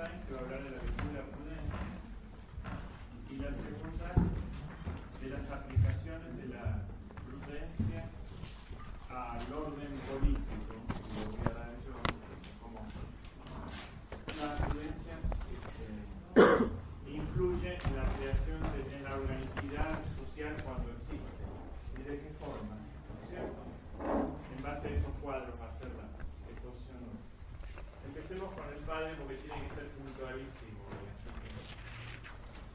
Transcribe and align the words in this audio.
Einstein, 0.00 0.22
que 0.26 0.32
va 0.34 0.40
a 0.40 0.44
hablar 0.44 0.62
de 0.64 0.70
la 0.70 0.78
virtud 0.82 1.06
de 1.10 1.18
la 1.20 1.26
prudencia, 1.28 1.80
y 3.30 3.34
la 3.36 3.50
segunda 3.52 4.08
de 5.20 5.28
las 5.28 5.50
aplicaciones 5.50 6.36
de 6.40 6.46
la 6.48 6.82
prudencia 7.28 8.00
al 9.10 9.52
orden 9.52 9.92
político. 10.08 10.74
Lo 11.14 11.36
voy 11.36 11.40
a 11.44 11.54
dar 11.54 11.72
yo 11.84 11.92
como 12.62 12.80
la 14.40 14.56
prudencia 14.66 15.14
este, 15.52 15.86
influye 17.10 17.76
en 17.76 17.96
la 17.96 18.04
creación 18.16 18.60
de 18.72 18.96
en 18.96 19.04
la 19.04 19.14
organicidad 19.14 19.98
social 20.16 20.56
cuando 20.64 20.88
existe. 20.96 21.44
¿Y 21.98 22.02
de 22.08 22.20
qué 22.24 22.30
forma? 22.40 22.74
¿No 22.80 23.20
es 23.22 23.28
cierto? 23.28 23.60
En 24.56 24.62
base 24.62 24.88
a 24.88 24.90
esos 24.96 25.12
cuadros 25.20 25.60
va 25.60 25.68
a 25.68 25.72
ser 25.78 25.88
la 25.94 26.08
exposición. 26.48 27.04
Empecemos 28.06 28.48
con 28.54 28.66
el 28.72 28.80
padre 28.88 29.14
porque 29.18 29.36
tiene 29.44 29.68
que 29.68 29.74
ser 29.74 29.86
puntualísimo. 29.94 30.80
y 30.90 31.06
así 31.12 31.30
que 31.42 31.50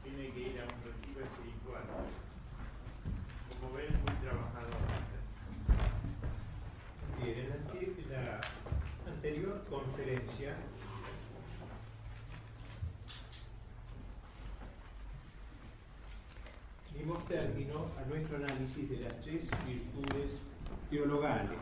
tiene 0.08 0.32
que 0.32 0.40
ir 0.40 0.60
a 0.60 0.64
un 0.64 0.78
retiro 0.84 1.20
espiritual. 1.26 1.84
Como 3.60 3.72
ven, 3.74 3.86
es 3.92 4.00
muy 4.00 4.16
trabajador. 4.22 4.80
Bien, 7.20 7.38
en 7.40 7.48
la, 7.48 7.54
anti- 7.56 8.06
la 9.04 9.12
anterior 9.12 9.64
conferencia. 9.96 10.54
Dimos 16.98 17.24
término 17.26 17.86
a 17.98 18.08
nuestro 18.08 18.36
análisis 18.36 18.90
de 18.90 18.98
las 18.98 19.20
tres 19.22 19.42
virtudes 19.66 20.30
teologales. 20.90 21.58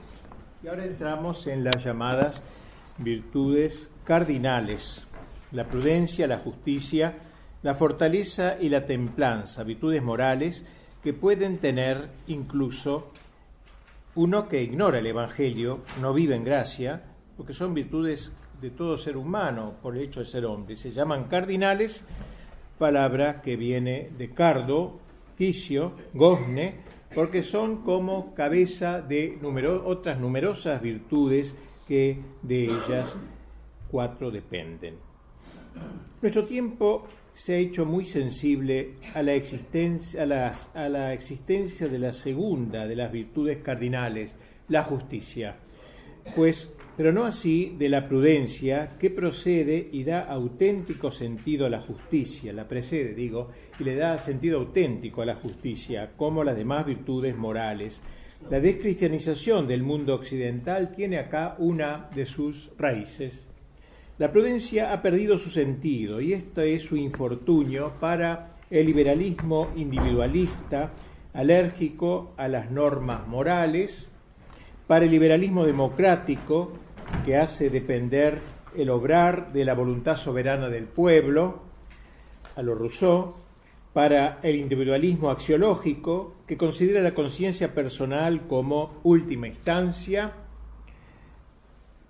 Y 0.62 0.68
ahora 0.68 0.84
entramos 0.84 1.46
en 1.46 1.64
las 1.64 1.84
llamadas 1.84 2.42
virtudes 2.98 3.90
cardinales, 4.04 5.06
la 5.52 5.66
prudencia, 5.66 6.26
la 6.26 6.38
justicia, 6.38 7.18
la 7.62 7.74
fortaleza 7.74 8.56
y 8.60 8.68
la 8.68 8.86
templanza, 8.86 9.64
virtudes 9.64 10.02
morales 10.02 10.64
que 11.02 11.12
pueden 11.12 11.58
tener 11.58 12.10
incluso 12.26 13.10
uno 14.14 14.48
que 14.48 14.62
ignora 14.62 15.00
el 15.00 15.06
Evangelio, 15.06 15.82
no 16.00 16.14
vive 16.14 16.36
en 16.36 16.44
gracia, 16.44 17.02
porque 17.36 17.52
son 17.52 17.74
virtudes 17.74 18.32
de 18.60 18.70
todo 18.70 18.96
ser 18.96 19.16
humano 19.16 19.74
por 19.82 19.96
el 19.96 20.02
hecho 20.02 20.20
de 20.20 20.26
ser 20.26 20.44
hombre. 20.46 20.76
Se 20.76 20.90
llaman 20.90 21.24
cardinales, 21.24 22.04
palabra 22.78 23.40
que 23.42 23.56
viene 23.56 24.10
de 24.16 24.30
cardo, 24.30 24.98
ticio, 25.36 25.92
gosne, 26.12 26.76
porque 27.14 27.42
son 27.42 27.82
como 27.82 28.34
cabeza 28.34 29.00
de 29.00 29.38
numero- 29.40 29.84
otras 29.86 30.18
numerosas 30.18 30.80
virtudes 30.80 31.54
que 31.86 32.18
de 32.42 32.64
ellas 32.64 33.16
cuatro 33.90 34.30
dependen. 34.30 34.96
Nuestro 36.22 36.44
tiempo 36.44 37.06
se 37.32 37.54
ha 37.54 37.56
hecho 37.58 37.84
muy 37.84 38.04
sensible 38.06 38.94
a 39.12 39.22
la 39.22 39.34
existencia, 39.34 40.22
a 40.22 40.52
a 40.84 40.88
la 40.88 41.12
existencia 41.12 41.88
de 41.88 41.98
la 41.98 42.12
segunda 42.12 42.86
de 42.86 42.96
las 42.96 43.10
virtudes 43.12 43.58
cardinales, 43.58 44.36
la 44.68 44.82
justicia, 44.84 45.56
pues, 46.34 46.70
pero 46.96 47.12
no 47.12 47.24
así 47.24 47.74
de 47.76 47.88
la 47.88 48.06
prudencia 48.08 48.90
que 48.98 49.10
procede 49.10 49.88
y 49.92 50.04
da 50.04 50.20
auténtico 50.20 51.10
sentido 51.10 51.66
a 51.66 51.70
la 51.70 51.80
justicia, 51.80 52.52
la 52.52 52.68
precede, 52.68 53.14
digo, 53.14 53.50
y 53.80 53.84
le 53.84 53.96
da 53.96 54.16
sentido 54.18 54.60
auténtico 54.60 55.22
a 55.22 55.26
la 55.26 55.34
justicia, 55.34 56.12
como 56.16 56.44
las 56.44 56.56
demás 56.56 56.86
virtudes 56.86 57.36
morales. 57.36 58.00
La 58.50 58.60
descristianización 58.60 59.66
del 59.66 59.82
mundo 59.82 60.14
occidental 60.14 60.92
tiene 60.92 61.18
acá 61.18 61.56
una 61.58 62.08
de 62.14 62.26
sus 62.26 62.70
raíces. 62.78 63.46
La 64.18 64.30
prudencia 64.30 64.92
ha 64.92 65.02
perdido 65.02 65.36
su 65.38 65.50
sentido 65.50 66.20
y 66.20 66.34
esto 66.34 66.60
es 66.60 66.82
su 66.82 66.96
infortunio 66.96 67.94
para 67.98 68.52
el 68.70 68.86
liberalismo 68.86 69.72
individualista, 69.74 70.92
alérgico 71.32 72.32
a 72.36 72.46
las 72.46 72.70
normas 72.70 73.26
morales, 73.26 74.10
para 74.86 75.04
el 75.06 75.10
liberalismo 75.10 75.64
democrático, 75.64 76.72
que 77.24 77.36
hace 77.36 77.70
depender 77.70 78.40
el 78.76 78.90
obrar 78.90 79.52
de 79.52 79.64
la 79.64 79.74
voluntad 79.74 80.16
soberana 80.16 80.68
del 80.68 80.84
pueblo, 80.84 81.62
a 82.56 82.62
lo 82.62 82.74
Rousseau, 82.74 83.34
para 83.92 84.40
el 84.42 84.56
individualismo 84.56 85.30
axiológico, 85.30 86.34
que 86.46 86.56
considera 86.56 87.00
la 87.00 87.14
conciencia 87.14 87.72
personal 87.72 88.46
como 88.46 89.00
última 89.04 89.46
instancia, 89.46 90.32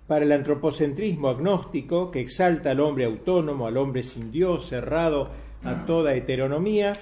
para 0.07 0.25
el 0.25 0.31
antropocentrismo 0.31 1.29
agnóstico, 1.29 2.11
que 2.11 2.19
exalta 2.19 2.71
al 2.71 2.79
hombre 2.79 3.05
autónomo, 3.05 3.67
al 3.67 3.77
hombre 3.77 4.03
sin 4.03 4.31
Dios, 4.31 4.67
cerrado 4.67 5.29
a 5.63 5.85
toda 5.85 6.13
heteronomía, 6.13 6.93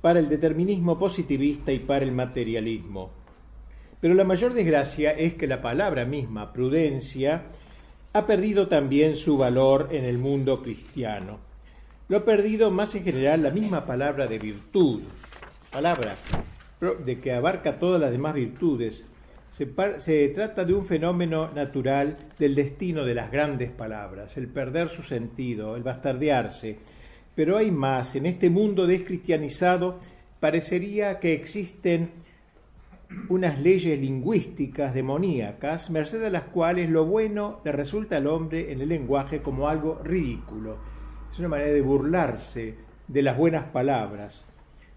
para 0.00 0.20
el 0.20 0.28
determinismo 0.28 0.98
positivista 0.98 1.72
y 1.72 1.80
para 1.80 2.04
el 2.04 2.12
materialismo. 2.12 3.17
Pero 4.00 4.14
la 4.14 4.24
mayor 4.24 4.54
desgracia 4.54 5.10
es 5.10 5.34
que 5.34 5.46
la 5.46 5.60
palabra 5.60 6.04
misma, 6.04 6.52
prudencia, 6.52 7.44
ha 8.12 8.26
perdido 8.26 8.68
también 8.68 9.16
su 9.16 9.36
valor 9.36 9.88
en 9.92 10.04
el 10.04 10.18
mundo 10.18 10.62
cristiano. 10.62 11.38
Lo 12.08 12.18
ha 12.18 12.24
perdido 12.24 12.70
más 12.70 12.94
en 12.94 13.04
general 13.04 13.42
la 13.42 13.50
misma 13.50 13.84
palabra 13.84 14.26
de 14.26 14.38
virtud, 14.38 15.02
palabra 15.70 16.14
de 17.04 17.20
que 17.20 17.32
abarca 17.32 17.78
todas 17.78 18.00
las 18.00 18.12
demás 18.12 18.34
virtudes. 18.34 19.06
Se, 19.50 19.68
se 19.98 20.28
trata 20.28 20.64
de 20.64 20.74
un 20.74 20.86
fenómeno 20.86 21.50
natural 21.52 22.16
del 22.38 22.54
destino 22.54 23.04
de 23.04 23.14
las 23.14 23.32
grandes 23.32 23.70
palabras, 23.70 24.36
el 24.36 24.46
perder 24.46 24.88
su 24.88 25.02
sentido, 25.02 25.74
el 25.76 25.82
bastardearse. 25.82 26.78
Pero 27.34 27.56
hay 27.56 27.70
más, 27.70 28.14
en 28.14 28.26
este 28.26 28.48
mundo 28.48 28.86
descristianizado 28.86 29.98
parecería 30.40 31.18
que 31.18 31.34
existen 31.34 32.10
unas 33.28 33.60
leyes 33.60 33.98
lingüísticas 34.00 34.94
demoníacas, 34.94 35.90
merced 35.90 36.22
a 36.24 36.30
las 36.30 36.44
cuales 36.44 36.90
lo 36.90 37.06
bueno 37.06 37.60
le 37.64 37.72
resulta 37.72 38.16
al 38.16 38.26
hombre 38.26 38.72
en 38.72 38.80
el 38.80 38.88
lenguaje 38.88 39.40
como 39.40 39.68
algo 39.68 40.00
ridículo. 40.02 40.76
Es 41.32 41.38
una 41.38 41.48
manera 41.48 41.70
de 41.70 41.80
burlarse 41.80 42.74
de 43.06 43.22
las 43.22 43.36
buenas 43.36 43.64
palabras. 43.64 44.46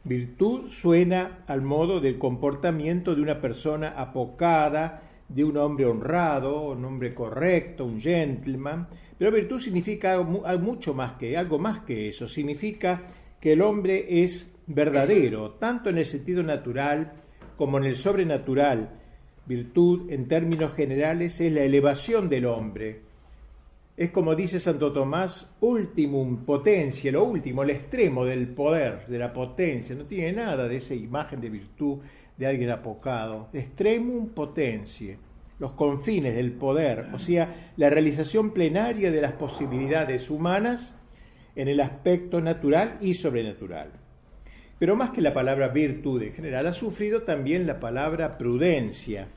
Virtud 0.04 0.68
suena 0.68 1.44
al 1.48 1.62
modo 1.62 2.00
del 2.00 2.18
comportamiento 2.18 3.16
de 3.16 3.22
una 3.22 3.40
persona 3.40 3.90
apocada, 3.90 5.04
de 5.30 5.44
un 5.44 5.56
hombre 5.58 5.86
honrado, 5.86 6.72
un 6.72 6.84
hombre 6.84 7.14
correcto, 7.14 7.86
un 7.86 8.02
gentleman, 8.02 8.88
pero 9.18 9.32
virtud 9.32 9.60
significa 9.60 10.22
mucho 10.22 10.94
más 10.94 11.14
que 11.14 11.38
algo 11.38 11.60
más 11.60 11.82
que 11.82 12.10
eso, 12.10 12.28
significa 12.28 13.04
que 13.40 13.54
el 13.54 13.62
hombre 13.62 14.24
es 14.24 14.52
verdadero, 14.68 15.52
tanto 15.52 15.90
en 15.90 16.00
el 16.00 16.06
sentido 16.06 16.44
natural 16.44 17.21
como 17.62 17.78
en 17.78 17.84
el 17.84 17.96
sobrenatural. 17.96 18.90
Virtud, 19.46 20.10
en 20.10 20.28
términos 20.28 20.74
generales, 20.74 21.40
es 21.42 21.54
la 21.54 21.62
elevación 21.62 22.28
del 22.28 22.48
hombre. 22.48 23.02
Es 23.96 24.10
como 24.10 24.34
dice 24.34 24.60
Santo 24.60 24.92
Tomás, 24.92 25.56
ultimum 25.60 26.44
potencia, 26.44 27.12
lo 27.12 27.24
último, 27.24 27.62
el 27.62 27.70
extremo 27.70 28.26
del 28.26 28.48
poder, 28.48 29.06
de 29.06 29.20
la 29.20 29.32
potencia. 29.32 29.96
No 29.96 30.06
tiene 30.06 30.32
nada 30.34 30.68
de 30.68 30.78
esa 30.78 30.96
imagen 30.96 31.40
de 31.40 31.52
virtud 31.52 32.00
de 32.36 32.48
alguien 32.48 32.72
apocado. 32.72 33.50
Extremum 33.54 34.30
potencia, 34.30 35.16
los 35.60 35.74
confines 35.74 36.34
del 36.36 36.54
poder, 36.54 37.10
o 37.14 37.20
sea, 37.20 37.74
la 37.78 37.92
realización 37.92 38.56
plenaria 38.56 39.12
de 39.12 39.22
las 39.22 39.34
posibilidades 39.34 40.32
humanas 40.32 40.96
en 41.56 41.68
el 41.68 41.80
aspecto 41.80 42.42
natural 42.42 42.98
y 43.02 43.14
sobrenatural. 43.14 44.01
Pero 44.82 44.96
más 44.96 45.12
que 45.12 45.22
la 45.22 45.32
palabra 45.32 45.68
virtud 45.68 46.24
en 46.24 46.34
general, 46.34 46.66
ha 46.66 46.74
sufrido 46.74 47.22
también 47.22 47.68
la 47.68 47.80
palabra 47.80 48.40
prudencia, 48.40 49.28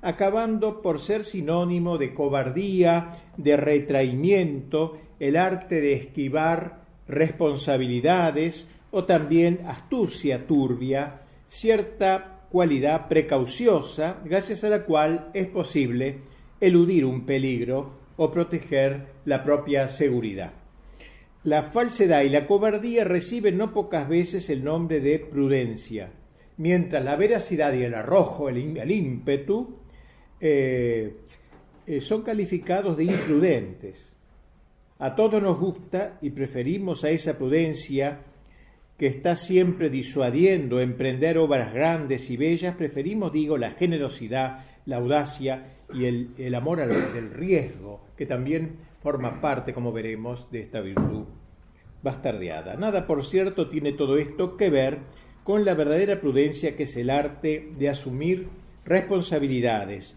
acabando 0.00 0.80
por 0.80 1.00
ser 1.00 1.22
sinónimo 1.22 1.98
de 1.98 2.14
cobardía, 2.14 3.12
de 3.36 3.58
retraimiento, 3.58 4.96
el 5.20 5.36
arte 5.36 5.82
de 5.82 5.92
esquivar 5.92 6.80
responsabilidades 7.06 8.66
o 8.90 9.04
también 9.04 9.60
astucia 9.66 10.46
turbia, 10.46 11.20
cierta 11.46 12.46
cualidad 12.50 13.06
precauciosa, 13.06 14.16
gracias 14.24 14.64
a 14.64 14.70
la 14.70 14.84
cual 14.84 15.28
es 15.34 15.48
posible 15.48 16.20
eludir 16.58 17.04
un 17.04 17.26
peligro 17.26 17.98
o 18.16 18.30
proteger 18.30 19.08
la 19.26 19.42
propia 19.42 19.90
seguridad. 19.90 20.54
La 21.46 21.62
falsedad 21.62 22.22
y 22.22 22.28
la 22.28 22.44
cobardía 22.44 23.04
reciben 23.04 23.56
no 23.56 23.72
pocas 23.72 24.08
veces 24.08 24.50
el 24.50 24.64
nombre 24.64 24.98
de 24.98 25.20
prudencia, 25.20 26.10
mientras 26.56 27.04
la 27.04 27.14
veracidad 27.14 27.72
y 27.72 27.84
el 27.84 27.94
arrojo, 27.94 28.48
el, 28.48 28.76
el 28.76 28.90
ímpetu, 28.90 29.76
eh, 30.40 31.18
eh, 31.86 32.00
son 32.00 32.22
calificados 32.22 32.96
de 32.96 33.04
imprudentes. 33.04 34.16
A 34.98 35.14
todos 35.14 35.40
nos 35.40 35.60
gusta 35.60 36.18
y 36.20 36.30
preferimos 36.30 37.04
a 37.04 37.10
esa 37.10 37.38
prudencia 37.38 38.22
que 38.98 39.06
está 39.06 39.36
siempre 39.36 39.88
disuadiendo 39.88 40.80
emprender 40.80 41.38
obras 41.38 41.72
grandes 41.72 42.28
y 42.28 42.36
bellas, 42.36 42.74
preferimos, 42.74 43.32
digo, 43.32 43.56
la 43.56 43.70
generosidad 43.70 44.64
la 44.86 44.96
audacia 44.96 45.74
y 45.92 46.04
el, 46.06 46.54
amor 46.54 46.80
al 46.80 47.12
del 47.12 47.30
riesgo, 47.30 48.06
que 48.16 48.24
también 48.24 48.76
forma 49.06 49.40
parte, 49.40 49.72
como 49.72 49.92
veremos, 49.92 50.50
de 50.50 50.62
esta 50.62 50.80
virtud 50.80 51.26
bastardeada. 52.02 52.74
Nada, 52.74 53.06
por 53.06 53.24
cierto, 53.24 53.68
tiene 53.68 53.92
todo 53.92 54.16
esto 54.16 54.56
que 54.56 54.68
ver 54.68 54.98
con 55.44 55.64
la 55.64 55.74
verdadera 55.74 56.20
prudencia 56.20 56.74
que 56.74 56.82
es 56.82 56.96
el 56.96 57.10
arte 57.10 57.68
de 57.78 57.88
asumir 57.88 58.48
responsabilidades, 58.84 60.16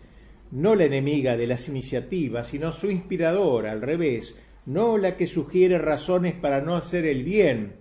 no 0.50 0.74
la 0.74 0.86
enemiga 0.86 1.38
de 1.38 1.46
las 1.46 1.70
iniciativas, 1.70 2.48
sino 2.48 2.72
su 2.72 2.90
inspiradora, 2.90 3.74
al 3.74 3.84
revés, 3.84 4.36
no 4.66 4.98
la 4.98 5.18
que 5.18 5.28
sugiere 5.28 5.78
razones 5.78 6.34
para 6.34 6.60
no 6.60 6.76
hacer 6.76 7.06
el 7.06 7.24
bien, 7.24 7.76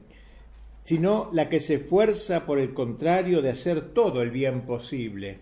sino 0.82 1.30
la 1.32 1.48
que 1.48 1.60
se 1.60 1.76
esfuerza 1.76 2.44
por 2.44 2.58
el 2.58 2.74
contrario 2.74 3.40
de 3.40 3.48
hacer 3.48 3.80
todo 3.94 4.20
el 4.20 4.30
bien 4.30 4.66
posible. 4.66 5.38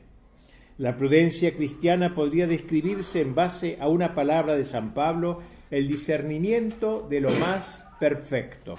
La 0.79 0.97
prudencia 0.97 1.57
cristiana 1.57 2.15
podría 2.15 2.47
describirse 2.47 3.21
en 3.21 3.35
base 3.35 3.79
a 3.81 3.89
una 3.89 4.15
palabra 4.15 4.55
de 4.57 4.65
San 4.65 4.93
Pablo, 4.93 5.41
el 5.71 5.89
discernimiento 5.89 7.07
de 7.09 7.21
lo 7.21 7.31
más 7.31 7.87
perfecto. 7.99 8.77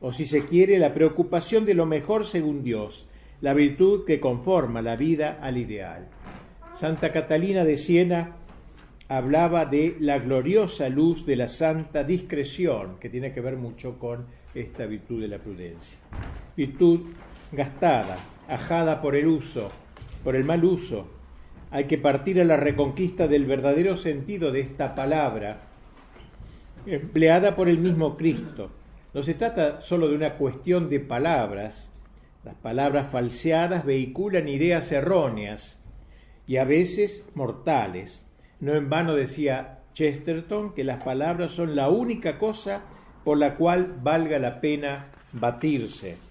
O 0.00 0.12
si 0.12 0.26
se 0.26 0.44
quiere, 0.44 0.78
la 0.78 0.94
preocupación 0.94 1.64
de 1.64 1.74
lo 1.74 1.86
mejor 1.86 2.24
según 2.24 2.62
Dios, 2.62 3.08
la 3.40 3.54
virtud 3.54 4.04
que 4.04 4.20
conforma 4.20 4.82
la 4.82 4.96
vida 4.96 5.38
al 5.40 5.56
ideal. 5.56 6.08
Santa 6.74 7.10
Catalina 7.12 7.64
de 7.64 7.76
Siena 7.76 8.36
hablaba 9.08 9.66
de 9.66 9.96
la 10.00 10.18
gloriosa 10.18 10.88
luz 10.88 11.24
de 11.24 11.36
la 11.36 11.48
santa 11.48 12.04
discreción, 12.04 12.98
que 12.98 13.08
tiene 13.08 13.32
que 13.32 13.40
ver 13.40 13.56
mucho 13.56 13.98
con 13.98 14.26
esta 14.54 14.86
virtud 14.86 15.20
de 15.20 15.28
la 15.28 15.38
prudencia. 15.38 15.98
Virtud 16.56 17.00
gastada, 17.52 18.18
ajada 18.48 19.00
por 19.00 19.14
el 19.14 19.26
uso, 19.26 19.68
por 20.24 20.36
el 20.36 20.44
mal 20.44 20.64
uso. 20.64 21.08
Hay 21.70 21.84
que 21.84 21.98
partir 21.98 22.40
a 22.40 22.44
la 22.44 22.56
reconquista 22.56 23.26
del 23.28 23.44
verdadero 23.44 23.96
sentido 23.96 24.52
de 24.52 24.60
esta 24.60 24.94
palabra, 24.94 25.62
empleada 26.86 27.56
por 27.56 27.68
el 27.68 27.78
mismo 27.78 28.16
Cristo. 28.16 28.70
No 29.12 29.22
se 29.22 29.34
trata 29.34 29.80
solo 29.80 30.08
de 30.08 30.14
una 30.14 30.34
cuestión 30.34 30.88
de 30.88 31.00
palabras. 31.00 31.90
Las 32.44 32.54
palabras 32.54 33.08
falseadas 33.08 33.84
vehiculan 33.84 34.48
ideas 34.48 34.92
erróneas 34.92 35.80
y 36.46 36.58
a 36.58 36.64
veces 36.64 37.24
mortales. 37.34 38.24
No 38.60 38.74
en 38.74 38.88
vano 38.88 39.14
decía 39.14 39.80
Chesterton 39.94 40.74
que 40.74 40.84
las 40.84 41.02
palabras 41.02 41.50
son 41.50 41.74
la 41.74 41.88
única 41.88 42.38
cosa 42.38 42.82
por 43.24 43.38
la 43.38 43.56
cual 43.56 43.96
valga 44.02 44.38
la 44.38 44.60
pena 44.60 45.06
batirse. 45.32 46.25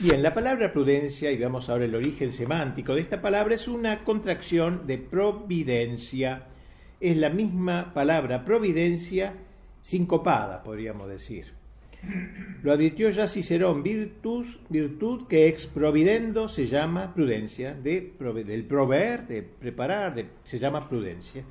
Bien, 0.00 0.24
la 0.24 0.34
palabra 0.34 0.72
prudencia, 0.72 1.30
y 1.30 1.36
veamos 1.36 1.70
ahora 1.70 1.84
el 1.84 1.94
origen 1.94 2.32
semántico 2.32 2.96
de 2.96 3.00
esta 3.00 3.22
palabra, 3.22 3.54
es 3.54 3.68
una 3.68 4.02
contracción 4.02 4.88
de 4.88 4.98
providencia. 4.98 6.48
Es 7.00 7.16
la 7.16 7.30
misma 7.30 7.94
palabra 7.94 8.44
providencia 8.44 9.34
sincopada, 9.80 10.64
podríamos 10.64 11.08
decir. 11.08 11.52
Lo 12.64 12.72
advirtió 12.72 13.08
ya 13.10 13.28
Cicerón, 13.28 13.84
virtus, 13.84 14.58
virtud 14.68 15.28
que 15.28 15.46
ex 15.46 15.68
providendo 15.68 16.48
se 16.48 16.66
llama 16.66 17.14
prudencia, 17.14 17.72
de, 17.72 18.14
del 18.44 18.64
proveer, 18.64 19.28
de 19.28 19.42
preparar, 19.44 20.12
de, 20.16 20.26
se 20.42 20.58
llama 20.58 20.88
prudencia, 20.88 21.44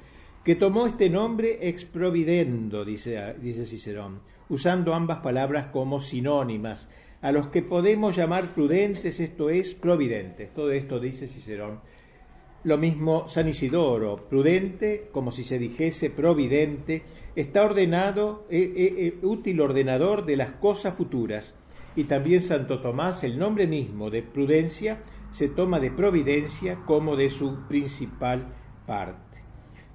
que 0.44 0.56
tomó 0.56 0.86
este 0.86 1.10
nombre 1.10 1.60
ex 1.62 1.86
providendo, 1.86 2.84
dice, 2.84 3.36
dice 3.39 3.66
Cicerón, 3.66 4.19
usando 4.50 4.94
ambas 4.94 5.19
palabras 5.19 5.68
como 5.68 6.01
sinónimas, 6.01 6.89
a 7.24 7.31
los 7.31 7.48
que 7.48 7.64
podemos 7.64 8.16
llamar 8.16 8.54
prudentes, 8.54 9.20
esto 9.20 9.50
es, 9.50 9.74
providentes. 9.74 10.54
Todo 10.54 10.72
esto 10.72 11.00
dice 11.00 11.28
Cicerón 11.28 11.80
lo 12.64 12.78
mismo 12.78 13.28
San 13.28 13.50
Isidoro, 13.50 14.30
prudente, 14.30 15.10
como 15.12 15.31
si 15.31 15.44
se 15.44 15.60
dijese 15.60 16.10
providente, 16.10 17.04
está 17.36 17.66
ordenado, 17.66 18.48
eh, 18.50 18.74
eh, 18.75 18.96
eh, 18.98 19.20
útil 19.22 19.60
ordenador 19.62 20.25
de 20.25 20.38
las 20.38 20.52
cosas 20.52 20.96
futuras. 20.96 21.56
Y 21.96 22.06
también 22.06 22.42
Santo 22.42 22.81
Tomás, 22.81 23.24
el 23.24 23.38
nombre 23.38 23.68
mismo 23.68 24.10
de 24.10 24.24
prudencia, 24.24 25.04
se 25.31 25.50
toma 25.50 25.80
de 25.80 25.92
providencia 25.92 26.80
como 26.86 27.16
de 27.16 27.30
su 27.30 27.68
principal 27.68 28.48
parte. 28.88 29.23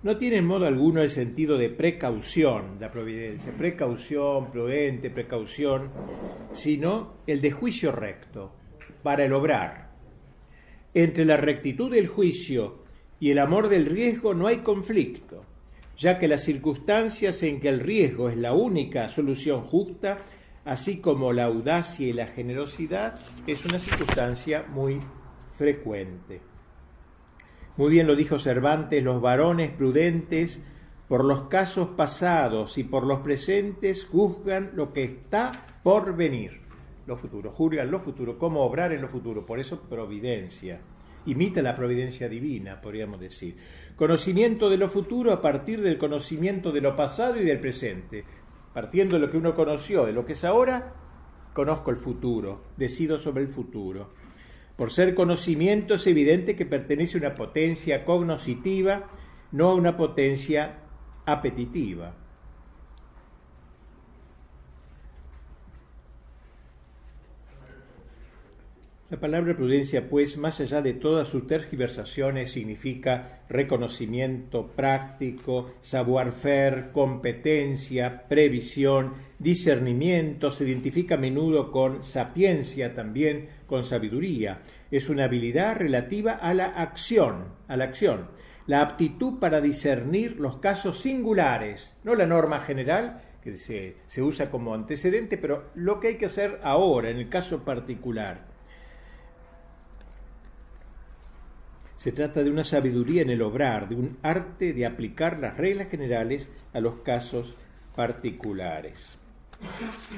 No 0.01 0.17
tiene 0.17 0.37
en 0.37 0.47
modo 0.47 0.67
alguno 0.67 1.03
el 1.03 1.11
sentido 1.11 1.59
de 1.59 1.71
precaución, 1.71 2.77
la 2.79 2.93
providencia, 2.93 3.53
precaución, 3.53 4.53
prudente, 4.53 5.11
precaución, 5.11 5.91
sino 6.53 7.15
el 7.27 7.41
de 7.41 7.51
juicio 7.51 7.91
recto, 7.91 8.53
para 9.03 9.25
el 9.25 9.33
obrar, 9.33 9.91
entre 10.95 11.25
la 11.25 11.37
rectitud 11.37 11.91
del 11.91 12.07
juicio 12.07 12.85
y 13.19 13.31
el 13.31 13.41
amor 13.41 13.69
del 13.69 13.87
riesgo 13.87 14.35
no 14.35 14.47
hay 14.47 14.59
conflicto, 14.59 15.45
ya 15.97 16.19
que 16.21 16.29
las 16.29 16.45
circunstancias 16.45 17.43
en 17.43 17.59
que 17.59 17.69
el 17.69 17.81
riesgo 17.81 18.29
es 18.29 18.37
la 18.37 18.53
única 18.53 19.09
solución 19.09 19.63
justa, 19.63 20.19
así 20.65 20.99
como 20.99 21.33
la 21.33 21.45
audacia 21.45 22.07
y 22.07 22.13
la 22.13 22.27
generosidad, 22.27 23.19
es 23.49 23.65
una 23.65 23.81
circunstancia 23.81 24.65
muy 24.69 25.01
frecuente. 25.55 26.41
Muy 27.79 27.91
bien 27.91 28.09
lo 28.09 28.17
dijo 28.17 28.41
Cervantes, 28.41 29.05
los 29.05 29.21
varones 29.21 29.71
prudentes 29.71 30.61
por 31.07 31.25
los 31.25 31.45
casos 31.45 31.91
pasados 31.97 32.77
y 32.77 32.83
por 32.83 33.07
los 33.07 33.21
presentes 33.21 34.05
juzgan 34.05 34.73
lo 34.75 34.93
que 34.93 35.05
está 35.05 35.79
por 35.85 36.17
venir 36.17 36.61
lo 37.07 37.17
futuro, 37.17 37.53
juzgan 37.53 37.89
lo 37.89 38.01
futuro, 38.01 38.37
cómo 38.37 38.63
obrar 38.65 38.93
en 38.93 39.01
lo 39.01 39.09
futuro, 39.09 39.47
por 39.47 39.61
eso 39.61 39.81
providencia. 39.81 40.81
Imita 41.27 41.63
la 41.63 41.77
providencia 41.77 42.29
divina, 42.29 42.81
podríamos 42.81 43.21
decir. 43.21 43.57
Conocimiento 43.95 44.69
de 44.69 44.77
lo 44.77 44.89
futuro 44.89 45.33
a 45.33 45.41
partir 45.41 45.81
del 45.81 45.99
conocimiento 45.99 46.73
de 46.73 46.81
lo 46.81 46.97
pasado 46.97 47.41
y 47.41 47.45
del 47.45 47.61
presente. 47.61 48.25
Partiendo 48.75 49.15
de 49.15 49.21
lo 49.21 49.31
que 49.31 49.39
uno 49.39 49.55
conoció, 49.55 50.05
de 50.05 50.13
lo 50.13 50.27
que 50.27 50.33
es 50.33 50.45
ahora, 50.45 50.95
conozco 51.55 51.93
el 51.93 51.97
futuro, 51.97 52.61
decido 52.77 53.19
sobre 53.19 53.45
el 53.45 53.49
futuro. 53.49 54.11
Por 54.79 54.93
ser 54.93 55.17
conocimiento 55.17 55.95
es 55.95 56.07
evidente 56.07 56.55
que 56.55 56.65
pertenece 56.65 57.19
a 57.19 57.21
una 57.23 57.35
potencia 57.35 58.05
cognoscitiva, 58.05 59.11
no 59.51 59.71
a 59.71 59.75
una 59.75 59.97
potencia 59.97 60.79
apetitiva. 61.27 62.15
La 69.11 69.19
palabra 69.19 69.57
prudencia, 69.57 70.09
pues, 70.09 70.37
más 70.37 70.61
allá 70.61 70.81
de 70.81 70.93
todas 70.93 71.27
sus 71.27 71.47
tergiversaciones, 71.49 72.53
significa 72.53 73.43
reconocimiento 73.49 74.69
práctico, 74.69 75.73
savoir-faire, 75.81 76.93
competencia, 76.93 78.29
previsión, 78.29 79.15
discernimiento, 79.41 80.53
se 80.53 80.67
identifica 80.67 81.17
a 81.17 81.19
menudo 81.19 81.73
con 81.73 82.05
sapiencia, 82.05 82.95
también 82.95 83.49
con 83.69 83.85
sabiduría. 83.85 84.63
Es 84.91 85.09
una 85.09 85.25
habilidad 85.25 85.77
relativa 85.77 86.33
a 86.33 86.53
la 86.55 86.67
acción, 86.67 87.55
a 87.69 87.77
la 87.77 87.85
acción, 87.85 88.31
la 88.67 88.81
aptitud 88.81 89.39
para 89.39 89.61
discernir 89.61 90.41
los 90.41 90.57
casos 90.57 91.01
singulares, 91.01 91.95
no 92.03 92.17
la 92.17 92.27
norma 92.27 92.61
general, 92.61 93.23
que 93.43 93.55
se, 93.57 93.97
se 94.09 94.23
usa 94.23 94.51
como 94.51 94.75
antecedente, 94.75 95.39
pero 95.39 95.71
lo 95.77 96.01
que 96.01 96.09
hay 96.09 96.15
que 96.17 96.27
hacer 96.27 96.59
ahora, 96.65 97.11
en 97.11 97.19
el 97.19 97.29
caso 97.29 97.65
particular. 97.65 98.43
Se 101.97 102.13
trata 102.13 102.43
de 102.43 102.51
una 102.51 102.65
sabiduría 102.65 103.23
en 103.23 103.31
el 103.31 103.43
obrar, 103.43 103.89
de 103.89 103.97
un 103.97 104.19
arte 104.23 104.73
de 104.73 104.87
aplicar 104.87 105.41
las 105.41 105.57
reglas 105.57 105.89
generales 105.89 106.49
a 106.73 106.81
los 106.81 107.01
casos 107.01 107.57
particulares. 107.97 109.18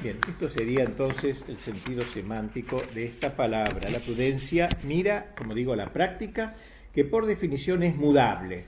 Bien, 0.03 0.17
esto 0.27 0.49
sería 0.49 0.83
entonces 0.83 1.45
el 1.47 1.57
sentido 1.57 2.03
semántico 2.03 2.81
de 2.93 3.05
esta 3.05 3.35
palabra. 3.35 3.89
La 3.89 3.99
prudencia 3.99 4.69
mira, 4.83 5.33
como 5.35 5.53
digo, 5.53 5.75
la 5.75 5.91
práctica, 5.91 6.53
que 6.93 7.05
por 7.05 7.25
definición 7.25 7.83
es 7.83 7.95
mudable. 7.95 8.65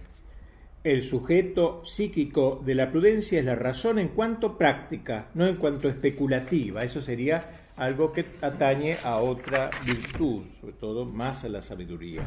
El 0.84 1.02
sujeto 1.02 1.84
psíquico 1.86 2.62
de 2.66 2.76
la 2.76 2.92
prudencia 2.92 3.40
es 3.40 3.46
la 3.46 3.56
razón 3.56 4.00
en 4.00 4.10
cuanto 4.10 4.58
práctica, 4.58 5.30
no 5.34 5.48
en 5.48 5.56
cuanto 5.56 5.88
especulativa. 5.88 6.84
Eso 6.84 7.02
sería 7.02 7.70
algo 7.78 8.12
que 8.12 8.26
atañe 8.42 8.98
a 9.04 9.18
otra 9.18 9.70
virtud, 9.86 10.44
sobre 10.60 10.74
todo 10.74 11.06
más 11.06 11.44
a 11.44 11.50
la 11.50 11.62
sabiduría. 11.62 12.22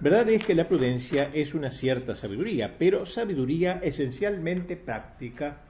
Verdad 0.00 0.28
es 0.28 0.44
que 0.44 0.54
la 0.54 0.68
prudencia 0.68 1.30
es 1.32 1.54
una 1.54 1.70
cierta 1.70 2.14
sabiduría, 2.14 2.76
pero 2.78 3.06
sabiduría 3.06 3.80
esencialmente 3.82 4.76
práctica, 4.76 5.62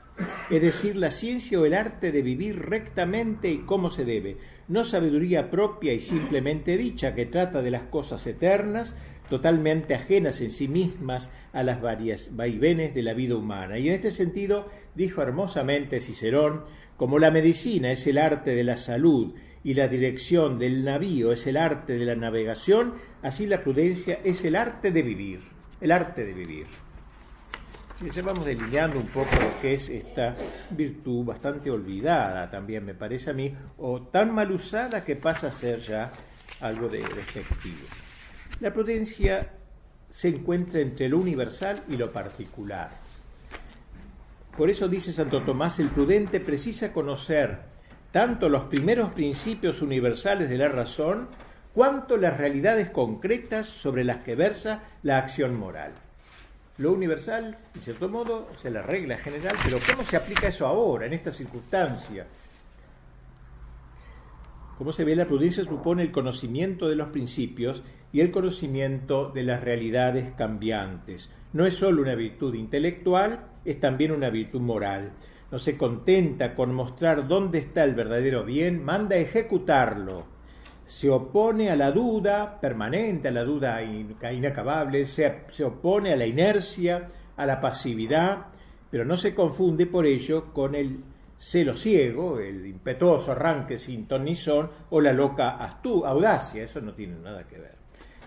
es 0.50 0.60
decir, 0.60 0.96
la 0.96 1.10
ciencia 1.10 1.58
o 1.58 1.64
el 1.64 1.74
arte 1.74 2.12
de 2.12 2.22
vivir 2.22 2.58
rectamente 2.58 3.50
y 3.50 3.58
como 3.58 3.90
se 3.90 4.04
debe, 4.04 4.36
no 4.68 4.84
sabiduría 4.84 5.50
propia 5.50 5.92
y 5.92 6.00
simplemente 6.00 6.76
dicha 6.76 7.14
que 7.14 7.26
trata 7.26 7.62
de 7.62 7.70
las 7.70 7.84
cosas 7.84 8.26
eternas, 8.26 8.94
totalmente 9.28 9.94
ajenas 9.94 10.40
en 10.40 10.50
sí 10.50 10.68
mismas 10.68 11.30
a 11.52 11.62
las 11.62 11.80
varias 11.80 12.36
vaivenes 12.36 12.94
de 12.94 13.02
la 13.02 13.14
vida 13.14 13.36
humana. 13.36 13.78
Y 13.78 13.88
en 13.88 13.94
este 13.94 14.10
sentido 14.10 14.68
dijo 14.94 15.22
hermosamente 15.22 16.00
Cicerón, 16.00 16.64
como 16.96 17.18
la 17.18 17.30
medicina 17.30 17.90
es 17.90 18.06
el 18.06 18.18
arte 18.18 18.54
de 18.54 18.64
la 18.64 18.76
salud 18.76 19.34
y 19.64 19.74
la 19.74 19.88
dirección 19.88 20.58
del 20.58 20.84
navío 20.84 21.32
es 21.32 21.46
el 21.46 21.56
arte 21.56 21.96
de 21.96 22.04
la 22.04 22.16
navegación, 22.16 22.94
Así 23.22 23.46
la 23.46 23.62
prudencia 23.62 24.18
es 24.24 24.44
el 24.44 24.56
arte 24.56 24.90
de 24.90 25.02
vivir, 25.02 25.40
el 25.80 25.92
arte 25.92 26.24
de 26.24 26.32
vivir. 26.32 26.66
Ya 28.10 28.22
vamos 28.22 28.44
delineando 28.44 28.98
un 28.98 29.06
poco 29.06 29.30
lo 29.36 29.60
que 29.60 29.74
es 29.74 29.88
esta 29.88 30.34
virtud 30.70 31.24
bastante 31.24 31.70
olvidada 31.70 32.50
también, 32.50 32.84
me 32.84 32.94
parece 32.94 33.30
a 33.30 33.32
mí, 33.32 33.54
o 33.78 34.02
tan 34.02 34.34
mal 34.34 34.50
usada 34.50 35.04
que 35.04 35.14
pasa 35.14 35.46
a 35.48 35.52
ser 35.52 35.78
ya 35.78 36.12
algo 36.60 36.88
de 36.88 36.98
despectivo. 36.98 37.86
La 38.60 38.72
prudencia 38.72 39.50
se 40.10 40.28
encuentra 40.28 40.80
entre 40.80 41.08
lo 41.08 41.18
universal 41.18 41.84
y 41.88 41.96
lo 41.96 42.10
particular. 42.10 42.90
Por 44.56 44.68
eso 44.68 44.88
dice 44.88 45.12
Santo 45.12 45.42
Tomás, 45.42 45.78
el 45.78 45.90
prudente 45.90 46.40
precisa 46.40 46.92
conocer 46.92 47.60
tanto 48.10 48.48
los 48.48 48.64
primeros 48.64 49.10
principios 49.12 49.80
universales 49.80 50.50
de 50.50 50.58
la 50.58 50.68
razón, 50.68 51.28
cuanto 51.72 52.16
las 52.16 52.36
realidades 52.36 52.90
concretas 52.90 53.66
sobre 53.66 54.04
las 54.04 54.18
que 54.18 54.34
versa 54.34 54.82
la 55.02 55.18
acción 55.18 55.56
moral. 55.56 55.92
Lo 56.78 56.92
universal, 56.92 57.56
en 57.74 57.80
cierto 57.80 58.08
modo, 58.08 58.48
es 58.56 58.70
la 58.72 58.80
regla 58.80 59.18
general, 59.18 59.56
pero 59.62 59.78
¿cómo 59.86 60.04
se 60.04 60.16
aplica 60.16 60.48
eso 60.48 60.66
ahora, 60.66 61.04
en 61.06 61.12
esta 61.12 61.30
circunstancia? 61.30 62.26
Como 64.78 64.90
se 64.90 65.04
ve, 65.04 65.14
la 65.14 65.26
prudencia 65.26 65.64
supone 65.64 66.02
el 66.02 66.10
conocimiento 66.10 66.88
de 66.88 66.96
los 66.96 67.08
principios 67.08 67.82
y 68.10 68.20
el 68.20 68.30
conocimiento 68.30 69.30
de 69.30 69.42
las 69.42 69.62
realidades 69.62 70.30
cambiantes. 70.32 71.28
No 71.52 71.66
es 71.66 71.74
solo 71.74 72.00
una 72.00 72.14
virtud 72.14 72.54
intelectual, 72.54 73.48
es 73.64 73.78
también 73.78 74.10
una 74.10 74.30
virtud 74.30 74.60
moral. 74.60 75.12
No 75.50 75.58
se 75.58 75.76
contenta 75.76 76.54
con 76.54 76.74
mostrar 76.74 77.28
dónde 77.28 77.58
está 77.58 77.84
el 77.84 77.94
verdadero 77.94 78.44
bien, 78.44 78.82
manda 78.82 79.16
ejecutarlo 79.16 80.32
se 80.84 81.08
opone 81.10 81.70
a 81.70 81.76
la 81.76 81.92
duda 81.92 82.60
permanente, 82.60 83.28
a 83.28 83.32
la 83.32 83.44
duda 83.44 83.82
inacabable, 83.82 85.06
se, 85.06 85.44
se, 85.50 85.64
opone 85.64 86.12
a 86.12 86.16
la 86.16 86.26
inercia, 86.26 87.08
a 87.36 87.46
la 87.46 87.60
pasividad, 87.60 88.46
pero 88.90 89.04
no 89.04 89.16
se 89.16 89.34
confunde 89.34 89.86
por 89.86 90.06
ello 90.06 90.52
con 90.52 90.74
el 90.74 91.00
celo 91.36 91.74
ciego, 91.76 92.38
el 92.38 92.66
impetuoso 92.66 93.32
arranque 93.32 93.76
sin 93.76 94.06
ton 94.06 94.24
ni 94.24 94.36
son 94.36 94.70
o 94.90 95.00
la 95.00 95.12
loca 95.12 95.58
audacia, 95.58 96.62
eso 96.62 96.80
no 96.80 96.94
tiene 96.94 97.16
nada 97.16 97.46
que 97.46 97.58
ver. 97.58 97.76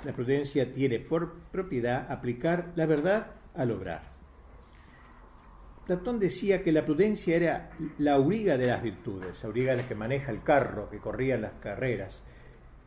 La 0.03 0.13
prudencia 0.13 0.71
tiene 0.71 1.00
por 1.00 1.33
propiedad 1.51 2.12
aplicar 2.12 2.74
la 2.75 2.85
verdad 2.85 3.27
al 3.55 3.71
obrar. 3.71 4.15
Platón 5.85 6.19
decía 6.19 6.63
que 6.63 6.71
la 6.71 6.83
prudencia 6.83 7.35
era 7.35 7.69
la 8.00 8.13
auriga 8.13 8.57
de 8.57 8.67
las 8.67 8.81
virtudes, 8.81 9.45
auriga 9.45 9.75
la 9.75 9.88
que 9.88 9.95
maneja 9.95 10.31
el 10.31 10.41
carro, 10.41 10.89
que 10.89 10.97
corría 10.97 11.38
las 11.38 11.53
carreras, 11.53 12.24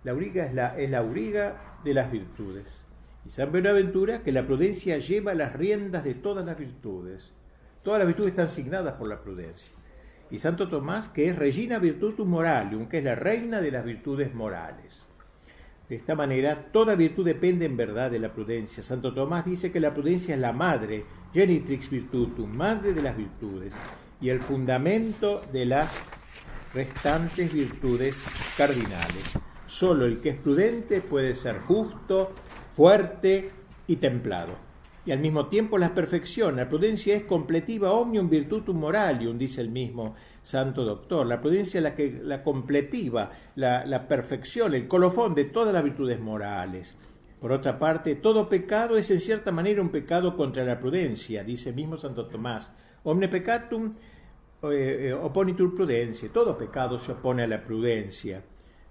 la 0.04 0.12
auriga 0.12 0.46
es 0.46 0.54
la, 0.54 0.98
auriga 0.98 1.80
de 1.84 1.94
las 1.94 2.10
virtudes. 2.10 2.84
Y 3.24 3.30
San 3.30 3.50
Buenaventura 3.50 4.22
que 4.22 4.32
la 4.32 4.46
prudencia 4.46 4.98
lleva 4.98 5.34
las 5.34 5.52
riendas 5.54 6.04
de 6.04 6.14
todas 6.14 6.44
las 6.46 6.56
virtudes. 6.56 7.32
Todas 7.82 7.98
las 7.98 8.06
virtudes 8.06 8.32
están 8.32 8.46
asignadas 8.46 8.94
por 8.94 9.08
la 9.08 9.20
prudencia. 9.20 9.74
Y 10.30 10.38
Santo 10.38 10.68
Tomás 10.68 11.08
que 11.08 11.28
es 11.28 11.36
Regina 11.36 11.78
Virtutum 11.78 12.28
Moralium, 12.28 12.88
que 12.88 12.98
es 12.98 13.04
la 13.04 13.14
reina 13.14 13.60
de 13.60 13.70
las 13.70 13.84
virtudes 13.84 14.34
morales. 14.34 15.06
De 15.88 15.96
esta 15.96 16.14
manera, 16.14 16.70
toda 16.70 16.94
virtud 16.94 17.24
depende 17.24 17.64
en 17.64 17.76
verdad 17.76 18.10
de 18.10 18.18
la 18.18 18.32
prudencia. 18.32 18.82
Santo 18.82 19.14
Tomás 19.14 19.46
dice 19.46 19.72
que 19.72 19.80
la 19.80 19.94
prudencia 19.94 20.34
es 20.34 20.40
la 20.40 20.52
madre, 20.52 21.04
genitrix 21.32 21.88
virtutum, 21.88 22.50
madre 22.54 22.92
de 22.92 23.02
las 23.02 23.16
virtudes, 23.16 23.72
y 24.20 24.28
el 24.28 24.40
fundamento 24.40 25.42
de 25.50 25.64
las 25.64 26.02
restantes 26.74 27.54
virtudes 27.54 28.22
cardinales. 28.58 29.38
Solo 29.68 30.06
el 30.06 30.18
que 30.18 30.30
es 30.30 30.36
prudente 30.36 31.02
puede 31.02 31.34
ser 31.34 31.60
justo, 31.60 32.32
fuerte 32.74 33.50
y 33.86 33.96
templado. 33.96 34.54
Y 35.04 35.12
al 35.12 35.18
mismo 35.20 35.46
tiempo 35.48 35.76
la 35.76 35.94
perfección. 35.94 36.56
La 36.56 36.70
prudencia 36.70 37.14
es 37.14 37.24
completiva 37.24 37.92
omnium 37.92 38.30
virtutum 38.30 38.78
moralium, 38.78 39.36
dice 39.36 39.60
el 39.60 39.68
mismo 39.68 40.14
santo 40.42 40.84
doctor. 40.84 41.26
La 41.26 41.42
prudencia 41.42 41.78
es 41.78 41.84
la, 41.84 41.94
que, 41.94 42.18
la 42.24 42.42
completiva, 42.42 43.30
la, 43.56 43.84
la 43.84 44.08
perfección, 44.08 44.72
el 44.72 44.88
colofón 44.88 45.34
de 45.34 45.44
todas 45.44 45.74
las 45.74 45.84
virtudes 45.84 46.18
morales. 46.18 46.96
Por 47.38 47.52
otra 47.52 47.78
parte, 47.78 48.14
todo 48.14 48.48
pecado 48.48 48.96
es 48.96 49.10
en 49.10 49.20
cierta 49.20 49.52
manera 49.52 49.82
un 49.82 49.90
pecado 49.90 50.34
contra 50.34 50.64
la 50.64 50.80
prudencia, 50.80 51.44
dice 51.44 51.74
mismo 51.74 51.98
Santo 51.98 52.26
Tomás. 52.26 52.70
Omne 53.04 53.28
peccatum 53.28 53.94
eh, 54.62 55.08
eh, 55.08 55.12
opponitur 55.12 55.74
prudencia. 55.74 56.30
Todo 56.32 56.56
pecado 56.56 56.98
se 56.98 57.12
opone 57.12 57.42
a 57.42 57.46
la 57.46 57.62
prudencia. 57.62 58.42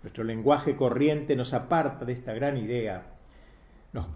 Nuestro 0.07 0.23
lenguaje 0.23 0.77
corriente 0.77 1.35
nos 1.35 1.53
aparta 1.53 2.05
de 2.05 2.13
esta 2.13 2.33
gran 2.33 2.55
idea. 2.55 3.07
Nos, 3.91 4.07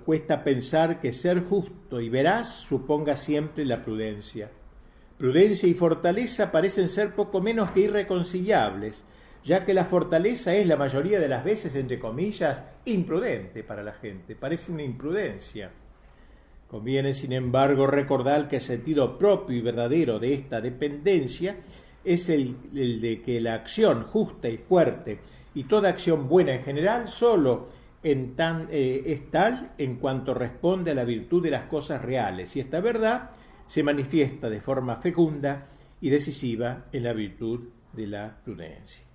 cuesta 0.00 0.42
pensar 0.42 0.98
que 0.98 1.12
ser 1.12 1.44
justo 1.44 2.00
y 2.00 2.08
veraz 2.08 2.48
suponga 2.48 3.14
siempre 3.14 3.64
la 3.64 3.80
prudencia. 3.80 4.50
Prudencia 5.16 5.68
y 5.68 5.74
fortaleza 5.74 6.50
parecen 6.50 6.88
ser 6.88 7.14
poco 7.14 7.40
menos 7.40 7.70
que 7.70 7.82
irreconciliables, 7.82 9.04
ya 9.44 9.64
que 9.64 9.72
la 9.72 9.84
fortaleza 9.84 10.52
es 10.52 10.66
la 10.66 10.76
mayoría 10.76 11.20
de 11.20 11.28
las 11.28 11.44
veces, 11.44 11.76
entre 11.76 12.00
comillas, 12.00 12.64
imprudente 12.84 13.62
para 13.62 13.84
la 13.84 13.92
gente, 13.92 14.34
parece 14.34 14.72
una 14.72 14.82
imprudencia. 14.82 15.70
Conviene, 16.66 17.14
sin 17.14 17.32
embargo, 17.32 17.86
recordar 17.86 18.48
que 18.48 18.56
el 18.56 18.62
sentido 18.62 19.16
propio 19.16 19.56
y 19.56 19.60
verdadero 19.60 20.18
de 20.18 20.34
esta 20.34 20.60
dependencia 20.60 21.54
es 22.04 22.28
el, 22.28 22.56
de 23.00 23.20
que 23.22 23.40
la 23.40 23.54
acción 23.54 24.04
justa 24.04 24.48
y 24.48 24.58
fuerte 24.58 25.20
y 25.54 25.64
toda 25.64 25.90
acción 25.90 26.28
buena 26.28 26.54
en 26.54 26.62
general 26.62 27.08
solo 27.08 27.68
en 28.02 28.34
tan, 28.34 28.68
eh, 28.70 29.02
es 29.06 29.30
tal 29.30 29.72
en 29.76 29.96
cuanto 29.96 30.32
responde 30.32 30.92
a 30.92 30.94
la 30.94 31.04
virtud 31.04 31.42
de 31.42 31.50
las 31.50 31.64
cosas 31.64 32.00
reales 32.02 32.56
y 32.56 32.60
esta 32.60 32.80
verdad 32.80 33.30
se 33.66 33.82
manifiesta 33.82 34.48
de 34.48 34.60
forma 34.60 34.96
fecunda 34.96 35.68
y 36.00 36.08
decisiva 36.08 36.86
en 36.92 37.04
la 37.04 37.12
virtud 37.12 37.68
de 37.92 38.06
la 38.06 38.36
prudencia. 38.42 39.06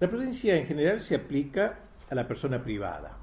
La 0.00 0.08
prudencia 0.08 0.56
en 0.56 0.64
general 0.64 1.00
se 1.00 1.14
aplica 1.14 1.80
a 2.10 2.14
la 2.14 2.26
persona 2.26 2.62
privada. 2.62 3.16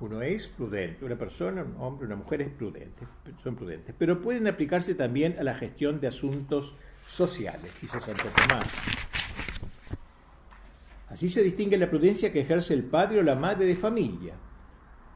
Uno 0.00 0.20
es 0.22 0.48
prudente, 0.48 1.04
una 1.04 1.16
persona, 1.16 1.62
un 1.62 1.76
hombre, 1.80 2.06
una 2.06 2.16
mujer 2.16 2.42
es 2.42 2.50
prudente, 2.50 3.06
son 3.42 3.54
prudentes, 3.54 3.94
pero 3.96 4.20
pueden 4.20 4.48
aplicarse 4.48 4.94
también 4.94 5.36
a 5.38 5.44
la 5.44 5.54
gestión 5.54 6.00
de 6.00 6.08
asuntos 6.08 6.74
sociales, 7.06 7.72
dice 7.80 8.00
Santo 8.00 8.24
Tomás. 8.34 8.72
Así 11.08 11.28
se 11.28 11.42
distingue 11.42 11.78
la 11.78 11.88
prudencia 11.88 12.32
que 12.32 12.40
ejerce 12.40 12.74
el 12.74 12.84
padre 12.84 13.20
o 13.20 13.22
la 13.22 13.36
madre 13.36 13.66
de 13.66 13.76
familia. 13.76 14.34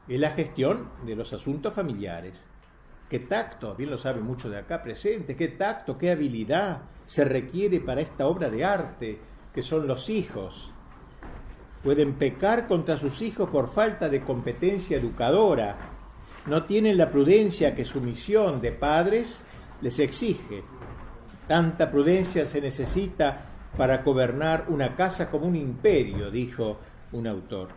Es 0.07 0.19
la 0.19 0.31
gestión 0.31 0.89
de 1.05 1.15
los 1.15 1.33
asuntos 1.33 1.73
familiares. 1.73 2.47
Qué 3.09 3.19
tacto, 3.19 3.75
bien 3.75 3.89
lo 3.89 3.97
sabe 3.97 4.21
mucho 4.21 4.49
de 4.49 4.59
acá 4.59 4.81
presente, 4.81 5.35
qué 5.35 5.49
tacto, 5.49 5.97
qué 5.97 6.11
habilidad 6.11 6.83
se 7.05 7.25
requiere 7.25 7.79
para 7.79 8.01
esta 8.01 8.27
obra 8.27 8.49
de 8.49 8.63
arte 8.63 9.19
que 9.53 9.61
son 9.61 9.87
los 9.87 10.09
hijos. 10.09 10.71
Pueden 11.83 12.13
pecar 12.13 12.67
contra 12.67 12.97
sus 12.97 13.21
hijos 13.21 13.49
por 13.49 13.67
falta 13.67 14.09
de 14.09 14.21
competencia 14.21 14.97
educadora. 14.97 15.75
No 16.45 16.65
tienen 16.65 16.97
la 16.97 17.09
prudencia 17.09 17.73
que 17.73 17.83
su 17.83 17.99
misión 17.99 18.61
de 18.61 18.71
padres 18.71 19.43
les 19.81 19.97
exige 19.99 20.63
Tanta 21.49 21.89
prudencia 21.89 22.45
se 22.45 22.61
necesita 22.61 23.41
para 23.75 24.03
gobernar 24.03 24.65
una 24.67 24.95
casa 24.95 25.31
como 25.31 25.47
un 25.47 25.55
imperio, 25.55 26.29
dijo 26.29 26.77
un 27.11 27.25
autor. 27.25 27.69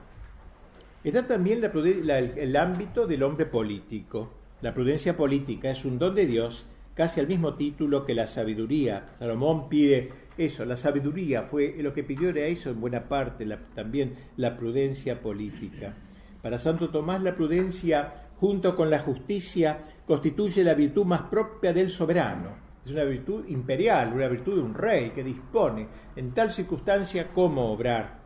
Está 1.03 1.27
también 1.27 1.63
el 1.65 2.57
ámbito 2.57 3.07
del 3.07 3.23
hombre 3.23 3.47
político. 3.47 4.31
La 4.61 4.75
prudencia 4.75 5.17
política 5.17 5.71
es 5.71 5.87
un 5.87 5.99
don 5.99 6.15
de 6.15 6.27
Dios 6.27 6.67
casi 6.95 7.19
al 7.21 7.29
mismo 7.29 7.55
título 7.55 8.05
que 8.05 8.15
la 8.15 8.27
sabiduría. 8.27 9.09
Salomón 9.15 9.71
pide 9.71 10.11
eso, 10.37 10.67
la 10.67 10.77
sabiduría 10.77 11.45
fue 11.45 11.75
lo 11.79 11.95
que 11.95 12.05
pidió 12.05 12.29
era 12.29 12.47
en 12.47 12.79
buena 12.79 13.09
parte, 13.09 13.47
también 13.75 14.17
la 14.37 14.55
prudencia 14.55 15.19
política. 15.23 15.95
Para 16.43 16.59
Santo 16.59 16.91
Tomás 16.91 17.23
la 17.23 17.35
prudencia 17.35 18.29
junto 18.39 18.77
con 18.77 18.91
la 18.91 19.01
justicia 19.01 19.81
constituye 20.07 20.63
la 20.63 20.75
virtud 20.75 21.07
más 21.07 21.23
propia 21.23 21.73
del 21.73 21.89
soberano 21.89 22.71
es 22.85 22.91
una 22.91 23.05
virtud 23.05 23.47
imperial, 23.49 24.13
una 24.13 24.29
virtud 24.29 24.57
de 24.57 24.63
un 24.63 24.75
rey 24.75 25.11
que 25.11 25.23
dispone 25.23 25.87
en 26.17 26.33
tal 26.33 26.51
circunstancia 26.51 27.29
cómo 27.29 27.73
obrar. 27.73 28.21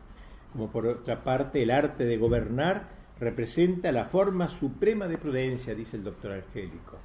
Como 0.51 0.71
por 0.71 0.87
otra 0.87 1.23
parte 1.23 1.61
el 1.61 1.71
arte 1.71 2.05
de 2.05 2.17
gobernar 2.17 2.89
representa 3.19 3.91
la 3.91 4.05
forma 4.05 4.47
suprema 4.47 5.07
de 5.07 5.17
prudencia, 5.17 5.75
dice 5.75 5.97
el 5.97 6.03
doctor 6.03 6.31
Angélico. 6.31 6.97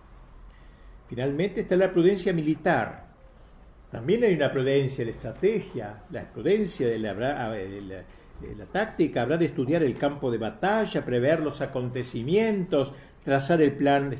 Finalmente 1.09 1.61
está 1.61 1.77
la 1.77 1.93
prudencia 1.93 2.33
militar. 2.33 3.13
También 3.91 4.25
hay 4.25 4.35
una 4.35 4.51
prudencia, 4.51 5.05
la 5.05 5.11
estrategia, 5.11 6.05
la 6.11 6.33
prudencia 6.33 6.89
de 6.89 6.99
táctica 8.73 9.23
habrá 9.23 9.37
de 9.37 9.47
estudiar 9.47 9.83
el 9.83 9.97
campo 9.97 10.31
de 10.31 10.39
batalla, 10.39 11.05
prever 11.05 11.41
los 11.41 11.61
acontecimientos, 11.61 12.93
trazar 13.25 13.61
el 13.61 13.73
plan 13.73 14.15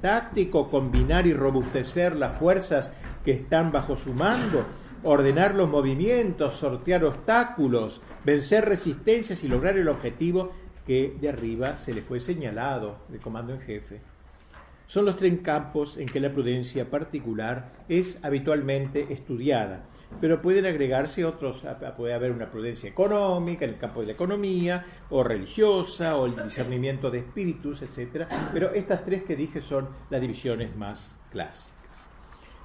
táctico, 0.00 0.68
combinar 0.68 1.26
y 1.26 1.32
robustecer 1.32 2.16
las 2.16 2.34
fuerzas 2.34 2.92
que 3.24 3.32
están 3.32 3.70
bajo 3.70 3.96
su 3.96 4.12
mando, 4.12 4.66
ordenar 5.04 5.54
los 5.54 5.68
movimientos, 5.68 6.54
sortear 6.54 7.04
obstáculos, 7.04 8.00
vencer 8.24 8.64
resistencias 8.64 9.44
y 9.44 9.48
lograr 9.48 9.76
el 9.76 9.88
objetivo 9.88 10.50
que 10.86 11.16
de 11.20 11.28
arriba 11.28 11.76
se 11.76 11.94
le 11.94 12.02
fue 12.02 12.18
señalado 12.18 12.98
de 13.08 13.18
comando 13.18 13.52
en 13.52 13.60
jefe. 13.60 14.11
Son 14.92 15.06
los 15.06 15.16
tres 15.16 15.40
campos 15.40 15.96
en 15.96 16.04
que 16.04 16.20
la 16.20 16.30
prudencia 16.30 16.90
particular 16.90 17.72
es 17.88 18.18
habitualmente 18.20 19.06
estudiada, 19.08 19.86
pero 20.20 20.42
pueden 20.42 20.66
agregarse 20.66 21.24
otros, 21.24 21.64
puede 21.96 22.12
haber 22.12 22.30
una 22.30 22.50
prudencia 22.50 22.90
económica 22.90 23.64
en 23.64 23.70
el 23.70 23.78
campo 23.78 24.00
de 24.00 24.08
la 24.08 24.12
economía, 24.12 24.84
o 25.08 25.24
religiosa, 25.24 26.18
o 26.18 26.26
el 26.26 26.36
discernimiento 26.36 27.10
de 27.10 27.20
espíritus, 27.20 27.80
etc. 27.80 28.26
Pero 28.52 28.70
estas 28.74 29.02
tres 29.02 29.22
que 29.22 29.34
dije 29.34 29.62
son 29.62 29.88
las 30.10 30.20
divisiones 30.20 30.76
más 30.76 31.18
clásicas. 31.30 32.04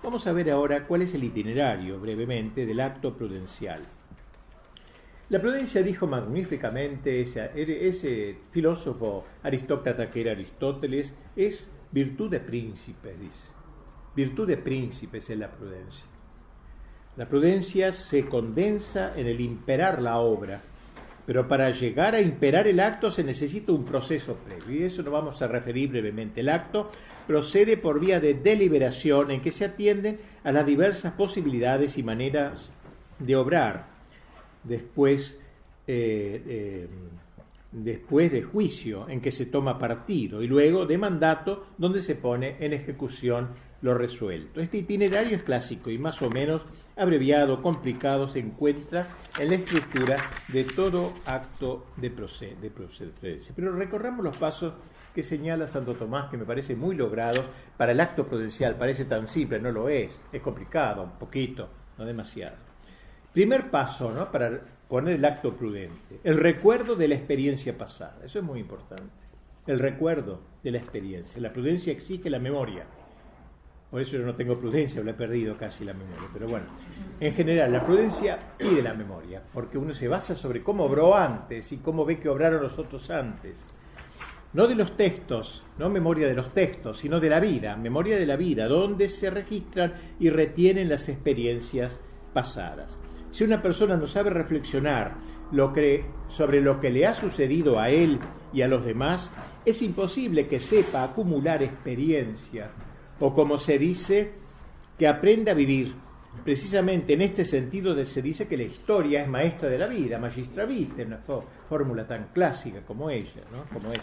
Vamos 0.03 0.27
a 0.27 0.33
ver 0.33 0.51
ahora 0.51 0.85
cuál 0.85 1.03
es 1.03 1.13
el 1.13 1.23
itinerario, 1.23 1.97
brevemente, 1.97 2.65
del 2.65 2.81
acto 2.81 3.15
prudencial. 3.15 3.87
La 5.29 5.39
prudencia 5.39 5.81
dijo 5.81 6.07
magníficamente 6.07 7.21
ese, 7.21 7.51
ese 7.55 8.39
filósofo 8.51 9.23
aristócrata 9.43 10.09
que 10.09 10.21
era 10.21 10.31
Aristóteles, 10.33 11.13
es 11.37 11.69
virtud 11.91 12.29
de 12.29 12.39
príncipes, 12.39 13.19
dice. 13.19 13.51
Virtud 14.15 14.47
de 14.47 14.57
príncipes 14.57 15.29
es 15.29 15.37
la 15.37 15.51
prudencia. 15.51 16.05
La 17.17 17.27
prudencia 17.27 17.91
se 17.91 18.25
condensa 18.25 19.13
en 19.15 19.27
el 19.27 19.41
imperar 19.41 20.01
la 20.01 20.19
obra, 20.19 20.61
pero 21.25 21.47
para 21.47 21.71
llegar 21.71 22.15
a 22.15 22.21
imperar 22.21 22.67
el 22.67 22.79
acto 22.79 23.11
se 23.11 23.23
necesita 23.23 23.71
un 23.71 23.85
proceso 23.85 24.35
previo, 24.35 24.79
y 24.79 24.83
eso 24.83 25.03
nos 25.03 25.13
vamos 25.13 25.41
a 25.41 25.47
referir 25.47 25.89
brevemente. 25.89 26.41
El 26.41 26.49
acto 26.49 26.89
procede 27.25 27.75
por 27.77 27.99
vía 27.99 28.19
de 28.19 28.35
deliberación 28.35 29.31
en 29.31 29.41
que 29.41 29.51
se 29.51 29.65
atienden 29.65 30.19
a 30.43 30.51
las 30.51 30.65
diversas 30.65 31.13
posibilidades 31.13 31.97
y 31.97 32.03
maneras 32.03 32.71
de 33.19 33.35
obrar 33.35 33.87
después, 34.63 35.39
eh, 35.87 36.43
eh, 36.47 36.87
después 37.71 38.31
de 38.31 38.43
juicio 38.43 39.09
en 39.09 39.21
que 39.21 39.31
se 39.31 39.45
toma 39.45 39.77
partido 39.77 40.41
y 40.41 40.47
luego 40.47 40.85
de 40.85 40.97
mandato 40.97 41.67
donde 41.77 42.01
se 42.01 42.15
pone 42.15 42.57
en 42.59 42.73
ejecución 42.73 43.49
lo 43.81 43.93
resuelto. 43.93 44.59
Este 44.59 44.79
itinerario 44.79 45.35
es 45.35 45.43
clásico 45.43 45.89
y 45.89 45.97
más 45.97 46.21
o 46.21 46.29
menos 46.29 46.65
abreviado, 46.95 47.61
complicado, 47.61 48.27
se 48.27 48.39
encuentra 48.39 49.07
en 49.39 49.49
la 49.49 49.55
estructura 49.55 50.17
de 50.47 50.63
todo 50.63 51.13
acto 51.25 51.85
de, 51.97 52.09
procedencia. 52.09 53.53
Pero 53.55 53.73
recorramos 53.73 54.23
los 54.23 54.37
pasos 54.37 54.73
que 55.13 55.23
señala 55.23 55.67
Santo 55.67 55.95
Tomás, 55.95 56.29
que 56.29 56.37
me 56.37 56.45
parece 56.45 56.75
muy 56.75 56.95
logrados 56.95 57.45
para 57.77 57.91
el 57.91 57.99
acto 57.99 58.25
prudencial. 58.25 58.75
Parece 58.75 59.05
tan 59.05 59.27
simple, 59.27 59.59
no 59.59 59.71
lo 59.71 59.89
es, 59.89 60.21
es 60.31 60.41
complicado, 60.41 61.03
un 61.03 61.19
poquito, 61.19 61.69
no 61.97 62.05
demasiado. 62.05 62.55
Primer 63.33 63.69
paso 63.69 64.11
¿no? 64.11 64.31
para 64.31 64.61
poner 64.87 65.15
el 65.15 65.25
acto 65.25 65.55
prudente, 65.55 66.19
el 66.23 66.37
recuerdo 66.37 66.95
de 66.95 67.07
la 67.07 67.15
experiencia 67.15 67.77
pasada. 67.77 68.19
Eso 68.23 68.39
es 68.39 68.45
muy 68.45 68.59
importante. 68.59 69.27
El 69.65 69.79
recuerdo 69.79 70.39
de 70.63 70.71
la 70.71 70.77
experiencia. 70.77 71.41
La 71.41 71.51
prudencia 71.51 71.91
exige 71.91 72.29
la 72.29 72.39
memoria. 72.39 72.85
Por 73.91 74.01
eso 74.01 74.17
yo 74.17 74.25
no 74.25 74.35
tengo 74.35 74.59
prudencia, 74.59 75.01
lo 75.01 75.11
he 75.11 75.13
perdido 75.13 75.57
casi 75.57 75.85
la 75.85 75.93
memoria. 75.93 76.29
Pero 76.31 76.47
bueno, 76.47 76.65
en 77.19 77.33
general, 77.33 77.71
la 77.71 77.85
prudencia 77.85 78.55
pide 78.57 78.81
la 78.81 78.93
memoria, 78.93 79.41
porque 79.53 79.77
uno 79.77 79.93
se 79.93 80.07
basa 80.07 80.35
sobre 80.35 80.61
cómo 80.61 80.85
obró 80.85 81.15
antes 81.15 81.71
y 81.71 81.77
cómo 81.77 82.05
ve 82.05 82.19
que 82.19 82.29
obraron 82.29 82.61
los 82.61 82.77
otros 82.79 83.09
antes. 83.09 83.65
No 84.53 84.67
de 84.67 84.75
los 84.75 84.95
textos, 84.97 85.65
no 85.77 85.89
memoria 85.89 86.27
de 86.27 86.33
los 86.33 86.53
textos, 86.53 86.99
sino 86.99 87.19
de 87.19 87.29
la 87.29 87.39
vida, 87.39 87.77
memoria 87.77 88.17
de 88.17 88.25
la 88.25 88.35
vida, 88.35 88.67
donde 88.67 89.07
se 89.09 89.29
registran 89.29 89.93
y 90.19 90.29
retienen 90.29 90.89
las 90.89 91.07
experiencias 91.09 92.01
pasadas. 92.33 92.99
Si 93.31 93.43
una 93.43 93.61
persona 93.61 93.97
no 93.97 94.05
sabe 94.05 94.29
reflexionar 94.29 95.15
lo 95.51 95.73
sobre 96.27 96.61
lo 96.61 96.79
que 96.79 96.89
le 96.89 97.05
ha 97.05 97.13
sucedido 97.13 97.79
a 97.79 97.89
él 97.89 98.19
y 98.53 98.61
a 98.61 98.67
los 98.67 98.85
demás, 98.85 99.31
es 99.65 99.81
imposible 99.81 100.47
que 100.47 100.59
sepa 100.59 101.03
acumular 101.03 101.61
experiencia 101.61 102.71
o 103.19 103.33
como 103.33 103.57
se 103.57 103.77
dice, 103.77 104.31
que 104.97 105.07
aprenda 105.07 105.51
a 105.51 105.55
vivir. 105.55 105.93
Precisamente 106.43 107.13
en 107.13 107.21
este 107.21 107.45
sentido 107.45 107.95
se 108.05 108.21
dice 108.21 108.47
que 108.47 108.57
la 108.57 108.63
historia 108.63 109.23
es 109.23 109.27
maestra 109.27 109.69
de 109.69 109.77
la 109.77 109.87
vida, 109.87 110.19
magistra 110.19 110.65
vitae, 110.65 111.05
una 111.05 111.17
fórmula 111.67 112.05
tan 112.05 112.29
clásica 112.33 112.81
como 112.81 113.09
ella, 113.09 113.41
¿no? 113.51 113.65
como 113.73 113.91
es. 113.91 114.01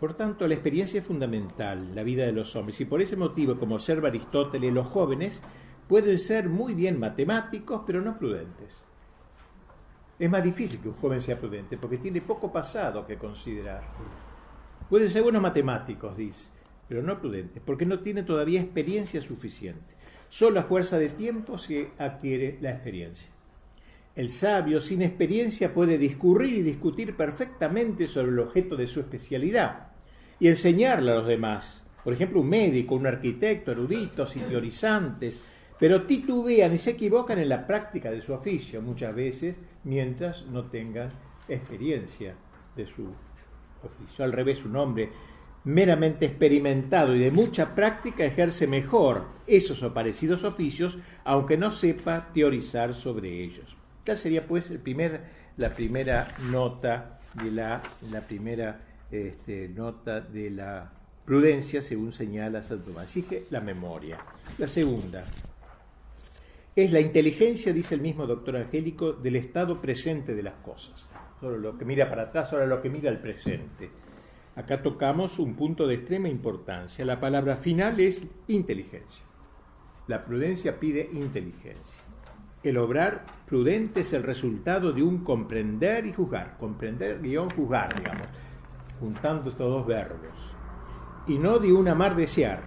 Por 0.00 0.14
tanto, 0.14 0.48
la 0.48 0.54
experiencia 0.54 0.98
es 0.98 1.04
fundamental, 1.04 1.94
la 1.94 2.02
vida 2.02 2.24
de 2.24 2.32
los 2.32 2.56
hombres, 2.56 2.80
y 2.80 2.86
por 2.86 3.02
ese 3.02 3.16
motivo, 3.16 3.58
como 3.58 3.74
observa 3.74 4.08
Aristóteles, 4.08 4.72
los 4.72 4.86
jóvenes 4.86 5.42
pueden 5.86 6.18
ser 6.18 6.48
muy 6.48 6.72
bien 6.72 6.98
matemáticos, 6.98 7.82
pero 7.86 8.00
no 8.00 8.16
prudentes. 8.16 8.82
Es 10.18 10.30
más 10.30 10.42
difícil 10.42 10.80
que 10.80 10.88
un 10.88 10.94
joven 10.94 11.20
sea 11.20 11.38
prudente, 11.38 11.76
porque 11.76 11.98
tiene 11.98 12.22
poco 12.22 12.50
pasado 12.50 13.06
que 13.06 13.18
considerar. 13.18 13.82
Pueden 14.88 15.10
ser 15.10 15.22
buenos 15.22 15.42
matemáticos, 15.42 16.16
dice, 16.16 16.50
pero 16.88 17.02
no 17.02 17.20
prudentes, 17.20 17.62
porque 17.62 17.84
no 17.84 18.00
tiene 18.00 18.22
todavía 18.22 18.62
experiencia 18.62 19.20
suficiente. 19.20 19.94
Solo 20.30 20.60
a 20.60 20.62
fuerza 20.62 20.98
de 20.98 21.10
tiempo 21.10 21.58
se 21.58 21.90
adquiere 21.98 22.56
la 22.62 22.70
experiencia. 22.70 23.30
El 24.16 24.30
sabio 24.30 24.80
sin 24.80 25.02
experiencia 25.02 25.74
puede 25.74 25.98
discurrir 25.98 26.56
y 26.56 26.62
discutir 26.62 27.16
perfectamente 27.16 28.06
sobre 28.06 28.32
el 28.32 28.38
objeto 28.38 28.76
de 28.76 28.86
su 28.86 29.00
especialidad, 29.00 29.89
y 30.40 30.48
enseñarle 30.48 31.12
a 31.12 31.16
los 31.16 31.26
demás. 31.26 31.84
Por 32.02 32.14
ejemplo, 32.14 32.40
un 32.40 32.48
médico, 32.48 32.94
un 32.94 33.06
arquitecto, 33.06 33.70
eruditos 33.70 34.34
y 34.36 34.40
teorizantes, 34.40 35.40
pero 35.78 36.02
titubean 36.02 36.72
y 36.72 36.78
se 36.78 36.90
equivocan 36.90 37.38
en 37.38 37.48
la 37.48 37.66
práctica 37.66 38.10
de 38.10 38.20
su 38.20 38.32
oficio 38.32 38.82
muchas 38.82 39.14
veces 39.14 39.60
mientras 39.84 40.44
no 40.46 40.64
tengan 40.64 41.10
experiencia 41.48 42.34
de 42.76 42.86
su 42.86 43.06
oficio. 43.82 44.24
Al 44.24 44.32
revés, 44.32 44.64
un 44.64 44.76
hombre 44.76 45.10
meramente 45.64 46.26
experimentado 46.26 47.14
y 47.14 47.18
de 47.18 47.30
mucha 47.30 47.74
práctica 47.74 48.24
ejerce 48.24 48.66
mejor 48.66 49.26
esos 49.46 49.82
o 49.82 49.92
parecidos 49.92 50.44
oficios, 50.44 50.98
aunque 51.24 51.56
no 51.56 51.70
sepa 51.70 52.28
teorizar 52.32 52.94
sobre 52.94 53.42
ellos. 53.42 53.76
Tal 54.04 54.16
sería 54.16 54.46
pues 54.46 54.70
el 54.70 54.78
primer, 54.78 55.22
la 55.58 55.74
primera 55.74 56.34
nota 56.50 57.20
de 57.34 57.52
la, 57.52 57.82
la 58.10 58.20
primera 58.22 58.80
este, 59.10 59.68
nota 59.68 60.20
de 60.20 60.50
la 60.50 60.92
prudencia, 61.24 61.82
según 61.82 62.12
señala 62.12 62.62
Santo 62.62 62.86
Tomás. 62.86 63.04
Exige 63.04 63.44
la 63.50 63.60
memoria. 63.60 64.18
La 64.58 64.68
segunda 64.68 65.24
es 66.74 66.92
la 66.92 67.00
inteligencia, 67.00 67.72
dice 67.72 67.94
el 67.94 68.00
mismo 68.00 68.26
doctor 68.26 68.56
Angélico, 68.56 69.12
del 69.12 69.36
estado 69.36 69.80
presente 69.80 70.34
de 70.34 70.42
las 70.42 70.54
cosas. 70.54 71.06
Solo 71.40 71.58
lo 71.58 71.78
que 71.78 71.84
mira 71.84 72.08
para 72.08 72.22
atrás, 72.22 72.52
ahora 72.52 72.66
lo 72.66 72.80
que 72.80 72.90
mira 72.90 73.10
al 73.10 73.20
presente. 73.20 73.90
Acá 74.56 74.82
tocamos 74.82 75.38
un 75.38 75.54
punto 75.54 75.86
de 75.86 75.94
extrema 75.94 76.28
importancia. 76.28 77.04
La 77.04 77.20
palabra 77.20 77.56
final 77.56 77.98
es 78.00 78.26
inteligencia. 78.48 79.24
La 80.06 80.24
prudencia 80.24 80.78
pide 80.78 81.08
inteligencia. 81.12 82.02
El 82.62 82.76
obrar 82.76 83.24
prudente 83.46 84.00
es 84.00 84.12
el 84.12 84.22
resultado 84.22 84.92
de 84.92 85.02
un 85.02 85.24
comprender 85.24 86.06
y 86.06 86.12
juzgar. 86.12 86.58
Comprender, 86.58 87.20
guion, 87.22 87.48
juzgar, 87.50 87.94
digamos 87.96 88.26
juntando 89.00 89.50
estos 89.50 89.68
dos 89.68 89.86
verbos, 89.86 90.54
y 91.26 91.38
no 91.38 91.58
de 91.58 91.72
un 91.72 91.88
amar 91.88 92.14
desear. 92.14 92.62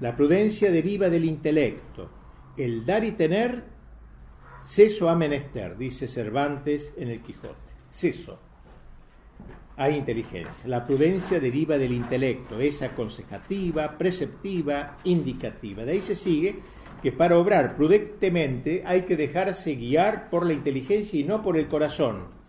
La 0.00 0.16
prudencia 0.16 0.70
deriva 0.70 1.10
del 1.10 1.24
intelecto. 1.24 2.10
El 2.56 2.86
dar 2.86 3.04
y 3.04 3.12
tener, 3.12 3.64
ceso 4.62 5.08
a 5.08 5.16
menester, 5.16 5.76
dice 5.76 6.08
Cervantes 6.08 6.94
en 6.96 7.08
el 7.08 7.20
Quijote. 7.20 7.74
Ceso. 7.90 8.38
Hay 9.76 9.96
inteligencia. 9.96 10.68
La 10.68 10.86
prudencia 10.86 11.40
deriva 11.40 11.78
del 11.78 11.92
intelecto, 11.92 12.60
es 12.60 12.82
aconsejativa, 12.82 13.98
preceptiva, 13.98 14.98
indicativa. 15.04 15.84
De 15.84 15.92
ahí 15.92 16.00
se 16.00 16.14
sigue 16.14 16.60
que 17.02 17.12
para 17.12 17.38
obrar 17.38 17.76
prudentemente 17.76 18.82
hay 18.86 19.02
que 19.02 19.16
dejarse 19.16 19.74
guiar 19.74 20.30
por 20.30 20.46
la 20.46 20.52
inteligencia 20.52 21.18
y 21.18 21.24
no 21.24 21.42
por 21.42 21.56
el 21.56 21.66
corazón 21.68 22.43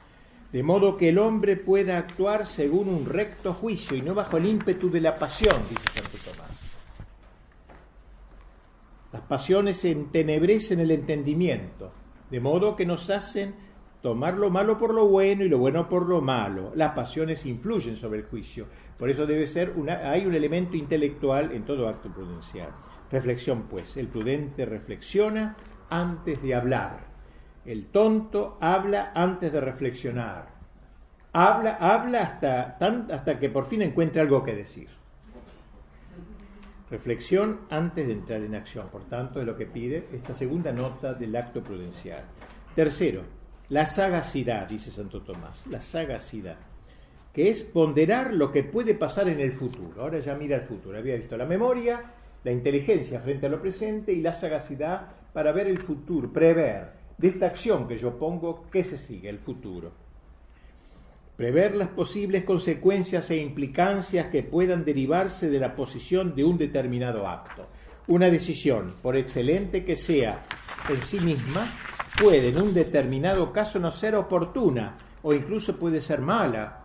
de 0.55 0.63
modo 0.63 0.95
que 0.95 1.09
el 1.09 1.17
hombre 1.17 1.57
pueda 1.57 1.97
actuar 1.97 2.45
según 2.45 2.87
un 2.87 3.05
recto 3.05 3.53
juicio 3.53 3.97
y 3.97 4.01
no 4.01 4.15
bajo 4.15 4.37
el 4.37 4.45
ímpetu 4.45 4.89
de 4.89 5.01
la 5.01 5.19
pasión, 5.19 5.53
dice 5.69 5.83
Santo 5.91 6.17
Tomás. 6.23 6.61
Las 9.11 9.21
pasiones 9.23 9.83
entenebrecen 9.83 10.79
el 10.79 10.91
entendimiento, 10.91 11.91
de 12.31 12.39
modo 12.39 12.73
que 12.77 12.85
nos 12.85 13.09
hacen 13.09 13.53
tomar 14.01 14.37
lo 14.37 14.49
malo 14.49 14.77
por 14.77 14.93
lo 14.93 15.07
bueno 15.07 15.43
y 15.43 15.49
lo 15.49 15.57
bueno 15.57 15.89
por 15.89 16.07
lo 16.07 16.21
malo. 16.21 16.71
Las 16.73 16.95
pasiones 16.95 17.45
influyen 17.45 17.97
sobre 17.97 18.19
el 18.19 18.25
juicio. 18.25 18.65
Por 18.97 19.09
eso 19.09 19.25
debe 19.25 19.47
ser 19.47 19.73
una, 19.75 20.09
hay 20.09 20.25
un 20.25 20.35
elemento 20.35 20.77
intelectual 20.77 21.51
en 21.51 21.65
todo 21.65 21.89
acto 21.89 22.07
prudencial. 22.13 22.69
Reflexión, 23.11 23.63
pues. 23.63 23.97
El 23.97 24.07
prudente 24.07 24.65
reflexiona 24.65 25.57
antes 25.89 26.41
de 26.41 26.55
hablar 26.55 27.14
el 27.65 27.88
tonto 27.88 28.58
habla 28.62 29.12
antes 29.15 29.51
de 29.51 29.60
reflexionar. 29.60 30.47
Habla, 31.34 31.78
habla 31.80 32.21
hasta, 32.21 33.39
que 33.39 33.49
por 33.49 33.65
fin 33.65 33.82
encuentre 33.82 34.21
algo 34.21 34.43
que 34.43 34.56
decir. 34.56 34.88
Reflexión 36.89 37.62
antes 37.69 38.08
de 38.08 38.13
entrar 38.13 38.41
en 38.41 38.56
acción, 38.56 38.88
por 38.89 39.04
tanto, 39.06 39.39
es 39.39 39.45
lo 39.45 39.58
que 39.58 39.65
pide 39.65 40.08
esta 40.13 40.34
segunda 40.34 40.71
nota 40.71 41.13
del 41.13 41.36
acto 41.36 41.62
prudencial. 41.62 42.23
Tercero, 42.75 43.23
la 43.69 43.88
sagacidad, 43.88 44.67
dice 44.67 44.91
Santo 44.91 45.23
Tomás, 45.23 45.65
la 45.67 45.82
sagacidad, 45.82 46.58
que 47.34 47.49
es 47.49 47.63
ponderar 47.63 48.34
lo 48.34 48.51
que 48.51 48.63
puede 48.63 48.93
pasar 48.93 49.28
en 49.28 49.39
el 49.39 49.51
futuro. 49.51 50.04
Ahora 50.04 50.19
ya 50.19 50.36
mira 50.36 50.56
el 50.56 50.62
futuro, 50.62 50.97
había 50.97 51.15
visto 51.15 51.36
la 51.36 51.45
memoria, 51.45 52.13
la 52.43 52.51
inteligencia 52.51 53.19
frente 53.19 53.47
a 53.47 53.49
lo 53.49 53.60
presente 53.60 54.13
y 54.13 54.21
la 54.21 54.36
sagacidad 54.36 55.08
para 55.34 55.51
ver 55.51 55.67
el 55.67 55.80
futuro, 55.80 56.32
prever 56.32 57.04
de 57.17 57.28
esta 57.28 57.45
acción 57.45 57.88
que 57.88 57.97
yo 57.97 58.17
pongo, 58.17 58.65
qué 58.71 58.84
se 58.84 58.97
sigue, 58.97 59.30
el 59.30 59.39
futuro. 59.39 59.91
Prever 61.38 61.75
las 61.75 61.89
posibles 61.89 62.43
consecuencias 62.43 63.30
e 63.32 63.38
implicancias 63.38 64.28
que 64.28 64.43
puedan 64.43 64.86
derivarse 64.86 65.49
de 65.49 65.60
la 65.60 65.75
posición 65.75 66.36
de 66.36 66.45
un 66.45 66.58
determinado 66.58 67.28
acto. 67.28 67.67
Una 68.08 68.30
decisión, 68.30 68.93
por 69.01 69.17
excelente 69.17 69.84
que 69.84 69.95
sea 69.95 70.45
en 70.89 71.01
sí 71.01 71.19
misma, 71.19 71.67
puede 72.21 72.49
en 72.49 72.62
un 72.62 72.73
determinado 72.73 73.51
caso 73.51 73.80
no 73.80 73.91
ser 73.91 74.15
oportuna 74.15 74.97
o 75.23 75.34
incluso 75.34 75.78
puede 75.78 75.99
ser 75.99 76.21
mala. 76.21 76.82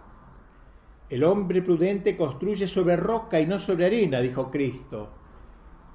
El 1.09 1.25
hombre 1.25 1.63
prudente 1.63 2.17
construye 2.17 2.67
sobre 2.67 2.97
roca 2.97 3.41
y 3.41 3.47
no 3.47 3.59
sobre 3.59 3.87
arena, 3.87 4.21
dijo 4.21 4.51
Cristo. 4.51 5.11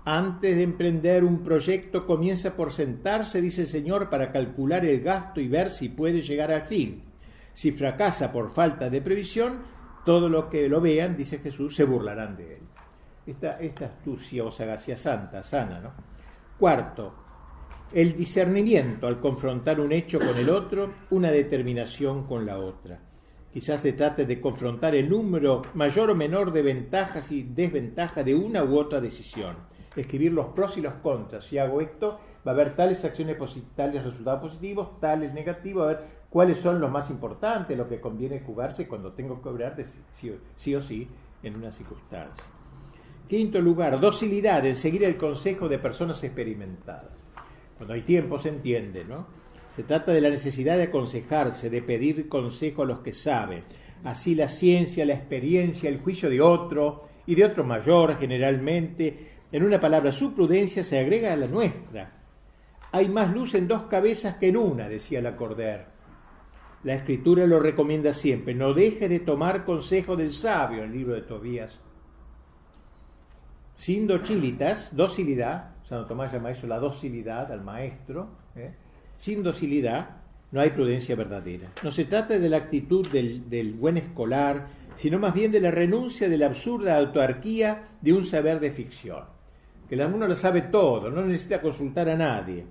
Antes 0.07 0.55
de 0.55 0.61
emprender 0.61 1.23
un 1.23 1.41
proyecto 1.41 2.05
comienza 2.05 2.55
por 2.55 2.71
sentarse, 2.71 3.41
dice 3.41 3.61
el 3.61 3.67
Señor, 3.67 4.07
para 4.07 4.31
calcular 4.31 4.85
el 4.85 5.01
gasto 5.01 5.41
y 5.41 5.47
ver 5.47 5.71
si 5.71 5.89
puede 5.89 6.21
llegar 6.21 6.51
al 6.51 6.61
fin. 6.61 7.01
Si 7.53 7.71
fracasa 7.71 8.31
por 8.31 8.51
falta 8.51 8.91
de 8.91 9.01
previsión, 9.01 9.63
todo 10.05 10.29
lo 10.29 10.47
que 10.47 10.69
lo 10.69 10.79
vean, 10.79 11.17
dice 11.17 11.39
Jesús, 11.39 11.75
se 11.75 11.85
burlarán 11.85 12.37
de 12.37 12.57
él. 12.57 12.61
Esta, 13.25 13.57
esta 13.59 13.85
astucia 13.85 14.43
o 14.43 14.51
sagacia 14.51 14.95
santa, 14.95 15.41
sana, 15.41 15.79
¿no? 15.79 15.93
Cuarto, 16.59 17.15
el 17.91 18.15
discernimiento 18.15 19.07
al 19.07 19.19
confrontar 19.19 19.79
un 19.79 19.91
hecho 19.91 20.19
con 20.19 20.37
el 20.37 20.51
otro, 20.51 20.93
una 21.09 21.31
determinación 21.31 22.27
con 22.27 22.45
la 22.45 22.59
otra. 22.59 22.99
Quizás 23.51 23.81
se 23.81 23.93
trate 23.93 24.27
de 24.27 24.39
confrontar 24.39 24.93
el 24.93 25.09
número 25.09 25.63
mayor 25.73 26.11
o 26.11 26.15
menor 26.15 26.51
de 26.51 26.61
ventajas 26.61 27.31
y 27.31 27.41
desventajas 27.41 28.23
de 28.23 28.35
una 28.35 28.63
u 28.63 28.77
otra 28.77 29.01
decisión 29.01 29.55
escribir 29.95 30.33
los 30.33 30.47
pros 30.47 30.77
y 30.77 30.81
los 30.81 30.93
contras. 30.95 31.45
Si 31.45 31.57
hago 31.57 31.81
esto, 31.81 32.19
va 32.45 32.51
a 32.51 32.55
haber 32.55 32.75
tales 32.75 33.03
acciones 33.05 33.37
tales 33.75 34.03
resultados 34.03 34.41
positivos, 34.41 34.99
tales 34.99 35.33
negativos, 35.33 35.83
a 35.83 35.87
ver 35.87 35.99
cuáles 36.29 36.59
son 36.59 36.79
los 36.79 36.91
más 36.91 37.09
importantes, 37.09 37.77
lo 37.77 37.87
que 37.87 38.01
conviene 38.01 38.41
jugarse 38.41 38.87
cuando 38.87 39.13
tengo 39.13 39.41
que 39.41 39.49
obrar 39.49 39.75
de 39.75 39.85
sí, 39.85 40.35
sí 40.55 40.75
o 40.75 40.81
sí 40.81 41.07
en 41.43 41.55
una 41.55 41.71
circunstancia. 41.71 42.45
Quinto 43.27 43.59
lugar, 43.59 43.99
docilidad 43.99 44.65
en 44.65 44.75
seguir 44.75 45.03
el 45.03 45.17
consejo 45.17 45.67
de 45.67 45.79
personas 45.79 46.23
experimentadas. 46.23 47.25
Cuando 47.77 47.93
hay 47.93 48.01
tiempo 48.01 48.37
se 48.37 48.49
entiende, 48.49 49.03
¿no? 49.03 49.27
Se 49.75 49.83
trata 49.83 50.13
de 50.13 50.21
la 50.21 50.29
necesidad 50.29 50.77
de 50.77 50.83
aconsejarse, 50.83 51.69
de 51.69 51.81
pedir 51.81 52.29
consejo 52.29 52.83
a 52.83 52.85
los 52.85 52.99
que 52.99 53.11
saben. 53.11 53.63
Así 54.03 54.35
la 54.35 54.47
ciencia, 54.47 55.05
la 55.05 55.15
experiencia, 55.15 55.89
el 55.89 55.99
juicio 55.99 56.29
de 56.29 56.39
otro 56.39 57.01
y 57.25 57.35
de 57.35 57.43
otro 57.43 57.63
mayor 57.63 58.15
generalmente 58.17 59.34
en 59.51 59.63
una 59.63 59.79
palabra, 59.79 60.11
su 60.11 60.33
prudencia 60.33 60.83
se 60.83 60.99
agrega 60.99 61.33
a 61.33 61.37
la 61.37 61.47
nuestra. 61.47 62.11
Hay 62.91 63.09
más 63.09 63.33
luz 63.33 63.55
en 63.55 63.67
dos 63.67 63.83
cabezas 63.83 64.37
que 64.37 64.47
en 64.47 64.57
una, 64.57 64.89
decía 64.89 65.21
la 65.21 65.35
Corder. 65.35 65.85
La 66.83 66.93
escritura 66.93 67.45
lo 67.45 67.59
recomienda 67.59 68.13
siempre. 68.13 68.53
No 68.53 68.73
deje 68.73 69.09
de 69.09 69.19
tomar 69.19 69.65
consejo 69.65 70.15
del 70.15 70.31
sabio, 70.31 70.83
el 70.83 70.91
libro 70.91 71.13
de 71.13 71.21
Tobías. 71.21 71.79
Sin 73.75 74.07
docilitas, 74.07 74.95
docilidad, 74.95 75.75
Santo 75.83 76.07
Tomás 76.07 76.31
llama 76.31 76.51
eso 76.51 76.67
la 76.67 76.79
docilidad 76.79 77.51
al 77.51 77.61
maestro, 77.61 78.29
¿eh? 78.55 78.73
sin 79.17 79.43
docilidad 79.43 80.21
no 80.51 80.61
hay 80.61 80.69
prudencia 80.69 81.15
verdadera. 81.15 81.71
No 81.83 81.91
se 81.91 82.05
trata 82.05 82.39
de 82.39 82.49
la 82.49 82.57
actitud 82.57 83.05
del, 83.09 83.49
del 83.49 83.73
buen 83.73 83.97
escolar, 83.97 84.67
sino 84.95 85.19
más 85.19 85.33
bien 85.33 85.51
de 85.51 85.59
la 85.59 85.71
renuncia 85.71 86.29
de 86.29 86.37
la 86.37 86.45
absurda 86.45 86.97
autarquía 86.97 87.89
de 87.99 88.13
un 88.13 88.23
saber 88.23 88.61
de 88.61 88.71
ficción 88.71 89.34
que 89.87 89.95
el 89.95 90.01
alumno 90.01 90.27
lo 90.27 90.35
sabe 90.35 90.63
todo, 90.63 91.09
no 91.09 91.21
necesita 91.21 91.61
consultar 91.61 92.09
a 92.09 92.15
nadie. 92.15 92.65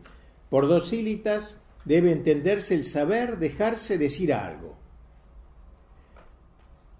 Por 0.48 0.68
docilitas 0.68 1.56
debe 1.84 2.12
entenderse 2.12 2.74
el 2.74 2.84
saber 2.84 3.38
dejarse 3.38 3.98
decir 3.98 4.32
algo, 4.32 4.76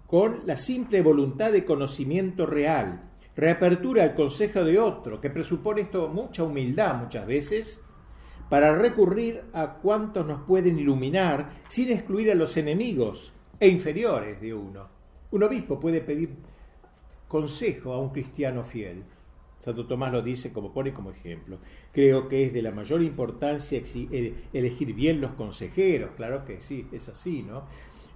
con 0.07 0.45
la 0.45 0.55
simple 0.55 1.01
voluntad 1.01 1.51
de 1.51 1.65
conocimiento 1.65 2.45
real, 2.45 3.01
reapertura 3.35 4.03
al 4.03 4.13
consejo 4.13 4.63
de 4.63 4.79
otro, 4.79 5.19
que 5.19 5.29
presupone 5.29 5.81
esto 5.81 6.07
mucha 6.07 6.43
humildad 6.43 6.95
muchas 6.95 7.25
veces, 7.25 7.81
para 8.49 8.75
recurrir 8.75 9.43
a 9.53 9.73
cuantos 9.73 10.25
nos 10.25 10.43
pueden 10.43 10.77
iluminar 10.77 11.49
sin 11.67 11.91
excluir 11.91 12.31
a 12.31 12.35
los 12.35 12.55
enemigos 12.57 13.33
e 13.59 13.67
inferiores 13.67 14.39
de 14.39 14.53
uno. 14.53 14.87
Un 15.31 15.43
obispo 15.43 15.79
puede 15.79 16.01
pedir 16.01 16.29
consejo 17.27 17.91
a 17.91 17.99
un 17.99 18.09
cristiano 18.09 18.63
fiel 18.63 19.03
Santo 19.65 19.87
Tomás 19.87 20.11
lo 20.11 20.21
dice 20.21 20.53
como 20.53 20.71
pone 20.71 20.93
como 20.93 21.09
ejemplo. 21.09 21.57
Creo 21.91 22.27
que 22.27 22.45
es 22.45 22.53
de 22.53 22.61
la 22.61 22.69
mayor 22.69 23.01
importancia 23.01 23.81
eh, 23.83 24.33
elegir 24.53 24.93
bien 24.93 25.19
los 25.19 25.31
consejeros, 25.31 26.11
claro 26.15 26.45
que 26.45 26.61
sí, 26.61 26.87
es 26.91 27.09
así, 27.09 27.41
¿no? 27.41 27.63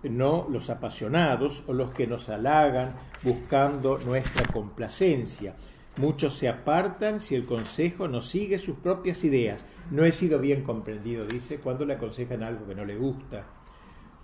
No 0.04 0.48
los 0.48 0.70
apasionados 0.70 1.64
o 1.66 1.74
los 1.74 1.90
que 1.90 2.06
nos 2.06 2.30
halagan 2.30 2.94
buscando 3.24 3.98
nuestra 3.98 4.46
complacencia. 4.46 5.56
Muchos 5.98 6.38
se 6.38 6.48
apartan 6.48 7.20
si 7.20 7.34
el 7.34 7.48
consejo 7.48 8.08
no 8.08 8.22
sigue 8.22 8.60
sus 8.60 8.78
propias 8.78 9.24
ideas. 9.24 9.66
No 9.90 10.06
he 10.06 10.12
sido 10.12 10.38
bien 10.38 10.62
comprendido, 10.62 11.26
dice, 11.26 11.58
cuando 11.58 11.84
le 11.84 11.96
aconsejan 11.96 12.44
algo 12.44 12.68
que 12.68 12.76
no 12.76 12.86
le 12.86 12.96
gusta. 12.96 13.48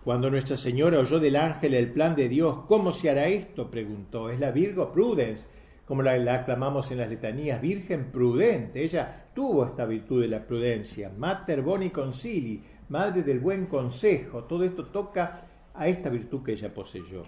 Cuando 0.03 0.29
Nuestra 0.29 0.57
Señora 0.57 0.99
oyó 0.99 1.19
del 1.19 1.37
ángel 1.37 1.73
el 1.73 1.91
plan 1.91 2.15
de 2.15 2.29
Dios, 2.29 2.59
¿cómo 2.67 2.91
se 2.91 3.09
hará 3.09 3.25
esto? 3.25 3.71
preguntó. 3.71 4.29
Es 4.29 4.39
la 4.39 4.51
Virgo 4.51 4.91
Prudence 4.91 5.47
como 5.85 6.01
la, 6.01 6.13
aclamamos 6.33 6.89
en 6.91 6.97
las 6.97 7.09
letanías, 7.09 7.61
Virgen 7.61 8.11
prudente. 8.11 8.83
Ella 8.83 9.27
tuvo 9.33 9.65
esta 9.65 9.85
virtud 9.85 10.21
de 10.21 10.27
la 10.27 10.45
prudencia. 10.45 11.11
Mater 11.15 11.61
boni 11.61 11.89
concili, 11.91 12.63
madre 12.89 13.23
del 13.23 13.39
buen 13.39 13.67
consejo. 13.67 14.43
Todo 14.45 14.63
esto 14.63 14.85
toca 14.85 15.47
a 15.73 15.87
esta 15.87 16.09
virtud 16.09 16.43
que 16.43 16.53
ella 16.53 16.73
poseyó. 16.73 17.23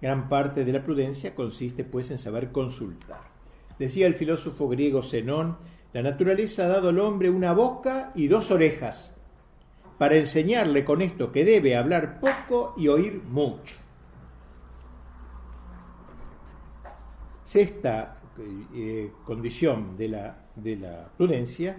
Gran 0.00 0.28
parte 0.28 0.64
de 0.64 0.72
la 0.72 0.82
prudencia 0.82 1.34
consiste 1.34 1.84
pues 1.84 2.10
en 2.10 2.18
saber 2.18 2.52
consultar. 2.52 3.32
Decía 3.78 4.06
el 4.06 4.14
filósofo 4.14 4.68
griego 4.68 5.02
Zenón, 5.02 5.56
la 5.92 6.02
naturaleza 6.02 6.64
ha 6.64 6.68
dado 6.68 6.90
al 6.90 6.98
hombre 6.98 7.30
una 7.30 7.52
boca 7.52 8.12
y 8.14 8.28
dos 8.28 8.50
orejas 8.50 9.12
para 9.98 10.16
enseñarle 10.16 10.84
con 10.84 11.02
esto 11.02 11.32
que 11.32 11.44
debe 11.44 11.76
hablar 11.76 12.20
poco 12.20 12.74
y 12.76 12.88
oír 12.88 13.22
mucho. 13.22 13.83
Sexta 17.54 18.16
eh, 18.74 19.12
condición 19.24 19.94
la, 19.96 20.36
de 20.56 20.74
la 20.74 21.08
prudencia 21.16 21.76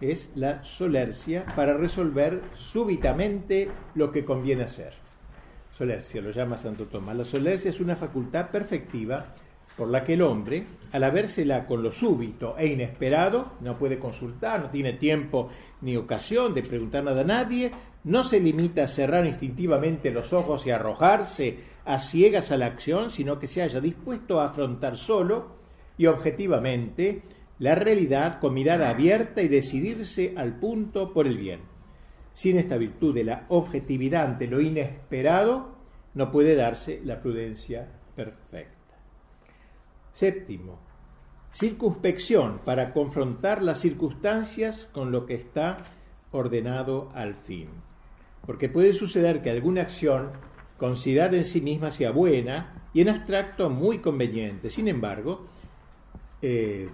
es 0.00 0.30
la 0.36 0.62
solercia 0.62 1.44
para 1.56 1.74
resolver 1.74 2.42
súbitamente 2.54 3.68
lo 3.96 4.12
que 4.12 4.24
conviene 4.24 4.62
hacer. 4.62 4.92
Solercia 5.72 6.22
lo 6.22 6.30
llama 6.30 6.58
Santo 6.58 6.84
Tomás. 6.86 7.16
La 7.16 7.24
solercia 7.24 7.70
es 7.70 7.80
una 7.80 7.96
facultad 7.96 8.52
perfectiva 8.52 9.34
por 9.76 9.88
la 9.88 10.04
que 10.04 10.14
el 10.14 10.22
hombre, 10.22 10.64
al 10.92 11.02
habérsela 11.02 11.66
con 11.66 11.82
lo 11.82 11.90
súbito 11.90 12.56
e 12.56 12.68
inesperado, 12.68 13.54
no 13.62 13.76
puede 13.76 13.98
consultar, 13.98 14.60
no 14.60 14.70
tiene 14.70 14.92
tiempo 14.92 15.48
ni 15.80 15.96
ocasión 15.96 16.54
de 16.54 16.62
preguntar 16.62 17.02
nada 17.02 17.22
a 17.22 17.24
nadie, 17.24 17.72
no 18.04 18.22
se 18.22 18.38
limita 18.38 18.84
a 18.84 18.88
cerrar 18.88 19.26
instintivamente 19.26 20.12
los 20.12 20.32
ojos 20.32 20.64
y 20.68 20.70
arrojarse 20.70 21.75
a 21.86 21.98
ciegas 21.98 22.50
a 22.50 22.56
la 22.56 22.66
acción, 22.66 23.10
sino 23.10 23.38
que 23.38 23.46
se 23.46 23.62
haya 23.62 23.80
dispuesto 23.80 24.40
a 24.40 24.46
afrontar 24.46 24.96
solo 24.96 25.56
y 25.96 26.06
objetivamente 26.06 27.22
la 27.58 27.74
realidad 27.74 28.38
con 28.40 28.52
mirada 28.52 28.90
abierta 28.90 29.40
y 29.40 29.48
decidirse 29.48 30.34
al 30.36 30.58
punto 30.58 31.12
por 31.12 31.26
el 31.26 31.38
bien. 31.38 31.60
Sin 32.32 32.58
esta 32.58 32.76
virtud 32.76 33.14
de 33.14 33.24
la 33.24 33.46
objetividad 33.48 34.26
ante 34.26 34.46
lo 34.46 34.60
inesperado, 34.60 35.76
no 36.12 36.30
puede 36.30 36.54
darse 36.54 37.00
la 37.04 37.20
prudencia 37.20 37.88
perfecta. 38.14 38.96
Séptimo, 40.12 40.78
circunspección 41.52 42.60
para 42.64 42.92
confrontar 42.92 43.62
las 43.62 43.78
circunstancias 43.78 44.88
con 44.92 45.12
lo 45.12 45.24
que 45.24 45.34
está 45.34 45.84
ordenado 46.32 47.10
al 47.14 47.34
fin. 47.34 47.68
Porque 48.44 48.68
puede 48.68 48.92
suceder 48.92 49.40
que 49.40 49.50
alguna 49.50 49.82
acción 49.82 50.32
considerada 50.78 51.36
en 51.36 51.44
sí 51.44 51.60
misma 51.60 51.90
sea 51.90 52.10
buena 52.10 52.88
y 52.92 53.00
en 53.00 53.08
abstracto 53.08 53.70
muy 53.70 53.98
conveniente. 53.98 54.70
Sin 54.70 54.88
embargo, 54.88 55.46
eh, 56.42 56.88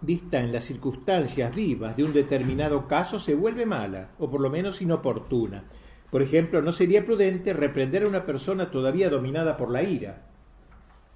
vista 0.00 0.38
en 0.38 0.52
las 0.52 0.64
circunstancias 0.64 1.54
vivas 1.54 1.96
de 1.96 2.04
un 2.04 2.12
determinado 2.12 2.88
caso, 2.88 3.18
se 3.18 3.34
vuelve 3.34 3.66
mala, 3.66 4.10
o 4.18 4.30
por 4.30 4.40
lo 4.40 4.50
menos 4.50 4.80
inoportuna. 4.80 5.64
Por 6.10 6.22
ejemplo, 6.22 6.60
no 6.62 6.72
sería 6.72 7.04
prudente 7.04 7.52
reprender 7.52 8.04
a 8.04 8.08
una 8.08 8.26
persona 8.26 8.70
todavía 8.70 9.10
dominada 9.10 9.56
por 9.56 9.70
la 9.70 9.82
ira, 9.82 10.26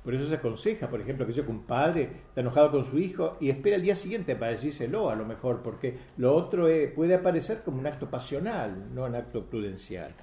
Por 0.05 0.15
eso 0.15 0.29
se 0.29 0.35
aconseja, 0.35 0.91
por 0.91 1.01
ejemplo, 1.01 1.27
que 1.27 1.33
yo 1.33 1.47
que 1.47 1.51
un 1.51 1.65
padre 1.65 2.03
está 2.29 2.43
enojado 2.43 2.71
con 2.71 2.85
su 2.85 2.99
hijo 2.99 3.39
y 3.41 3.49
espera 3.49 3.77
el 3.77 3.83
día 3.83 3.97
siguiente 3.97 4.37
para 4.37 4.51
decírselo 4.51 5.09
a 5.09 5.15
lo 5.17 5.25
mejor, 5.25 5.63
porque 5.63 5.97
lo 6.19 6.35
otro 6.35 6.69
puede 6.95 7.15
aparecer 7.15 7.63
como 7.65 7.79
un 7.79 7.87
acto 7.87 8.11
pasional, 8.11 8.95
no 8.95 9.05
un 9.07 9.15
acto 9.15 9.47
prudencial. 9.47 10.15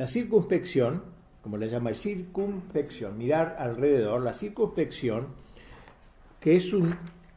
La 0.00 0.06
circunspección, 0.06 1.02
como 1.42 1.58
le 1.58 1.68
llama 1.68 1.90
el 1.90 1.94
circunspección, 1.94 3.18
mirar 3.18 3.56
alrededor, 3.58 4.22
la 4.22 4.32
circunspección, 4.32 5.26
que 6.40 6.56
es 6.56 6.72
un 6.72 6.96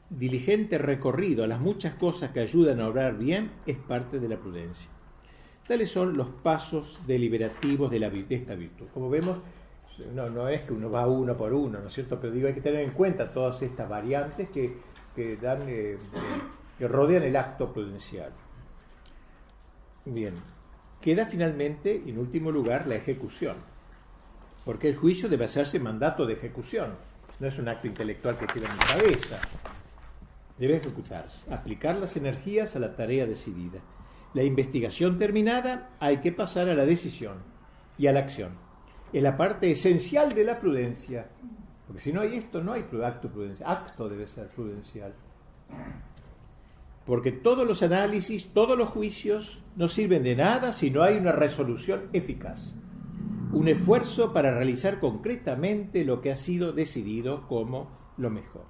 diligente 0.10 0.78
recorrido 0.78 1.44
a 1.44 1.48
las 1.48 1.60
muchas 1.60 1.96
cosas 1.96 2.32
que 2.32 2.40
ayudan 2.40 2.80
a 2.80 2.88
obrar 2.88 3.18
bien, 3.18 3.52
es 3.66 3.76
parte 3.76 4.18
de 4.18 4.30
la 4.30 4.38
prudencia. 4.38 4.90
Tales 5.68 5.92
son 5.92 6.16
los 6.16 6.30
pasos 6.30 7.02
deliberativos 7.06 7.92
de, 7.92 8.26
esta 8.30 8.56
virtud. 8.56 8.86
Como 8.94 9.10
vemos, 9.10 9.40
no, 10.14 10.30
no 10.30 10.48
es 10.48 10.62
que 10.62 10.72
uno 10.72 10.90
va 10.90 11.06
uno 11.06 11.36
por 11.36 11.54
uno, 11.54 11.80
¿no 11.80 11.88
es 11.88 11.94
cierto? 11.94 12.18
Pero 12.18 12.32
digo, 12.32 12.48
hay 12.48 12.54
que 12.54 12.62
tener 12.62 12.80
en 12.80 12.92
cuenta 12.92 13.34
todas 13.34 13.62
estas 13.62 13.90
variantes 13.90 14.48
que, 14.48 15.36
dan, 15.36 15.64
eh, 15.68 15.98
que 16.80 16.88
rodean 16.88 17.24
el 17.24 17.36
acto 17.36 17.74
prudencial. 17.74 18.32
Bien, 20.06 20.34
queda 21.04 21.26
finalmente, 21.26 22.02
en 22.08 22.18
último 22.18 22.50
lugar, 22.50 22.88
la 22.88 22.96
ejecución, 22.96 23.58
porque 24.64 24.88
el 24.88 24.96
juicio 24.96 25.28
debe 25.28 25.46
hacerse 25.46 25.80
mandato 25.80 26.26
de 26.26 26.34
ejecución, 26.34 26.96
no 27.40 27.48
es 27.48 27.58
un 27.60 27.68
acto 27.68 27.88
intelectual 27.88 28.38
que 28.38 28.48
queda 28.48 28.70
en 28.70 28.74
mi 28.74 28.80
cabeza, 28.80 29.38
debe 30.58 30.78
ejecutarse, 30.78 31.54
aplicar 31.54 31.98
las 31.98 32.16
energías 32.16 32.76
a 32.76 32.80
la 32.80 32.96
tarea 32.96 33.26
decidida. 33.26 33.82
La 34.34 34.44
investigación 34.44 35.18
terminada, 35.18 35.90
hay 36.00 36.18
que 36.18 36.32
pasar 36.32 36.70
a 36.70 36.74
la 36.74 36.86
decisión 36.86 37.38
y 37.98 38.08
a 38.08 38.14
la 38.14 38.22
acción 38.22 38.64
es 39.14 39.22
la 39.22 39.38
parte 39.38 39.72
esencial 39.72 40.30
de 40.30 40.44
la 40.44 40.58
prudencia. 40.58 41.28
Porque 41.86 42.02
si 42.02 42.12
no 42.12 42.22
hay 42.22 42.36
esto, 42.36 42.62
no 42.62 42.74
hay 42.74 42.84
acto 43.04 43.30
prudencial. 43.30 43.70
Acto 43.70 44.10
debe 44.10 44.26
ser 44.26 44.48
prudencial. 44.48 45.14
Porque 47.06 47.32
todos 47.32 47.68
los 47.68 47.84
análisis, 47.84 48.48
todos 48.54 48.78
los 48.78 48.90
juicios 48.90 49.64
no 49.76 49.88
sirven 49.88 50.24
de 50.24 50.36
nada 50.36 50.72
si 50.72 50.90
no 50.90 51.04
hay 51.04 51.18
una 51.18 51.34
resolución 51.34 52.10
eficaz. 52.14 52.76
Un 53.52 53.68
esfuerzo 53.68 54.34
para 54.34 54.56
realizar 54.56 55.00
concretamente 55.00 56.06
lo 56.06 56.22
que 56.22 56.32
ha 56.32 56.38
sido 56.38 56.72
decidido 56.72 57.48
como 57.48 57.90
lo 58.18 58.30
mejor. 58.30 58.66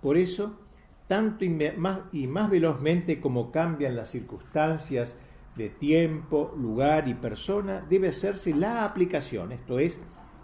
Por 0.00 0.16
eso, 0.16 0.58
tanto 1.06 1.44
y 1.44 2.26
más, 2.26 2.50
velozmente 2.50 3.20
como 3.20 3.52
cambian 3.52 3.94
las 3.94 4.10
circunstancias 4.10 5.16
de 5.54 5.70
tiempo, 5.70 6.54
lugar 6.56 7.08
y 7.08 7.14
persona 7.14 7.84
debe 7.88 8.08
hacerse 8.08 8.54
la 8.54 8.84
aplicación, 8.84 9.52
esto 9.52 9.78
es, 9.78 10.00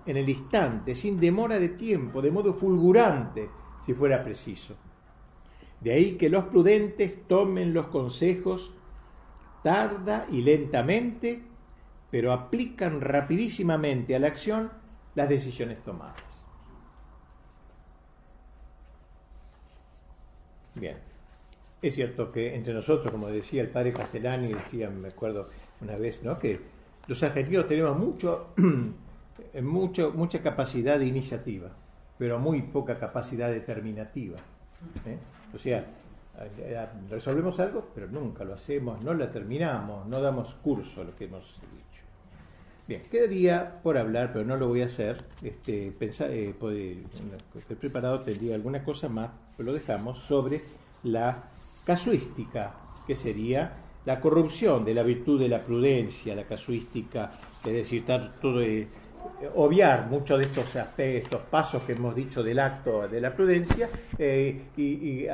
en 0.06 0.16
el 0.16 0.28
instante, 0.28 0.94
sin 0.94 1.20
demora 1.20 1.58
de 1.58 1.70
tiempo, 1.70 2.22
de 2.22 2.30
modo 2.30 2.54
fulgurante, 2.54 3.48
si 3.84 3.92
fuera 3.92 4.22
preciso. 4.22 4.76
De 5.82 5.92
ahí 5.92 6.12
que 6.12 6.30
los 6.30 6.44
prudentes 6.44 7.26
tomen 7.26 7.74
los 7.74 7.86
consejos 7.88 8.72
tarda 9.62 10.26
y 10.30 10.42
lentamente, 10.42 11.42
pero 12.10 12.32
aplican 12.32 13.00
rapidísimamente 13.00 14.14
a 14.14 14.18
la 14.18 14.28
acción 14.28 14.70
las 15.14 15.28
decisiones 15.28 15.80
tomadas. 15.80 16.44
Bien. 20.74 20.98
Es 21.80 21.94
cierto 21.94 22.30
que 22.30 22.54
entre 22.54 22.72
nosotros, 22.72 23.10
como 23.10 23.26
decía 23.26 23.60
el 23.60 23.68
padre 23.68 23.92
Castellani, 23.92 24.48
decía, 24.52 24.88
me 24.88 25.08
acuerdo 25.08 25.48
una 25.80 25.96
vez, 25.96 26.22
¿no? 26.22 26.38
que 26.38 26.60
los 27.08 27.20
argentinos 27.24 27.66
tenemos 27.66 27.98
mucho, 27.98 28.54
mucho, 29.62 30.12
mucha 30.14 30.40
capacidad 30.42 30.98
de 31.00 31.06
iniciativa, 31.06 31.70
pero 32.18 32.38
muy 32.38 32.62
poca 32.62 33.00
capacidad 33.00 33.50
determinativa. 33.50 34.38
¿Eh? 35.06 35.18
O 35.54 35.58
sea, 35.58 35.84
resolvemos 37.10 37.60
algo, 37.60 37.88
pero 37.94 38.08
nunca 38.08 38.44
lo 38.44 38.54
hacemos, 38.54 39.04
no 39.04 39.14
la 39.14 39.30
terminamos, 39.30 40.06
no 40.06 40.20
damos 40.20 40.54
curso 40.56 41.02
a 41.02 41.04
lo 41.04 41.14
que 41.14 41.24
hemos 41.24 41.60
dicho. 41.60 42.02
Bien, 42.88 43.02
quedaría 43.10 43.80
por 43.82 43.96
hablar, 43.96 44.32
pero 44.32 44.44
no 44.44 44.56
lo 44.56 44.68
voy 44.68 44.82
a 44.82 44.86
hacer. 44.86 45.24
Este, 45.42 45.92
pensar, 45.92 46.30
eh, 46.30 46.54
estoy 47.56 47.76
preparado, 47.76 48.20
tendría 48.20 48.54
alguna 48.54 48.82
cosa 48.82 49.08
más, 49.08 49.30
pero 49.56 49.68
lo 49.68 49.74
dejamos 49.74 50.18
sobre 50.18 50.60
la 51.04 51.44
casuística, 51.84 52.74
que 53.06 53.14
sería 53.14 53.72
la 54.04 54.20
corrupción 54.20 54.84
de 54.84 54.94
la 54.94 55.02
virtud 55.02 55.40
de 55.40 55.48
la 55.48 55.62
prudencia, 55.62 56.34
la 56.34 56.44
casuística, 56.44 57.32
es 57.64 57.72
decir, 57.72 58.04
todo, 58.04 58.60
eh, 58.60 58.88
obviar 59.54 60.08
muchos 60.08 60.38
de 60.96 61.16
estos 61.16 61.40
pasos 61.42 61.82
que 61.82 61.92
hemos 61.92 62.14
dicho 62.14 62.42
del 62.42 62.58
acto 62.58 63.08
de 63.08 63.20
la 63.20 63.35
prudencia 63.35 63.88
eh, 64.18 64.68
y, 64.76 65.26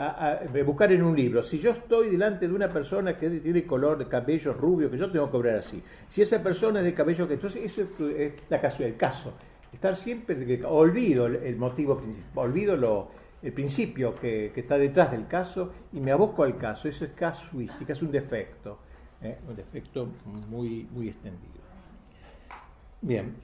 buscar 0.62 0.92
en 0.92 1.02
un 1.02 1.14
libro. 1.14 1.42
Si 1.42 1.58
yo 1.58 1.70
estoy 1.70 2.10
delante 2.10 2.48
de 2.48 2.54
una 2.54 2.68
persona 2.68 3.16
que 3.16 3.28
tiene 3.30 3.64
color 3.64 3.98
de 3.98 4.06
cabello 4.06 4.52
rubio, 4.52 4.90
que 4.90 4.96
yo 4.96 5.10
tengo 5.10 5.30
que 5.30 5.36
obrar 5.36 5.56
así. 5.56 5.82
Si 6.08 6.22
esa 6.22 6.42
persona 6.42 6.80
es 6.80 6.84
de 6.84 6.94
cabello 6.94 7.28
que 7.28 7.34
entonces 7.34 7.64
eso 7.64 7.82
es 8.16 8.32
la 8.48 8.60
caso, 8.60 8.84
el 8.84 8.96
caso. 8.96 9.34
Estar 9.72 9.94
siempre, 9.96 10.60
olvido 10.64 11.26
el 11.26 11.56
motivo 11.56 11.98
principal, 11.98 12.46
olvido 12.46 12.76
lo, 12.76 13.10
el 13.42 13.52
principio 13.52 14.14
que, 14.14 14.52
está 14.54 14.78
detrás 14.78 15.10
del 15.10 15.26
caso 15.26 15.72
y 15.92 16.00
me 16.00 16.10
aboco 16.10 16.42
al 16.42 16.56
caso. 16.56 16.88
Eso 16.88 17.04
es 17.04 17.12
casuística, 17.12 17.92
es 17.92 18.02
un 18.02 18.10
defecto, 18.10 18.78
¿eh? 19.22 19.38
un 19.48 19.54
defecto 19.54 20.08
muy, 20.48 20.88
muy 20.90 21.08
extendido. 21.08 21.58
Bien, 23.00 23.34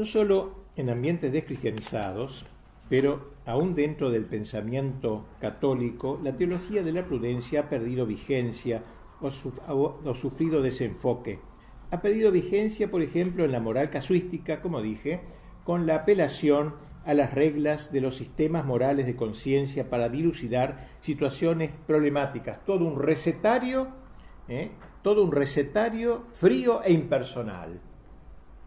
no 0.00 0.06
solo 0.06 0.54
en 0.76 0.88
ambientes 0.88 1.30
descristianizados, 1.30 2.46
pero 2.88 3.32
aún 3.44 3.74
dentro 3.74 4.10
del 4.10 4.24
pensamiento 4.24 5.26
católico, 5.38 6.18
la 6.24 6.38
teología 6.38 6.82
de 6.82 6.92
la 6.92 7.04
prudencia 7.04 7.60
ha 7.60 7.68
perdido 7.68 8.06
vigencia 8.06 8.82
o 9.20 10.14
sufrido 10.14 10.62
desenfoque. 10.62 11.38
Ha 11.90 12.00
perdido 12.00 12.30
vigencia, 12.30 12.90
por 12.90 13.02
ejemplo, 13.02 13.44
en 13.44 13.52
la 13.52 13.60
moral 13.60 13.90
casuística, 13.90 14.62
como 14.62 14.80
dije, 14.80 15.20
con 15.64 15.86
la 15.86 15.96
apelación 15.96 16.76
a 17.04 17.12
las 17.12 17.34
reglas 17.34 17.92
de 17.92 18.00
los 18.00 18.16
sistemas 18.16 18.64
morales 18.64 19.04
de 19.04 19.16
conciencia 19.16 19.90
para 19.90 20.08
dilucidar 20.08 20.88
situaciones 21.02 21.72
problemáticas. 21.86 22.64
Todo 22.64 22.86
un 22.86 22.98
recetario, 22.98 23.88
¿eh? 24.48 24.70
todo 25.02 25.22
un 25.22 25.30
recetario 25.30 26.22
frío 26.32 26.82
e 26.82 26.90
impersonal. 26.90 27.78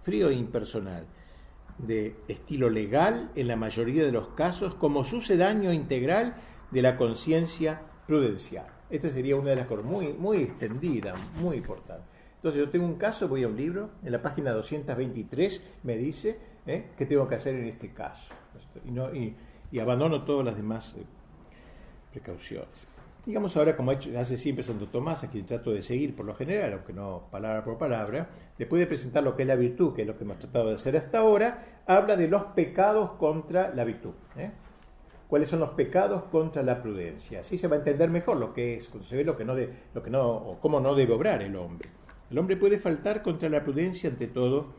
Frío 0.03 0.29
e 0.29 0.35
impersonal. 0.35 1.07
De 1.77 2.15
estilo 2.27 2.69
legal 2.69 3.31
en 3.35 3.47
la 3.47 3.55
mayoría 3.55 4.03
de 4.05 4.11
los 4.11 4.29
casos, 4.29 4.75
como 4.75 5.03
sucedáneo 5.03 5.73
integral 5.73 6.35
de 6.71 6.81
la 6.81 6.95
conciencia 6.95 7.81
prudencial. 8.07 8.67
Esta 8.89 9.09
sería 9.09 9.35
una 9.35 9.51
de 9.51 9.55
las 9.55 9.67
cosas 9.67 9.85
muy, 9.85 10.13
muy 10.13 10.37
extendida, 10.37 11.15
muy 11.35 11.57
importante. 11.57 12.03
Entonces 12.35 12.59
yo 12.59 12.69
tengo 12.69 12.85
un 12.85 12.95
caso, 12.95 13.27
voy 13.27 13.43
a 13.43 13.47
un 13.47 13.55
libro, 13.55 13.91
en 14.03 14.11
la 14.11 14.21
página 14.21 14.51
223 14.51 15.61
me 15.83 15.97
dice 15.97 16.37
¿eh? 16.67 16.91
qué 16.97 17.05
tengo 17.05 17.27
que 17.27 17.35
hacer 17.35 17.55
en 17.55 17.65
este 17.65 17.93
caso. 17.93 18.33
Y, 19.71 19.79
abandono 19.79 20.23
todas 20.23 20.45
las 20.45 20.55
demás 20.55 20.95
eh, 20.99 21.05
precauciones. 22.11 22.85
Digamos 23.25 23.55
ahora, 23.55 23.77
como 23.77 23.91
hace 23.91 24.35
siempre 24.35 24.63
Santo 24.63 24.85
Tomás, 24.87 25.23
a 25.23 25.29
quien 25.29 25.45
trato 25.45 25.71
de 25.71 25.81
seguir 25.81 26.13
por 26.13 26.25
lo 26.25 26.35
general, 26.35 26.73
aunque 26.73 26.91
no 26.91 27.29
palabra 27.31 27.63
por 27.63 27.77
palabra, 27.77 28.29
después 28.57 28.81
de 28.81 28.87
presentar 28.87 29.23
lo 29.23 29.33
que 29.33 29.43
es 29.43 29.47
la 29.47 29.55
virtud, 29.55 29.93
que 29.93 30.01
es 30.01 30.07
lo 30.07 30.17
que 30.17 30.25
hemos 30.25 30.39
tratado 30.39 30.67
de 30.67 30.75
hacer 30.75 30.97
hasta 30.97 31.19
ahora, 31.19 31.81
habla 31.87 32.17
de 32.17 32.27
los 32.27 32.43
pecados 32.47 33.11
contra 33.13 33.73
la 33.73 33.85
virtud. 33.85 34.11
¿eh? 34.35 34.51
¿Cuáles 35.29 35.47
son 35.47 35.61
los 35.61 35.69
pecados 35.69 36.23
contra 36.23 36.63
la 36.63 36.81
prudencia? 36.81 37.39
Así 37.39 37.57
se 37.57 37.69
va 37.69 37.77
a 37.77 37.79
entender 37.79 38.09
mejor 38.09 38.35
lo 38.35 38.53
que 38.53 38.75
es, 38.75 38.89
cuando 38.89 39.07
se 39.07 39.15
ve 39.15 39.23
lo 39.23 39.37
que 39.37 39.45
no, 39.45 39.55
de, 39.55 39.69
lo 39.93 40.03
que 40.03 40.09
no 40.09 40.57
cómo 40.59 40.81
no 40.81 40.93
debe 40.93 41.13
obrar 41.13 41.41
el 41.41 41.55
hombre. 41.55 41.89
El 42.29 42.37
hombre 42.39 42.57
puede 42.57 42.77
faltar 42.77 43.21
contra 43.21 43.47
la 43.47 43.63
prudencia 43.63 44.09
ante 44.09 44.27
todo 44.27 44.73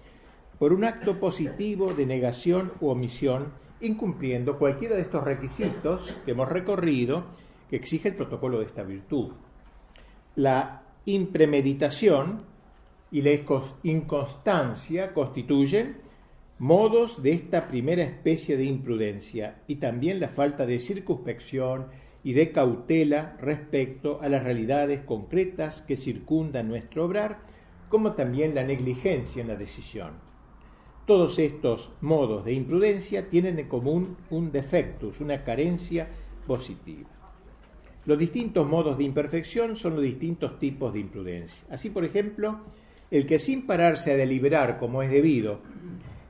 por 0.59 0.74
un 0.74 0.85
acto 0.85 1.18
positivo 1.18 1.94
de 1.94 2.04
negación 2.04 2.72
u 2.80 2.88
omisión, 2.88 3.54
incumpliendo 3.80 4.59
cualquiera 4.59 4.96
de 4.96 5.02
estos 5.02 5.24
requisitos 5.24 6.18
que 6.26 6.33
hemos 6.33 6.50
recorrido 6.50 7.24
exige 7.77 8.09
el 8.09 8.17
protocolo 8.17 8.59
de 8.59 8.67
esta 8.67 8.83
virtud. 8.83 9.33
La 10.37 10.83
impremeditación 11.07 12.43
y 13.11 13.23
la 13.23 13.31
inconstancia 13.83 15.13
constituyen 15.13 15.99
modos 16.59 17.23
de 17.23 17.33
esta 17.33 17.69
primera 17.69 18.03
especie 18.03 18.57
de 18.57 18.65
imprudencia 18.65 19.63
y 19.67 19.77
también 19.77 20.21
la 20.21 20.29
falta 20.29 20.67
de 20.67 20.79
circunspección 20.79 21.87
y 22.23 22.33
de 22.33 22.53
cautela 22.53 23.37
respecto 23.41 24.21
a 24.23 24.29
las 24.29 24.43
realidades 24.43 25.01
concretas 25.01 25.83
que 25.83 25.95
circundan 25.95 26.69
nuestro 26.69 27.05
obrar, 27.05 27.41
como 27.89 28.13
también 28.13 28.55
la 28.55 28.65
negligencia 28.65 29.43
en 29.43 29.49
la 29.49 29.57
decisión. 29.57 30.13
Todos 31.07 31.39
estos 31.39 31.91
modos 32.01 32.47
de 32.47 32.55
imprudencia 32.55 33.29
tienen 33.29 33.59
en 33.59 33.69
común 33.69 34.17
un 34.31 34.51
defectus, 34.51 35.21
una 35.21 35.45
carencia 35.45 36.09
positiva. 36.47 37.11
Los 38.07 38.19
distintos 38.19 38.69
modos 38.69 38.99
de 38.99 39.05
imperfección 39.05 39.77
son 39.77 39.95
los 39.95 40.05
distintos 40.05 40.59
tipos 40.59 40.93
de 40.93 41.01
imprudencia. 41.01 41.67
Así, 41.71 41.88
por 41.88 42.05
ejemplo, 42.05 42.61
el 43.11 43.27
que 43.27 43.38
sin 43.38 43.67
pararse 43.67 44.12
a 44.12 44.17
deliberar 44.17 44.79
como 44.79 45.03
es 45.03 45.11
debido, 45.11 45.61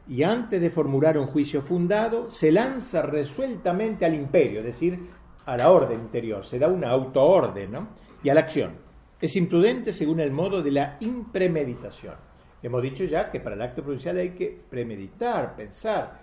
y 0.09 0.23
antes 0.23 0.61
de 0.61 0.71
formular 0.71 1.19
un 1.19 1.27
juicio 1.27 1.63
fundado, 1.63 2.31
se 2.31 2.53
lanza 2.53 3.03
resueltamente 3.03 4.05
al 4.05 4.15
imperio, 4.15 4.61
es 4.61 4.67
decir, 4.67 4.99
a 5.47 5.57
la 5.57 5.71
orden 5.71 6.01
interior, 6.01 6.45
se 6.45 6.59
da 6.59 6.69
una 6.69 6.91
autoorden 6.91 7.73
¿no? 7.73 7.89
y 8.23 8.29
a 8.29 8.35
la 8.35 8.41
acción. 8.41 8.77
Es 9.21 9.35
imprudente 9.37 9.93
según 9.93 10.21
el 10.21 10.31
modo 10.31 10.63
de 10.63 10.71
la 10.71 10.97
impremeditación. 11.01 12.15
Hemos 12.63 12.83
dicho 12.83 13.05
ya 13.05 13.31
que 13.31 13.41
para 13.41 13.57
el 13.57 13.63
acto 13.63 13.83
provincial 13.83 14.19
hay 14.19 14.31
que 14.31 14.59
premeditar, 14.71 15.57
pensar 15.57 16.21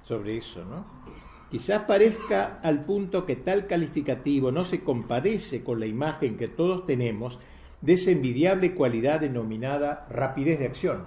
sobre 0.00 0.36
eso, 0.36 0.64
¿no? 0.64 0.84
Quizás 1.54 1.82
parezca 1.82 2.58
al 2.64 2.84
punto 2.84 3.24
que 3.24 3.36
tal 3.36 3.68
calificativo 3.68 4.50
no 4.50 4.64
se 4.64 4.80
compadece 4.80 5.62
con 5.62 5.78
la 5.78 5.86
imagen 5.86 6.36
que 6.36 6.48
todos 6.48 6.84
tenemos 6.84 7.38
de 7.80 7.92
esa 7.92 8.10
envidiable 8.10 8.74
cualidad 8.74 9.20
denominada 9.20 10.04
rapidez 10.10 10.58
de 10.58 10.66
acción. 10.66 11.04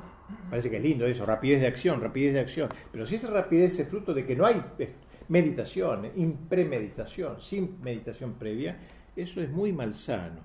Parece 0.49 0.69
que 0.69 0.77
es 0.77 0.83
lindo 0.83 1.05
eso, 1.05 1.25
rapidez 1.25 1.59
de 1.59 1.67
acción, 1.67 1.99
rapidez 1.99 2.33
de 2.33 2.39
acción. 2.39 2.69
Pero 2.93 3.05
si 3.05 3.15
esa 3.15 3.29
rapidez 3.29 3.77
es 3.77 3.89
fruto 3.89 4.13
de 4.13 4.25
que 4.25 4.37
no 4.37 4.45
hay 4.45 4.63
meditación, 5.27 6.11
impremeditación, 6.15 7.41
sin 7.41 7.81
meditación 7.81 8.35
previa, 8.35 8.79
eso 9.17 9.41
es 9.41 9.51
muy 9.51 9.73
malsano. 9.73 10.39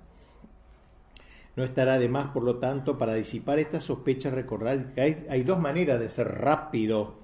No 1.55 1.63
estará 1.63 2.01
de 2.01 2.09
más, 2.09 2.33
por 2.33 2.43
lo 2.43 2.57
tanto, 2.57 2.99
para 2.99 3.15
disipar 3.15 3.61
esta 3.61 3.79
sospecha 3.79 4.31
recordar 4.31 4.95
que 4.95 5.01
hay, 5.01 5.27
hay 5.31 5.45
dos 5.45 5.61
maneras 5.61 6.01
de 6.01 6.09
ser 6.09 6.27
rápido 6.27 7.22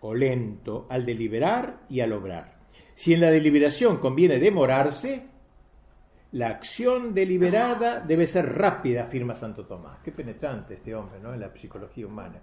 o 0.00 0.14
lento 0.14 0.86
al 0.88 1.04
deliberar 1.04 1.80
y 1.88 2.00
al 2.00 2.12
obrar. 2.12 2.58
Si 2.94 3.14
en 3.14 3.20
la 3.20 3.30
deliberación 3.30 3.98
conviene 3.98 4.38
demorarse, 4.38 5.26
la 6.32 6.48
acción 6.48 7.14
deliberada 7.14 8.00
debe 8.00 8.26
ser 8.26 8.54
rápida, 8.54 9.04
afirma 9.04 9.34
Santo 9.34 9.64
Tomás. 9.64 9.98
Qué 10.04 10.12
penetrante 10.12 10.74
este 10.74 10.94
hombre, 10.94 11.20
¿no? 11.20 11.32
En 11.32 11.40
la 11.40 11.54
psicología 11.56 12.06
humana. 12.06 12.42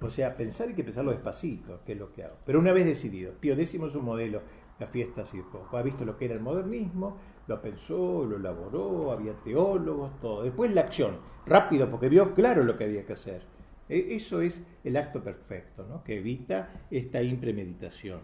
O 0.00 0.10
sea, 0.10 0.36
pensar 0.36 0.68
hay 0.68 0.74
que 0.74 0.84
pensarlo 0.84 1.10
despacito, 1.10 1.80
que 1.84 1.92
es 1.92 1.98
lo 1.98 2.12
que 2.12 2.24
hago. 2.24 2.36
Pero 2.44 2.58
una 2.58 2.72
vez 2.72 2.86
decidido, 2.86 3.32
Pío 3.32 3.54
X 3.54 3.74
es 3.74 3.94
un 3.94 4.04
modelo, 4.04 4.42
la 4.78 4.86
fiesta 4.86 5.22
así 5.22 5.40
poco. 5.52 5.76
Ha 5.76 5.82
visto 5.82 6.04
lo 6.04 6.16
que 6.16 6.26
era 6.26 6.34
el 6.34 6.40
modernismo, 6.40 7.18
lo 7.46 7.60
pensó, 7.60 8.24
lo 8.24 8.36
elaboró, 8.36 9.12
había 9.12 9.34
teólogos, 9.34 10.20
todo. 10.20 10.42
Después 10.42 10.74
la 10.74 10.82
acción, 10.82 11.18
rápido, 11.46 11.90
porque 11.90 12.08
vio 12.08 12.34
claro 12.34 12.62
lo 12.62 12.76
que 12.76 12.84
había 12.84 13.04
que 13.04 13.14
hacer. 13.14 13.42
E, 13.88 14.14
eso 14.16 14.40
es 14.40 14.62
el 14.84 14.96
acto 14.96 15.22
perfecto, 15.22 15.86
¿no? 15.88 16.02
que 16.02 16.18
evita 16.18 16.70
esta 16.90 17.22
impremeditación. 17.22 18.20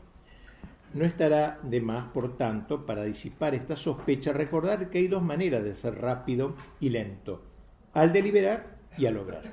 No 0.94 1.04
estará 1.04 1.58
de 1.62 1.80
más, 1.80 2.08
por 2.12 2.36
tanto, 2.36 2.84
para 2.84 3.04
disipar 3.04 3.54
esta 3.54 3.76
sospecha, 3.76 4.32
recordar 4.32 4.90
que 4.90 4.98
hay 4.98 5.08
dos 5.08 5.22
maneras 5.22 5.64
de 5.64 5.74
ser 5.74 5.94
rápido 5.94 6.54
y 6.80 6.90
lento, 6.90 7.42
al 7.94 8.12
deliberar 8.12 8.76
y 8.98 9.06
al 9.06 9.16
obrar. 9.16 9.52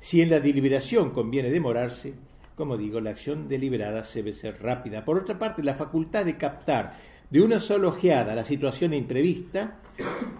Si 0.00 0.20
en 0.20 0.30
la 0.30 0.40
deliberación 0.40 1.10
conviene 1.10 1.50
demorarse, 1.50 2.14
como 2.56 2.76
digo, 2.76 3.00
la 3.00 3.10
acción 3.10 3.48
deliberada 3.48 4.02
debe 4.14 4.32
ser 4.32 4.62
rápida. 4.62 5.04
Por 5.04 5.18
otra 5.18 5.38
parte, 5.38 5.62
la 5.62 5.74
facultad 5.74 6.24
de 6.24 6.36
captar 6.36 6.94
de 7.30 7.40
una 7.40 7.60
sola 7.60 7.88
ojeada 7.88 8.34
la 8.34 8.44
situación 8.44 8.92
imprevista, 8.92 9.80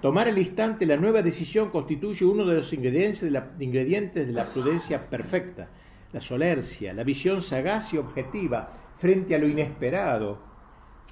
tomar 0.03 0.29
al 0.29 0.39
instante 0.39 0.87
la 0.87 0.97
nueva 0.97 1.23
decisión 1.23 1.71
constituye 1.71 2.25
uno 2.25 2.45
de 2.45 2.57
los 2.57 2.73
ingredientes 2.73 3.21
de 3.21 3.31
la, 3.31 3.53
ingredientes 3.61 4.27
de 4.27 4.33
la 4.33 4.47
prudencia 4.47 5.09
perfecta, 5.09 5.71
la 6.13 6.21
solercia, 6.21 6.93
la 6.93 7.05
visión 7.05 7.43
sagaz 7.43 7.95
y 7.95 7.99
objetiva, 7.99 8.73
frente 8.95 9.37
a 9.37 9.39
lo 9.39 9.47
inesperado, 9.47 10.43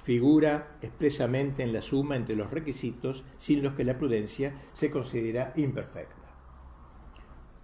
figura 0.03 0.75
expresamente 0.81 1.63
en 1.63 1.71
la 1.71 1.81
suma 1.81 2.17
entre 2.17 2.35
los 2.35 2.51
requisitos 2.51 3.23
sin 3.37 3.63
los 3.63 3.73
que 3.73 3.85
la 3.85 3.97
prudencia 3.97 4.53
se 4.73 4.91
considera 4.91 5.53
imperfecta. 5.55 6.15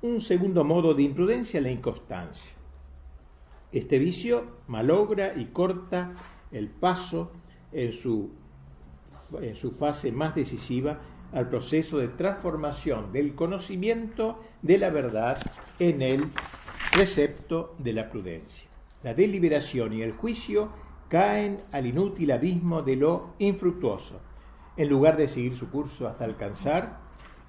Un 0.04 0.22
segundo 0.22 0.64
modo 0.64 0.94
de 0.94 1.04
imprudencia 1.04 1.60
la 1.60 1.72
inconstancia. 1.72 2.56
Este 3.72 4.00
vicio 4.00 4.60
malogra 4.68 5.34
y 5.36 5.46
corta 5.46 6.14
el 6.52 6.70
paso 6.70 7.32
en 7.76 7.92
su, 7.92 8.30
en 9.42 9.56
su 9.56 9.72
fase 9.72 10.12
más 10.12 10.34
decisiva 10.34 11.00
al 11.34 11.50
proceso 11.50 11.98
de 11.98 12.08
transformación 12.08 13.12
del 13.12 13.36
conocimiento 13.36 14.40
de 14.62 14.78
la 14.78 14.90
verdad 14.90 15.38
en 15.78 16.02
el 16.02 16.32
precepto 16.92 17.76
de 17.78 17.94
la 17.94 18.10
prudencia. 18.10 18.70
La 19.04 19.14
deliberación 19.14 19.92
y 19.94 20.02
el 20.02 20.14
juicio 20.14 20.70
caen 21.10 21.64
al 21.74 21.86
inútil 21.86 22.32
abismo 22.32 22.82
de 22.82 22.96
lo 22.96 23.34
infructuoso, 23.40 24.22
en 24.78 24.90
lugar 24.90 25.18
de 25.18 25.28
seguir 25.28 25.56
su 25.56 25.70
curso 25.70 26.08
hasta 26.08 26.24
alcanzar 26.24 27.00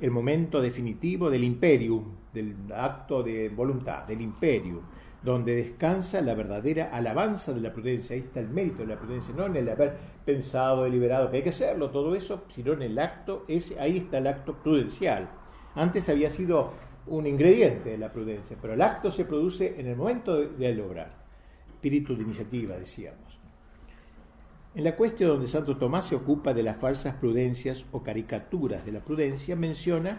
el 0.00 0.10
momento 0.10 0.60
definitivo 0.60 1.30
del 1.30 1.44
imperium, 1.44 2.16
del 2.34 2.56
acto 2.74 3.22
de 3.22 3.48
voluntad, 3.48 4.04
del 4.06 4.20
imperium, 4.20 4.80
donde 5.22 5.56
descansa 5.56 6.20
la 6.20 6.34
verdadera 6.34 6.90
alabanza 6.92 7.52
de 7.52 7.60
la 7.60 7.72
prudencia. 7.72 8.14
Ahí 8.14 8.22
está 8.22 8.40
el 8.40 8.48
mérito 8.48 8.78
de 8.78 8.88
la 8.88 8.98
prudencia, 8.98 9.34
no 9.34 9.46
en 9.46 9.56
el 9.56 9.68
haber 9.68 9.96
pensado, 10.24 10.84
deliberado 10.84 11.30
que 11.30 11.38
hay 11.38 11.42
que 11.42 11.48
hacerlo, 11.50 11.90
todo 11.90 12.14
eso, 12.14 12.44
sino 12.48 12.72
en 12.72 12.82
el 12.82 12.98
acto, 12.98 13.44
ahí 13.78 13.96
está 13.96 14.18
el 14.18 14.26
acto 14.26 14.54
prudencial. 14.54 15.28
Antes 15.74 16.08
había 16.08 16.30
sido 16.30 16.72
un 17.06 17.26
ingrediente 17.26 17.90
de 17.90 17.98
la 17.98 18.12
prudencia, 18.12 18.56
pero 18.60 18.74
el 18.74 18.82
acto 18.82 19.10
se 19.10 19.24
produce 19.24 19.78
en 19.78 19.86
el 19.86 19.96
momento 19.96 20.36
de, 20.36 20.48
de 20.48 20.74
lograr 20.74 21.26
espíritu 21.86 22.16
de 22.16 22.22
iniciativa, 22.22 22.76
decíamos. 22.76 23.38
En 24.74 24.84
la 24.84 24.96
cuestión 24.96 25.30
donde 25.30 25.48
Santo 25.48 25.76
Tomás 25.76 26.06
se 26.06 26.16
ocupa 26.16 26.52
de 26.52 26.62
las 26.62 26.76
falsas 26.76 27.14
prudencias 27.14 27.86
o 27.92 28.02
caricaturas 28.02 28.84
de 28.84 28.92
la 28.92 29.00
prudencia, 29.00 29.56
menciona 29.56 30.18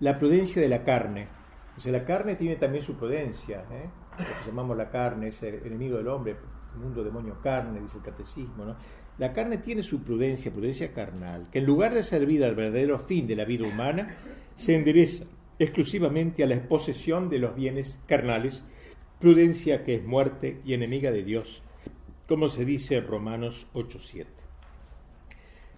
la 0.00 0.18
prudencia 0.18 0.60
de 0.60 0.68
la 0.68 0.82
carne. 0.82 1.28
O 1.76 1.80
sea, 1.80 1.92
la 1.92 2.04
carne 2.04 2.34
tiene 2.34 2.56
también 2.56 2.82
su 2.82 2.94
prudencia. 2.94 3.64
¿eh? 3.70 3.88
Lo 4.18 4.24
que 4.24 4.46
llamamos 4.46 4.76
la 4.76 4.90
carne 4.90 5.28
es 5.28 5.42
enemigo 5.42 5.98
del 5.98 6.08
hombre, 6.08 6.36
mundo 6.76 7.02
demonio 7.02 7.40
carne, 7.40 7.80
dice 7.80 7.98
el 7.98 8.04
catecismo. 8.04 8.64
¿no? 8.64 8.76
La 9.18 9.32
carne 9.32 9.58
tiene 9.58 9.82
su 9.82 10.02
prudencia, 10.02 10.52
prudencia 10.52 10.92
carnal, 10.92 11.48
que 11.50 11.58
en 11.58 11.66
lugar 11.66 11.94
de 11.94 12.02
servir 12.02 12.44
al 12.44 12.54
verdadero 12.54 12.98
fin 12.98 13.26
de 13.26 13.36
la 13.36 13.44
vida 13.44 13.66
humana, 13.66 14.16
se 14.54 14.74
endereza 14.74 15.24
exclusivamente 15.58 16.42
a 16.42 16.46
la 16.46 16.60
posesión 16.68 17.30
de 17.30 17.38
los 17.38 17.54
bienes 17.54 17.98
carnales 18.06 18.64
prudencia 19.18 19.82
que 19.84 19.94
es 19.94 20.04
muerte 20.04 20.60
y 20.64 20.74
enemiga 20.74 21.10
de 21.10 21.24
Dios, 21.24 21.62
como 22.28 22.48
se 22.48 22.64
dice 22.64 22.96
en 22.96 23.06
Romanos 23.06 23.66
8.7. 23.74 24.26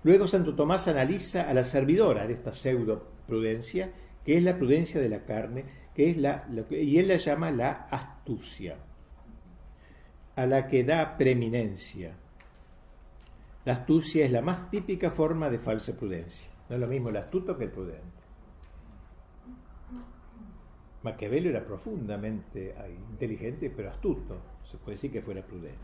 Luego 0.03 0.27
Santo 0.27 0.55
Tomás 0.55 0.89
analiza 0.89 1.49
a 1.49 1.55
la 1.55 1.63
servidora 1.63 2.27
de 2.27 2.35
esta 2.35 2.53
pseudo 2.53 3.07
prudencia, 3.27 3.93
que 4.25 4.37
es 4.37 4.43
la 4.43 4.57
prudencia 4.57 5.01
de 5.01 5.09
la 5.09 5.25
carne, 5.25 5.65
la, 6.17 6.47
y 6.71 6.99
él 6.99 7.09
la 7.09 7.17
llama 7.17 7.51
la 7.51 7.89
astucia, 7.91 8.77
a 10.37 10.47
la 10.47 10.69
que 10.69 10.85
da 10.85 11.17
preeminencia. 11.17 12.15
La 13.65 13.73
astucia 13.73 14.25
es 14.25 14.31
la 14.31 14.41
más 14.41 14.71
típica 14.71 15.11
forma 15.11 15.51
de 15.51 15.59
falsa 15.59 15.95
prudencia. 15.97 16.51
No 16.69 16.77
es 16.77 16.81
lo 16.81 16.87
mismo 16.87 17.09
el 17.09 17.17
astuto 17.17 17.59
que 17.59 17.65
el 17.65 17.71
prudente. 17.71 18.19
Maquiavelo 21.03 21.51
era 21.51 21.65
profundamente 21.65 22.75
inteligente, 23.11 23.71
pero 23.75 23.91
astuto, 23.91 24.41
se 24.63 24.79
puede 24.79 24.97
decir 24.97 25.11
que 25.11 25.23
fuera 25.23 25.43
prudente. 25.43 25.79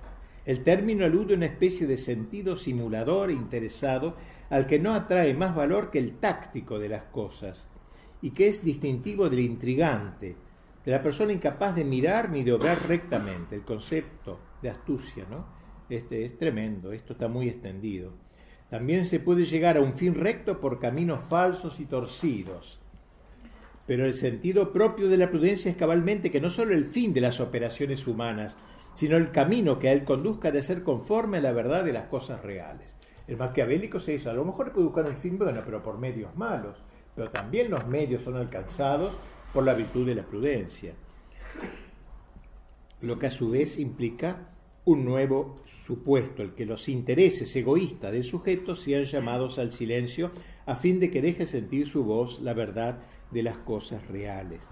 El 0.45 0.63
término 0.63 1.05
alude 1.05 1.35
a 1.35 1.37
una 1.37 1.47
especie 1.47 1.87
de 1.87 1.97
sentido 1.97 2.55
simulador 2.55 3.31
e 3.31 3.35
interesado 3.35 4.17
al 4.51 4.67
que 4.67 4.79
no 4.79 4.95
atrae 4.95 5.35
más 5.35 5.55
valor 5.55 5.91
que 5.91 5.99
el 5.99 6.19
táctico 6.19 6.79
de 6.79 6.91
las 6.91 7.05
cosas 7.05 7.69
y 8.25 8.31
que 8.31 8.49
es 8.49 8.65
distintivo 8.65 9.29
del 9.29 9.41
intrigante, 9.41 10.35
de 10.85 10.91
la 10.91 11.03
persona 11.03 11.33
incapaz 11.33 11.75
de 11.75 11.85
mirar 11.85 12.31
ni 12.31 12.43
de 12.43 12.53
obrar 12.53 12.89
rectamente. 12.89 13.55
El 13.55 13.63
concepto 13.63 14.41
de 14.63 14.71
astucia, 14.71 15.27
¿no? 15.31 15.45
Este 15.91 16.25
es 16.25 16.39
tremendo, 16.39 16.91
esto 16.91 17.13
está 17.13 17.29
muy 17.29 17.49
extendido. 17.49 18.13
También 18.71 19.05
se 19.05 19.21
puede 19.21 19.45
llegar 19.45 19.77
a 19.77 19.83
un 19.83 19.93
fin 19.93 20.15
recto 20.15 20.59
por 20.59 20.81
caminos 20.81 21.23
falsos 21.23 21.79
y 21.81 21.85
torcidos 21.85 22.81
pero 23.87 24.07
el 24.07 24.15
sentido 24.15 24.73
propio 24.73 25.09
de 25.09 25.19
la 25.19 25.29
prudencia 25.29 25.71
es 25.71 25.77
cabalmente 25.77 26.31
que 26.31 26.41
no 26.41 26.51
solo 26.51 26.73
el 26.73 26.87
fin 26.87 27.13
de 27.13 27.21
las 27.21 27.41
operaciones 27.41 28.07
humanas, 28.07 28.57
sino 28.95 29.17
el 29.17 29.31
camino 29.31 29.79
que 29.79 29.89
a 29.89 29.93
él 29.93 30.05
conduzca 30.05 30.51
de 30.51 30.63
ser 30.63 30.83
conforme 30.83 31.39
a 31.39 31.43
la 31.43 31.53
verdad 31.53 31.85
de 31.85 31.93
las 31.93 32.07
cosas 32.07 32.43
reales. 32.43 32.97
El 33.27 33.37
maquiavélico 33.37 34.01
se 34.01 34.13
dice, 34.13 34.31
a 34.31 34.35
lo 34.35 34.45
mejor 34.45 34.73
puede 34.73 34.87
buscar 34.87 35.07
un 35.07 35.17
fin 35.17 35.37
bueno, 35.39 35.61
pero 35.65 35.83
por 35.83 35.99
medios 35.99 36.35
malos, 36.37 36.83
pero 37.15 37.31
también 37.31 37.71
los 37.71 37.87
medios 37.87 38.23
son 38.23 38.37
alcanzados 38.37 39.15
por 39.53 39.65
la 39.65 39.75
virtud 39.75 40.07
de 40.07 40.15
la 40.15 40.25
prudencia, 40.25 40.95
lo 43.01 43.19
que 43.19 43.27
a 43.27 43.31
su 43.31 43.51
vez 43.51 43.79
implica 43.79 44.49
un 44.85 45.05
nuevo 45.05 45.57
supuesto, 45.65 46.43
el 46.43 46.55
que 46.55 46.67
los 46.67 46.89
intereses 46.89 47.55
egoístas 47.57 48.13
del 48.13 48.25
sujeto 48.25 48.77
sean 48.77 49.05
llamados 49.05 49.59
al 49.59 49.73
silencio 49.73 50.31
a 50.67 50.75
fin 50.75 51.01
de 51.01 51.11
que 51.11 51.23
deje 51.23 51.47
sentir 51.47 51.87
su 51.87 52.05
voz 52.05 52.41
la 52.41 52.55
verdad 52.55 52.99
de 53.31 53.43
las 53.43 53.59
cosas 53.59 54.07
reales. 54.09 54.67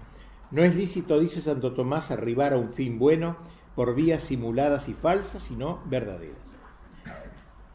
No 0.51 0.63
es 0.63 0.75
lícito, 0.75 1.19
dice 1.19 1.41
Santo 1.41 1.73
Tomás, 1.73 2.11
arribar 2.11 2.53
a 2.53 2.57
un 2.57 2.73
fin 2.73 2.99
bueno 2.99 3.37
por 3.75 3.95
vías 3.95 4.21
simuladas 4.21 4.87
y 4.87 4.93
falsas, 4.93 5.43
sino 5.43 5.81
verdaderas. 5.85 6.52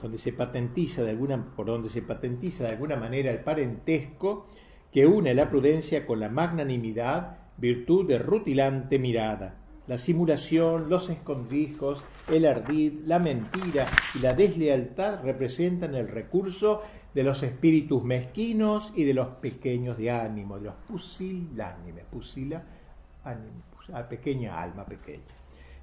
Donde 0.01 0.19
se 0.19 0.33
patentiza 0.33 1.03
de 1.03 1.11
alguna, 1.11 1.55
por 1.55 1.67
donde 1.67 1.89
se 1.89 2.03
patentiza 2.03 2.65
de 2.65 2.71
alguna 2.71 2.97
manera 2.97 3.31
el 3.31 3.41
parentesco 3.41 4.47
que 4.93 5.07
une 5.07 5.35
la 5.35 5.51
prudencia 5.51 6.07
con 6.07 6.21
la 6.21 6.29
magnanimidad, 6.29 7.39
virtud 7.57 8.07
de 8.07 8.19
rutilante 8.19 8.99
mirada. 8.99 9.57
La 9.87 9.99
simulación, 9.99 10.89
los 10.89 11.09
escondrijos, 11.09 12.05
el 12.31 12.47
ardid, 12.47 13.05
la 13.07 13.19
mentira 13.19 13.89
y 14.15 14.19
la 14.19 14.35
deslealtad 14.35 15.23
representan 15.25 15.95
el 15.95 16.09
recurso 16.09 16.83
de 17.15 17.23
los 17.23 17.43
espíritus 17.43 18.05
mezquinos 18.05 18.93
y 18.95 19.05
de 19.05 19.15
los 19.15 19.29
pequeños 19.37 19.97
de 19.97 20.11
ánimo, 20.11 20.59
de 20.59 20.67
los 20.67 20.75
pusilánimes, 20.87 22.05
pusila, 22.05 22.63
a 23.93 24.09
pequeña 24.09 24.61
alma 24.63 24.85
pequeña. 24.85 25.25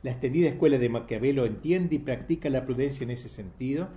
La 0.04 0.12
extendida 0.12 0.50
escuela 0.50 0.78
de 0.78 0.88
Maquiavelo 0.88 1.46
entiende 1.46 1.96
y 1.96 2.00
practica 2.00 2.50
la 2.50 2.64
prudencia 2.64 3.04
en 3.04 3.10
ese 3.10 3.28
sentido 3.28 3.90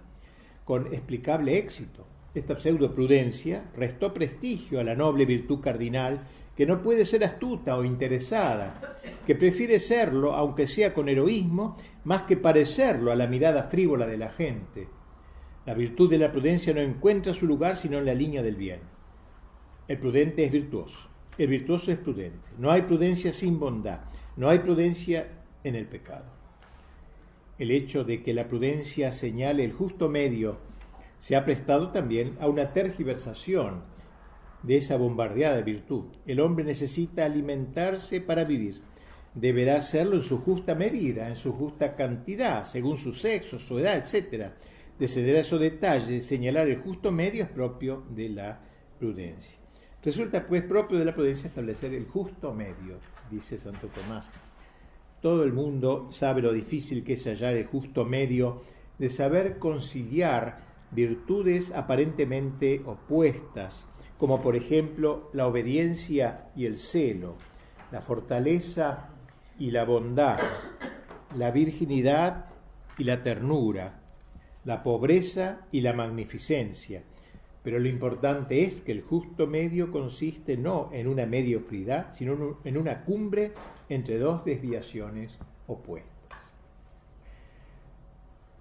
con 0.69 0.87
explicable 0.89 1.57
éxito. 1.57 2.05
Esta 2.35 2.55
pseudoprudencia 2.55 3.71
restó 3.75 4.13
prestigio 4.13 4.79
a 4.79 4.85
la 4.85 4.95
noble 4.95 5.25
virtud 5.25 5.61
cardinal 5.61 6.21
que 6.55 6.67
no 6.67 6.83
puede 6.83 7.07
ser 7.07 7.25
astuta 7.25 7.75
o 7.75 7.85
interesada, 7.85 8.79
que 9.27 9.35
prefiere 9.35 9.81
serlo, 9.81 10.35
aunque 10.35 10.67
sea 10.67 10.93
con 10.93 11.09
heroísmo, 11.09 11.79
más 12.05 12.25
que 12.25 12.37
parecerlo 12.37 13.11
a 13.11 13.17
la 13.17 13.27
mirada 13.27 13.63
frívola 13.63 14.07
de 14.07 14.19
la 14.19 14.29
gente. 14.29 14.89
La 15.65 15.73
virtud 15.73 16.11
de 16.11 16.19
la 16.19 16.31
prudencia 16.31 16.75
no 16.75 16.81
encuentra 16.81 17.33
su 17.33 17.47
lugar 17.47 17.79
sino 17.79 17.97
en 17.97 18.05
la 18.05 18.13
línea 18.13 18.43
del 18.43 18.57
bien. 18.57 18.81
El 19.89 19.97
prudente 19.97 20.45
es 20.45 20.53
virtuoso, 20.53 21.09
el 21.39 21.47
virtuoso 21.47 21.93
es 21.93 21.97
prudente. 21.97 22.51
No 22.59 22.71
hay 22.71 22.83
prudencia 22.83 23.33
sin 23.33 23.59
bondad, 23.59 24.01
no 24.37 24.51
hay 24.51 24.59
prudencia 24.59 25.29
en 25.65 25.77
el 25.77 25.87
pecado. 25.87 26.38
El 27.59 27.73
hecho 27.73 28.05
de 28.05 28.23
que 28.23 28.35
la 28.35 28.47
prudencia 28.47 29.11
señale 29.11 29.65
el 29.65 29.73
justo 29.73 30.09
medio 30.09 30.59
se 31.19 31.35
ha 31.35 31.45
prestado 31.45 31.91
también 31.91 32.37
a 32.41 32.47
una 32.47 32.73
tergiversación 32.73 33.83
de 34.63 34.77
esa 34.77 34.97
bombardeada 34.97 35.61
virtud. 35.63 36.05
El 36.27 36.39
hombre 36.39 36.65
necesita 36.65 37.25
alimentarse 37.25 38.21
para 38.21 38.45
vivir. 38.45 38.81
Deberá 39.35 39.77
hacerlo 39.77 40.17
en 40.17 40.23
su 40.23 40.39
justa 40.39 40.75
medida, 40.75 41.29
en 41.29 41.37
su 41.37 41.53
justa 41.53 41.97
cantidad, 41.97 42.63
según 42.65 42.97
su 42.97 43.13
sexo, 43.13 43.59
su 43.59 43.79
edad, 43.81 43.97
etc. 43.97 44.53
Descender 44.99 45.37
a 45.37 45.41
esos 45.41 45.61
detalles, 45.61 46.27
señalar 46.27 46.69
el 46.69 46.79
justo 46.79 47.11
medio 47.11 47.45
es 47.45 47.51
propio 47.51 48.05
de 48.11 48.29
la 48.29 48.61
prudencia. 48.99 49.59
Resulta 50.03 50.47
pues 50.47 50.63
propio 50.63 50.99
de 50.99 51.05
la 51.05 51.15
prudencia 51.15 51.49
establecer 51.49 51.93
el 51.93 52.07
justo 52.07 52.55
medio, 52.55 52.99
dice 53.31 53.59
Santo 53.59 53.89
Tomás. 53.89 54.33
Todo 55.21 55.43
el 55.43 55.53
mundo 55.53 56.09
sabe 56.11 56.43
lo 56.43 56.53
difícil 56.53 57.03
que 57.03 57.15
es 57.15 57.25
hallar 57.27 57.55
el 57.55 57.67
justo 57.67 58.05
medio 58.05 58.63
de 58.99 59.09
saber 59.09 59.59
conciliar 59.59 60.61
virtudes 60.93 61.73
aparentemente 61.73 62.83
opuestas, 62.87 63.89
como 64.17 64.41
por 64.41 64.55
ejemplo 64.55 65.29
la 65.33 65.47
obediencia 65.47 66.51
y 66.55 66.67
el 66.67 66.77
celo, 66.77 67.37
la 67.91 68.01
fortaleza 68.01 69.11
y 69.59 69.73
la 69.73 69.85
bondad, 69.85 70.39
la 71.37 71.51
virginidad 71.51 72.47
y 72.97 73.05
la 73.05 73.23
ternura, 73.23 74.01
la 74.65 74.83
pobreza 74.85 75.67
y 75.73 75.81
la 75.81 75.95
magnificencia. 75.95 77.03
Pero 77.65 77.81
lo 77.81 77.89
importante 77.89 78.63
es 78.63 78.83
que 78.83 78.93
el 78.93 79.03
justo 79.03 79.47
medio 79.47 79.91
consiste 79.91 80.57
no 80.57 80.91
en 80.93 81.09
una 81.09 81.27
mediocridad, 81.27 82.15
sino 82.15 82.61
en 82.65 82.77
una 82.79 83.05
cumbre 83.05 83.53
entre 83.89 84.19
dos 84.19 84.45
desviaciones 84.45 85.39
opuestas. 85.67 86.53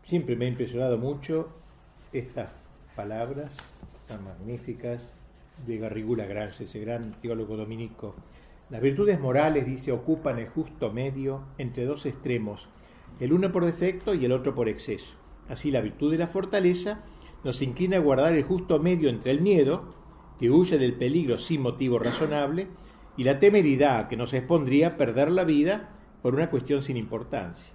Siempre 0.04 0.36
me 0.36 0.46
ha 0.46 0.50
impresionado 0.50 0.98
mucho 0.98 1.50
estas 2.14 2.50
palabras 2.96 3.58
tan 4.08 4.24
magníficas 4.24 5.12
de 5.66 5.78
Garrigula 5.78 6.26
Grange, 6.26 6.64
ese 6.64 6.80
gran 6.80 7.14
teólogo 7.22 7.58
dominico. 7.58 8.16
Las 8.70 8.82
virtudes 8.82 9.20
morales, 9.20 9.66
dice, 9.66 9.92
ocupan 9.92 10.40
el 10.40 10.50
justo 10.50 10.92
medio 10.92 11.44
entre 11.58 11.86
dos 11.86 12.06
extremos, 12.06 12.68
el 13.20 13.34
uno 13.34 13.52
por 13.52 13.66
defecto 13.66 14.14
y 14.14 14.26
el 14.26 14.32
otro 14.32 14.54
por 14.54 14.70
exceso. 14.70 15.18
Así 15.50 15.72
la 15.72 15.82
virtud 15.82 16.12
de 16.12 16.18
la 16.18 16.28
fortaleza 16.28 17.02
nos 17.44 17.62
inclina 17.62 17.98
a 17.98 18.02
guardar 18.02 18.34
el 18.34 18.44
justo 18.44 18.80
medio 18.80 19.10
entre 19.10 19.32
el 19.32 19.42
miedo, 19.42 19.94
que 20.40 20.52
huye 20.52 20.78
del 20.78 20.94
peligro 20.94 21.38
sin 21.38 21.62
motivo 21.62 21.98
razonable, 21.98 22.68
y 23.18 23.24
la 23.24 23.40
temeridad 23.40 24.08
que 24.08 24.16
nos 24.16 24.34
expondría 24.34 24.96
perder 24.96 25.32
la 25.32 25.44
vida 25.44 25.90
por 26.22 26.36
una 26.36 26.50
cuestión 26.50 26.82
sin 26.82 26.98
importancia. 26.98 27.74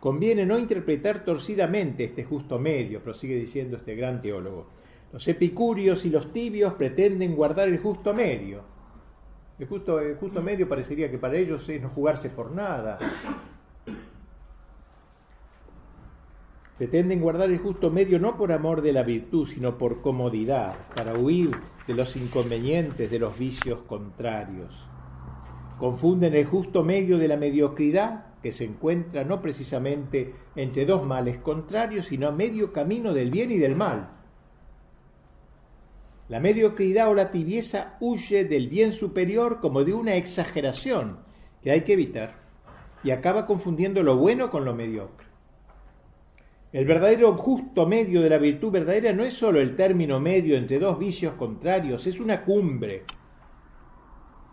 Conviene 0.00 0.44
no 0.44 0.58
interpretar 0.58 1.24
torcidamente 1.24 2.04
este 2.04 2.24
justo 2.24 2.58
medio, 2.58 3.02
prosigue 3.02 3.36
diciendo 3.36 3.76
este 3.76 3.94
gran 3.94 4.20
teólogo. 4.20 4.68
Los 5.12 5.26
epicúreos 5.28 6.04
y 6.04 6.10
los 6.10 6.32
tibios 6.32 6.74
pretenden 6.74 7.34
guardar 7.34 7.68
el 7.68 7.78
justo 7.78 8.12
medio. 8.12 8.62
El 9.58 9.66
justo, 9.66 10.00
el 10.00 10.16
justo 10.16 10.42
medio 10.42 10.68
parecería 10.68 11.10
que 11.10 11.18
para 11.18 11.36
ellos 11.36 11.66
es 11.68 11.80
no 11.80 11.88
jugarse 11.88 12.28
por 12.28 12.50
nada, 12.50 12.98
Pretenden 16.78 17.22
guardar 17.22 17.50
el 17.50 17.58
justo 17.58 17.90
medio 17.90 18.18
no 18.18 18.36
por 18.36 18.52
amor 18.52 18.82
de 18.82 18.92
la 18.92 19.02
virtud, 19.02 19.46
sino 19.46 19.78
por 19.78 20.02
comodidad, 20.02 20.74
para 20.94 21.14
huir 21.14 21.50
de 21.86 21.94
los 21.94 22.16
inconvenientes 22.16 23.10
de 23.10 23.18
los 23.18 23.38
vicios 23.38 23.78
contrarios. 23.86 24.86
Confunden 25.78 26.34
el 26.34 26.44
justo 26.44 26.82
medio 26.82 27.16
de 27.16 27.28
la 27.28 27.38
mediocridad, 27.38 28.26
que 28.42 28.52
se 28.52 28.64
encuentra 28.64 29.24
no 29.24 29.40
precisamente 29.40 30.34
entre 30.54 30.84
dos 30.84 31.04
males 31.04 31.38
contrarios, 31.38 32.06
sino 32.06 32.28
a 32.28 32.32
medio 32.32 32.72
camino 32.72 33.14
del 33.14 33.30
bien 33.30 33.50
y 33.50 33.56
del 33.56 33.74
mal. 33.74 34.10
La 36.28 36.40
mediocridad 36.40 37.08
o 37.08 37.14
la 37.14 37.30
tibieza 37.30 37.96
huye 38.00 38.44
del 38.44 38.68
bien 38.68 38.92
superior 38.92 39.60
como 39.60 39.82
de 39.84 39.94
una 39.94 40.16
exageración 40.16 41.20
que 41.62 41.70
hay 41.70 41.82
que 41.82 41.94
evitar 41.94 42.34
y 43.02 43.12
acaba 43.12 43.46
confundiendo 43.46 44.02
lo 44.02 44.16
bueno 44.16 44.50
con 44.50 44.64
lo 44.64 44.74
mediocre. 44.74 45.25
El 46.76 46.84
verdadero 46.84 47.32
justo 47.38 47.86
medio 47.86 48.20
de 48.20 48.28
la 48.28 48.36
virtud 48.36 48.70
verdadera 48.70 49.10
no 49.14 49.24
es 49.24 49.32
sólo 49.32 49.62
el 49.62 49.76
término 49.76 50.20
medio 50.20 50.58
entre 50.58 50.78
dos 50.78 50.98
vicios 50.98 51.32
contrarios, 51.32 52.06
es 52.06 52.20
una 52.20 52.44
cumbre. 52.44 53.04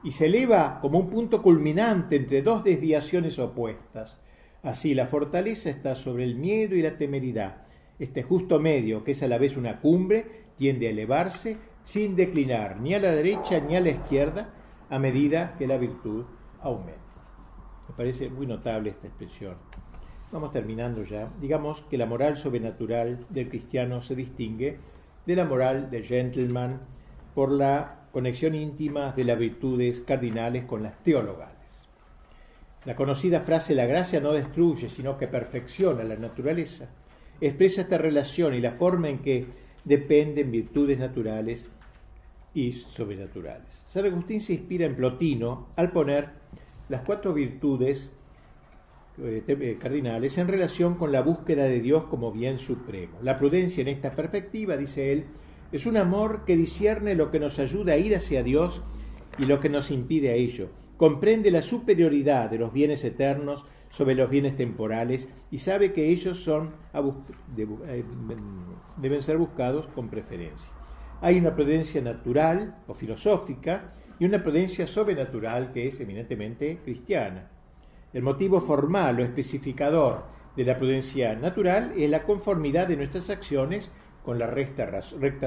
Y 0.05 0.11
se 0.11 0.27
eleva 0.27 0.79
como 0.79 0.99
un 0.99 1.09
punto 1.09 1.41
culminante 1.41 2.15
entre 2.15 2.41
dos 2.41 2.63
desviaciones 2.63 3.37
opuestas. 3.39 4.21
Así 4.61 4.93
la 4.93 5.05
fortaleza 5.05 5.69
está 5.69 5.95
sobre 5.95 6.23
el 6.23 6.35
miedo 6.35 6.77
y 6.77 6.81
la 6.81 6.95
temeridad. 6.97 7.65
Este 7.99 8.23
justo 8.23 8.57
medio, 8.57 9.03
que 9.03 9.11
es 9.11 9.21
a 9.21 9.27
la 9.27 9.37
vez 9.37 9.57
una 9.57 9.81
cumbre, 9.81 10.45
tiende 10.55 10.87
a 10.87 10.91
elevarse 10.91 11.57
sin 11.83 12.15
declinar 12.15 12.79
ni 12.79 12.93
a 12.93 13.01
la 13.01 13.11
derecha 13.11 13.59
ni 13.59 13.75
a 13.75 13.81
la 13.81 13.89
izquierda 13.89 14.53
a 14.89 14.97
medida 14.97 15.57
que 15.57 15.67
la 15.67 15.77
virtud 15.77 16.23
aumenta. 16.61 17.01
Me 17.89 17.95
parece 17.97 18.29
muy 18.29 18.47
notable 18.47 18.91
esta 18.91 19.07
expresión. 19.07 19.57
Vamos 20.33 20.51
terminando 20.51 21.03
ya. 21.03 21.31
Digamos 21.39 21.83
que 21.83 21.97
la 21.99 22.07
moral 22.07 22.37
sobrenatural 22.37 23.23
del 23.29 23.49
cristiano 23.49 24.01
se 24.01 24.15
distingue 24.15 24.79
de 25.27 25.35
la 25.35 25.45
moral 25.45 25.91
del 25.91 26.03
gentleman 26.03 26.81
por 27.35 27.51
la 27.51 28.07
conexión 28.11 28.55
íntima 28.55 29.11
de 29.11 29.25
las 29.25 29.37
virtudes 29.37 30.01
cardinales 30.01 30.65
con 30.65 30.81
las 30.81 31.03
teologales. 31.03 31.87
La 32.83 32.95
conocida 32.95 33.41
frase 33.41 33.75
la 33.75 33.85
gracia 33.85 34.19
no 34.21 34.33
destruye, 34.33 34.89
sino 34.89 35.19
que 35.19 35.27
perfecciona 35.27 36.03
la 36.03 36.15
naturaleza, 36.15 36.89
expresa 37.39 37.81
esta 37.81 37.99
relación 37.99 38.55
y 38.55 38.59
la 38.59 38.71
forma 38.71 39.09
en 39.09 39.19
que 39.19 39.45
dependen 39.83 40.49
virtudes 40.49 40.97
naturales 40.97 41.69
y 42.55 42.71
sobrenaturales. 42.71 43.83
San 43.85 44.07
Agustín 44.07 44.41
se 44.41 44.53
inspira 44.53 44.87
en 44.87 44.95
Plotino 44.95 45.67
al 45.75 45.91
poner 45.91 46.29
las 46.89 47.01
cuatro 47.01 47.35
virtudes 47.35 48.11
eh, 49.21 49.43
eh, 49.47 49.77
cardinales 49.79 50.39
en 50.39 50.47
relación 50.47 50.95
con 50.95 51.11
la 51.11 51.21
búsqueda 51.21 51.65
de 51.65 51.79
Dios 51.81 52.05
como 52.05 52.31
bien 52.31 52.57
supremo. 52.57 53.19
La 53.21 53.37
prudencia 53.37 53.81
en 53.81 53.87
esta 53.87 54.15
perspectiva, 54.15 54.75
dice 54.75 55.11
él, 55.11 55.25
es 55.71 55.85
un 55.85 55.97
amor 55.97 56.45
que 56.45 56.57
discierne 56.57 57.13
lo 57.13 57.29
que 57.29 57.39
nos 57.39 57.59
ayuda 57.59 57.93
a 57.93 57.97
ir 57.97 58.15
hacia 58.15 58.41
Dios 58.41 58.81
y 59.37 59.45
lo 59.45 59.59
que 59.59 59.69
nos 59.69 59.91
impide 59.91 60.29
a 60.31 60.33
ello. 60.33 60.69
Comprende 60.97 61.51
la 61.51 61.61
superioridad 61.61 62.49
de 62.49 62.57
los 62.57 62.73
bienes 62.73 63.03
eternos 63.03 63.65
sobre 63.89 64.15
los 64.15 64.29
bienes 64.29 64.55
temporales 64.55 65.27
y 65.51 65.59
sabe 65.59 65.93
que 65.93 66.09
ellos 66.09 66.43
son 66.43 66.71
eh, 67.87 68.03
deben 68.97 69.21
ser 69.21 69.37
buscados 69.37 69.85
con 69.87 70.09
preferencia. 70.09 70.71
Hay 71.21 71.37
una 71.37 71.55
prudencia 71.55 72.01
natural 72.01 72.77
o 72.87 72.95
filosófica 72.95 73.93
y 74.17 74.25
una 74.25 74.41
prudencia 74.41 74.87
sobrenatural 74.87 75.71
que 75.71 75.87
es 75.87 75.99
eminentemente 75.99 76.79
cristiana. 76.83 77.51
El 78.13 78.21
motivo 78.21 78.61
formal 78.61 79.19
o 79.19 79.23
especificador 79.23 80.25
de 80.55 80.63
la 80.63 80.77
prudencia 80.77 81.35
natural 81.35 81.93
es 81.97 82.09
la 82.11 82.23
conformidad 82.23 82.87
de 82.87 82.95
nuestras 82.95 83.31
acciones 83.31 83.89
con 84.23 84.37
la 84.37 84.45
recta, 84.45 84.85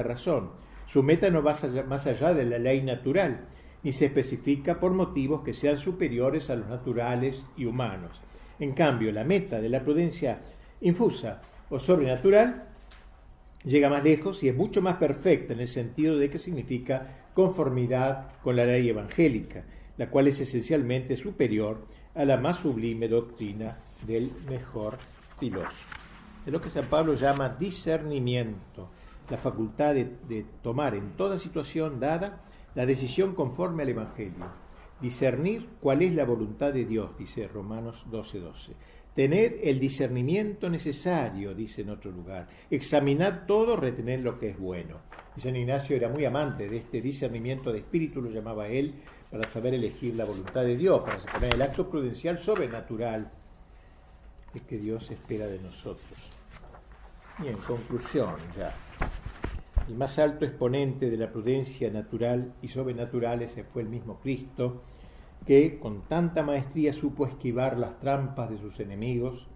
razón. 0.03 0.51
Su 0.85 1.01
meta 1.01 1.29
no 1.29 1.41
va 1.41 1.55
más 1.87 2.07
allá 2.07 2.33
de 2.33 2.43
la 2.43 2.59
ley 2.59 2.81
natural, 2.81 3.47
ni 3.83 3.93
se 3.93 4.07
especifica 4.07 4.81
por 4.81 4.93
motivos 4.93 5.43
que 5.43 5.53
sean 5.53 5.77
superiores 5.77 6.49
a 6.49 6.55
los 6.55 6.67
naturales 6.67 7.45
y 7.55 7.65
humanos. 7.65 8.21
En 8.59 8.73
cambio, 8.73 9.13
la 9.13 9.23
meta 9.23 9.61
de 9.61 9.69
la 9.69 9.81
prudencia 9.81 10.41
infusa 10.81 11.41
o 11.69 11.79
sobrenatural 11.79 12.65
llega 13.63 13.89
más 13.89 14.03
lejos 14.03 14.43
y 14.43 14.49
es 14.49 14.55
mucho 14.55 14.81
más 14.81 14.95
perfecta 14.95 15.53
en 15.53 15.61
el 15.61 15.67
sentido 15.69 16.17
de 16.17 16.29
que 16.29 16.37
significa 16.37 17.29
conformidad 17.33 18.39
con 18.41 18.55
la 18.55 18.65
ley 18.65 18.89
evangélica, 18.89 19.63
la 19.97 20.09
cual 20.09 20.27
es 20.27 20.39
esencialmente 20.41 21.15
superior 21.15 21.87
a 22.17 22.25
la 22.25 22.37
más 22.37 22.57
sublime 22.57 23.07
doctrina 23.07 23.77
del 24.05 24.31
mejor 24.49 24.97
filósofo. 25.39 25.95
Es 26.45 26.51
lo 26.51 26.59
que 26.59 26.69
San 26.69 26.87
Pablo 26.87 27.13
llama 27.13 27.49
discernimiento, 27.49 28.89
la 29.29 29.37
facultad 29.37 29.93
de, 29.93 30.45
tomar 30.63 30.95
en 30.95 31.11
toda 31.11 31.37
situación 31.37 31.99
dada 31.99 32.41
la 32.73 32.85
decisión 32.85 33.35
conforme 33.35 33.83
al 33.83 33.89
Evangelio. 33.89 34.45
Discernir 34.99 35.67
cuál 35.79 36.01
es 36.01 36.15
la 36.15 36.25
voluntad 36.25 36.73
de 36.73 36.85
Dios, 36.85 37.11
dice 37.19 37.47
Romanos 37.47 38.05
12:12. 38.09 38.39
12. 38.39 38.73
Tened 39.13 39.59
el 39.63 39.79
discernimiento 39.79 40.69
necesario, 40.69 41.55
dice 41.55 41.81
en 41.81 41.89
otro 41.89 42.11
lugar. 42.11 42.47
Examinad 42.69 43.47
todo, 43.47 43.75
retened 43.75 44.23
lo 44.23 44.37
que 44.37 44.49
es 44.49 44.59
bueno. 44.59 44.97
Y 45.35 45.41
San 45.41 45.55
Ignacio 45.55 45.95
era 45.95 46.07
muy 46.07 46.23
amante 46.23 46.67
de 46.67 46.77
este 46.77 47.01
discernimiento 47.01 47.71
de 47.71 47.79
espíritu, 47.79 48.21
lo 48.21 48.29
llamaba 48.29 48.67
él, 48.67 48.93
para 49.31 49.47
saber 49.47 49.73
elegir 49.73 50.15
la 50.15 50.25
voluntad 50.25 50.63
de 50.63 50.77
Dios, 50.77 51.01
para 51.01 51.17
poner 51.17 51.53
el 51.53 51.61
acto 51.61 51.89
prudencial 51.89 52.37
sobrenatural 52.37 53.31
es 54.53 54.61
que 54.63 54.77
Dios 54.77 55.11
espera 55.11 55.47
de 55.47 55.59
nosotros. 55.59 56.29
Y 57.43 57.47
en 57.47 57.57
conclusión, 57.57 58.35
ya, 58.57 58.73
el 59.87 59.95
más 59.95 60.17
alto 60.19 60.45
exponente 60.45 61.09
de 61.09 61.17
la 61.17 61.31
prudencia 61.31 61.89
natural 61.91 62.53
y 62.61 62.67
sobrenatural 62.69 63.41
ese 63.41 63.63
fue 63.63 63.83
el 63.83 63.89
mismo 63.89 64.19
Cristo, 64.19 64.81
que 65.45 65.79
con 65.79 66.01
tanta 66.01 66.43
maestría 66.43 66.91
supo 66.93 67.25
esquivar 67.25 67.77
las 67.77 67.99
trampas 67.99 68.49
de 68.49 68.57
sus 68.57 68.79
enemigos 68.79 69.47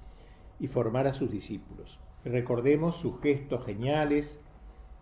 y 0.60 0.68
formar 0.68 1.08
a 1.08 1.14
sus 1.14 1.32
discípulos. 1.32 2.00
Recordemos 2.24 2.96
sus 2.96 3.20
gestos 3.20 3.66
geniales 3.66 4.40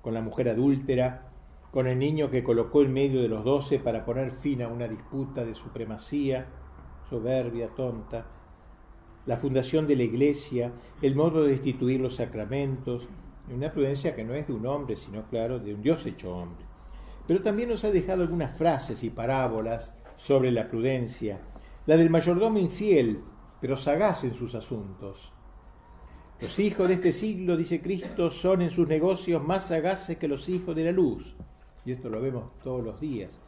con 0.01 0.13
la 0.13 0.21
mujer 0.21 0.49
adúltera, 0.49 1.28
con 1.71 1.87
el 1.87 1.99
niño 1.99 2.29
que 2.29 2.43
colocó 2.43 2.81
en 2.81 2.93
medio 2.93 3.21
de 3.21 3.27
los 3.27 3.43
doce 3.43 3.79
para 3.79 4.03
poner 4.03 4.31
fin 4.31 4.61
a 4.61 4.67
una 4.67 4.87
disputa 4.87 5.45
de 5.45 5.53
supremacía, 5.53 6.47
soberbia, 7.09 7.69
tonta, 7.75 8.25
la 9.25 9.37
fundación 9.37 9.85
de 9.85 9.95
la 9.95 10.03
iglesia, 10.03 10.73
el 11.01 11.15
modo 11.15 11.43
de 11.43 11.51
destituir 11.51 12.01
los 12.01 12.15
sacramentos, 12.15 13.07
una 13.53 13.71
prudencia 13.71 14.15
que 14.15 14.23
no 14.23 14.33
es 14.33 14.47
de 14.47 14.53
un 14.53 14.65
hombre, 14.65 14.95
sino, 14.95 15.27
claro, 15.27 15.59
de 15.59 15.73
un 15.73 15.81
Dios 15.81 16.05
hecho 16.05 16.35
hombre. 16.35 16.65
Pero 17.27 17.41
también 17.41 17.69
nos 17.69 17.83
ha 17.83 17.91
dejado 17.91 18.23
algunas 18.23 18.51
frases 18.57 19.03
y 19.03 19.09
parábolas 19.11 19.95
sobre 20.15 20.51
la 20.51 20.67
prudencia, 20.67 21.39
la 21.85 21.97
del 21.97 22.09
mayordomo 22.09 22.57
infiel, 22.57 23.21
pero 23.61 23.77
sagaz 23.77 24.23
en 24.23 24.33
sus 24.33 24.55
asuntos. 24.55 25.31
Los 26.39 26.57
hijos 26.57 26.87
de 26.87 26.95
este 26.95 27.11
siglo, 27.11 27.57
dice 27.57 27.81
Cristo, 27.81 28.31
son 28.31 28.61
en 28.61 28.69
sus 28.69 28.87
negocios 28.87 29.43
más 29.45 29.67
sagaces 29.67 30.17
que 30.17 30.27
los 30.27 30.47
hijos 30.47 30.75
de 30.75 30.85
la 30.85 30.91
luz. 30.91 31.35
Y 31.89 31.93
esto 31.93 32.07
lo 32.07 32.21
vemos 32.21 32.51
todos 32.63 32.83
los 32.83 33.01
días. 33.01 33.39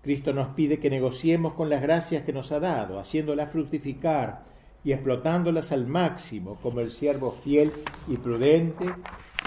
Cristo 0.00 0.32
nos 0.32 0.48
pide 0.54 0.78
que 0.78 0.88
negociemos 0.88 1.52
con 1.52 1.68
las 1.68 1.82
gracias 1.82 2.24
que 2.24 2.32
nos 2.32 2.50
ha 2.50 2.58
dado, 2.58 2.98
haciéndolas 2.98 3.50
fructificar, 3.50 4.42
y 4.82 4.92
explotándolas 4.92 5.70
al 5.70 5.86
máximo 5.86 6.56
como 6.62 6.80
el 6.80 6.90
siervo 6.90 7.30
fiel 7.30 7.70
y 8.08 8.16
prudente 8.16 8.86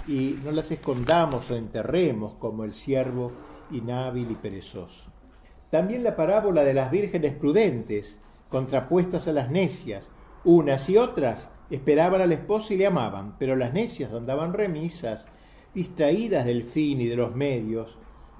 y 0.08 0.38
no 0.44 0.52
las 0.52 0.70
escondamos 0.70 1.50
o 1.50 1.56
enterremos 1.56 2.36
como 2.36 2.64
el 2.64 2.76
siervo 2.76 3.32
inhábil 3.72 4.30
y 4.30 4.36
perezoso. 4.36 5.10
También 5.72 6.04
la 6.04 6.16
parábola 6.16 6.64
de 6.64 6.76
las 6.76 6.92
vírgenes 6.92 7.34
prudentes, 7.34 8.20
contrapuestas 8.50 9.28
a 9.28 9.34
las 9.34 9.50
necias, 9.50 10.10
unas 10.44 10.88
y 10.90 10.98
otras 10.98 11.50
esperaban 11.72 12.22
al 12.22 12.34
esposo 12.34 12.76
y 12.76 12.78
le 12.78 12.86
amaban, 12.86 13.36
pero 13.40 13.56
las 13.56 13.74
necias 13.74 14.14
andaban 14.14 14.54
remisas, 14.54 15.28
distraídas 15.74 16.46
del 16.46 16.64
fin 16.64 17.02
y 17.02 17.08
de 17.08 17.16
los 17.16 17.36
medios, 17.36 17.98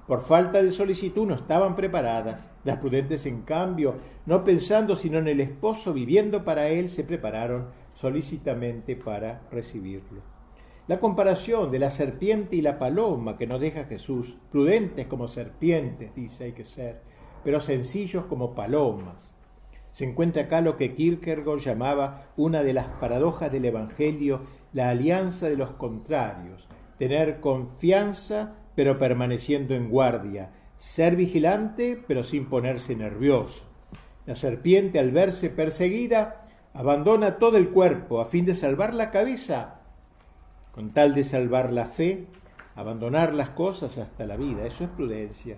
por 0.08 0.22
falta 0.22 0.62
de 0.62 0.72
solicitud 0.72 1.26
no 1.26 1.34
estaban 1.34 1.76
preparadas. 1.76 2.48
Las 2.64 2.78
prudentes, 2.78 3.26
en 3.26 3.42
cambio, 3.42 3.96
no 4.24 4.42
pensando 4.42 4.96
sino 4.96 5.18
en 5.18 5.28
el 5.28 5.38
esposo 5.38 5.92
viviendo 5.92 6.44
para 6.44 6.68
él, 6.68 6.88
se 6.88 7.04
prepararon 7.04 7.68
solícitamente 7.92 8.96
para 8.96 9.42
recibirlo. 9.52 10.22
La 10.86 10.98
comparación 10.98 11.70
de 11.70 11.78
la 11.78 11.90
serpiente 11.90 12.56
y 12.56 12.62
la 12.62 12.78
paloma 12.78 13.36
que 13.36 13.46
nos 13.46 13.60
deja 13.60 13.84
Jesús, 13.84 14.38
prudentes 14.50 15.06
como 15.08 15.28
serpientes, 15.28 16.14
dice 16.14 16.44
hay 16.44 16.52
que 16.52 16.64
ser, 16.64 17.02
pero 17.44 17.60
sencillos 17.60 18.24
como 18.24 18.54
palomas. 18.54 19.34
Se 19.92 20.06
encuentra 20.06 20.44
acá 20.44 20.62
lo 20.62 20.78
que 20.78 20.94
Kierkegaard 20.94 21.58
llamaba 21.58 22.28
una 22.38 22.62
de 22.62 22.72
las 22.72 22.86
paradojas 22.98 23.52
del 23.52 23.66
Evangelio, 23.66 24.40
la 24.72 24.88
alianza 24.88 25.50
de 25.50 25.56
los 25.56 25.72
contrarios, 25.72 26.66
tener 26.98 27.40
confianza 27.40 28.54
pero 28.78 28.96
permaneciendo 28.96 29.74
en 29.74 29.90
guardia, 29.90 30.52
ser 30.76 31.16
vigilante, 31.16 32.00
pero 32.06 32.22
sin 32.22 32.48
ponerse 32.48 32.94
nervioso. 32.94 33.66
La 34.24 34.36
serpiente, 34.36 35.00
al 35.00 35.10
verse 35.10 35.50
perseguida, 35.50 36.42
abandona 36.74 37.38
todo 37.38 37.56
el 37.56 37.70
cuerpo 37.70 38.20
a 38.20 38.24
fin 38.24 38.44
de 38.44 38.54
salvar 38.54 38.94
la 38.94 39.10
cabeza, 39.10 39.80
con 40.70 40.92
tal 40.92 41.12
de 41.12 41.24
salvar 41.24 41.72
la 41.72 41.86
fe, 41.86 42.26
abandonar 42.76 43.34
las 43.34 43.50
cosas 43.50 43.98
hasta 43.98 44.26
la 44.26 44.36
vida. 44.36 44.64
Eso 44.64 44.84
es 44.84 44.90
prudencia. 44.90 45.56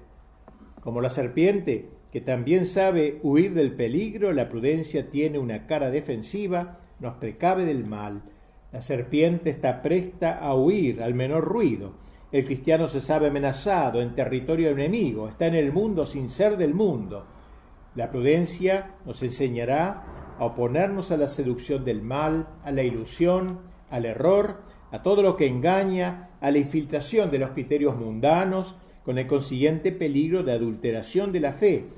Como 0.81 1.03
la 1.03 1.11
serpiente, 1.11 1.91
que 2.12 2.23
también 2.23 2.64
sabe 2.64 3.21
huir 3.23 3.53
del 3.53 3.75
peligro, 3.75 4.33
la 4.33 4.49
prudencia 4.49 5.11
tiene 5.11 5.39
una 5.39 5.66
cara 5.66 5.91
defensiva, 5.91 6.79
nos 7.01 7.16
precave 7.16 7.66
del 7.66 7.85
mal. 7.85 8.23
La 8.73 8.81
serpiente 8.81 9.51
está 9.51 9.83
presta 9.83 10.39
a 10.39 10.55
huir 10.55 11.03
al 11.03 11.12
menor 11.12 11.45
ruido 11.45 12.01
el 12.33 12.45
cristiano 12.45 12.87
se 12.87 13.01
sabe 13.01 13.28
amenazado 13.28 14.01
en 14.01 14.14
territorio 14.14 14.70
enemigo, 14.70 15.28
está 15.28 15.47
en 15.47 15.57
el 15.57 15.72
mundo 15.72 16.07
sin 16.07 16.28
ser 16.28 16.57
del 16.57 16.74
mundo. 16.74 17.26
La 17.97 18.11
prudencia 18.11 18.95
nos 19.05 19.22
enseñará 19.22 20.37
a 20.39 20.45
oponernos 20.45 21.11
a 21.11 21.16
la 21.16 21.26
seducción 21.26 21.85
del 21.85 22.03
mal, 22.03 22.49
a 22.62 22.70
la 22.70 22.83
ilusión, 22.83 23.61
al 23.91 24.07
error, 24.07 24.62
a 24.93 25.03
todo 25.03 25.22
lo 25.22 25.37
que 25.37 25.47
engaña, 25.47 26.31
a 26.41 26.51
la 26.51 26.59
infiltración 26.59 27.31
de 27.31 27.41
los 27.41 27.51
criterios 27.51 27.97
mundanos, 27.97 28.76
con 29.05 29.18
el 29.18 29.26
consiguiente 29.26 29.91
peligro 29.91 30.43
de 30.43 30.53
adulteración 30.53 31.33
de 31.33 31.41
la 31.41 31.53
fe 31.53 31.89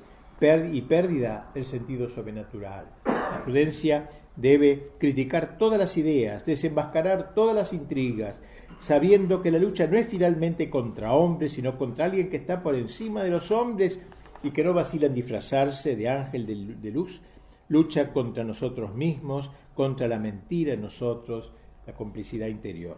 y 0.72 0.82
pérdida 0.82 1.50
del 1.54 1.64
sentido 1.64 2.08
sobrenatural. 2.08 2.86
La 3.04 3.42
prudencia 3.44 4.08
debe 4.34 4.90
criticar 4.98 5.56
todas 5.56 5.78
las 5.78 5.96
ideas, 5.96 6.44
desenmascarar 6.44 7.32
todas 7.32 7.54
las 7.54 7.72
intrigas, 7.72 8.42
sabiendo 8.82 9.40
que 9.40 9.52
la 9.52 9.60
lucha 9.60 9.86
no 9.86 9.96
es 9.96 10.08
finalmente 10.08 10.68
contra 10.68 11.12
hombres, 11.12 11.52
sino 11.52 11.78
contra 11.78 12.06
alguien 12.06 12.28
que 12.28 12.38
está 12.38 12.64
por 12.64 12.74
encima 12.74 13.22
de 13.22 13.30
los 13.30 13.52
hombres 13.52 14.00
y 14.42 14.50
que 14.50 14.64
no 14.64 14.74
vacila 14.74 15.06
en 15.06 15.14
disfrazarse 15.14 15.94
de 15.94 16.08
ángel 16.08 16.80
de 16.82 16.90
luz, 16.90 17.22
lucha 17.68 18.12
contra 18.12 18.42
nosotros 18.42 18.92
mismos, 18.92 19.52
contra 19.76 20.08
la 20.08 20.18
mentira 20.18 20.72
en 20.72 20.80
nosotros, 20.80 21.52
la 21.86 21.94
complicidad 21.94 22.48
interior. 22.48 22.96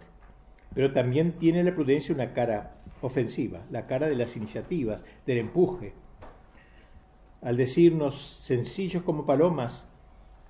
Pero 0.75 0.91
también 0.91 1.33
tiene 1.33 1.63
la 1.63 1.75
prudencia 1.75 2.15
una 2.15 2.33
cara 2.33 2.77
ofensiva, 3.03 3.67
la 3.71 3.87
cara 3.87 4.09
de 4.09 4.17
las 4.17 4.39
iniciativas, 4.39 5.05
del 5.27 5.37
empuje. 5.37 5.93
Al 7.43 7.59
decirnos 7.59 8.19
sencillos 8.43 9.03
como 9.03 9.27
palomas, 9.27 9.87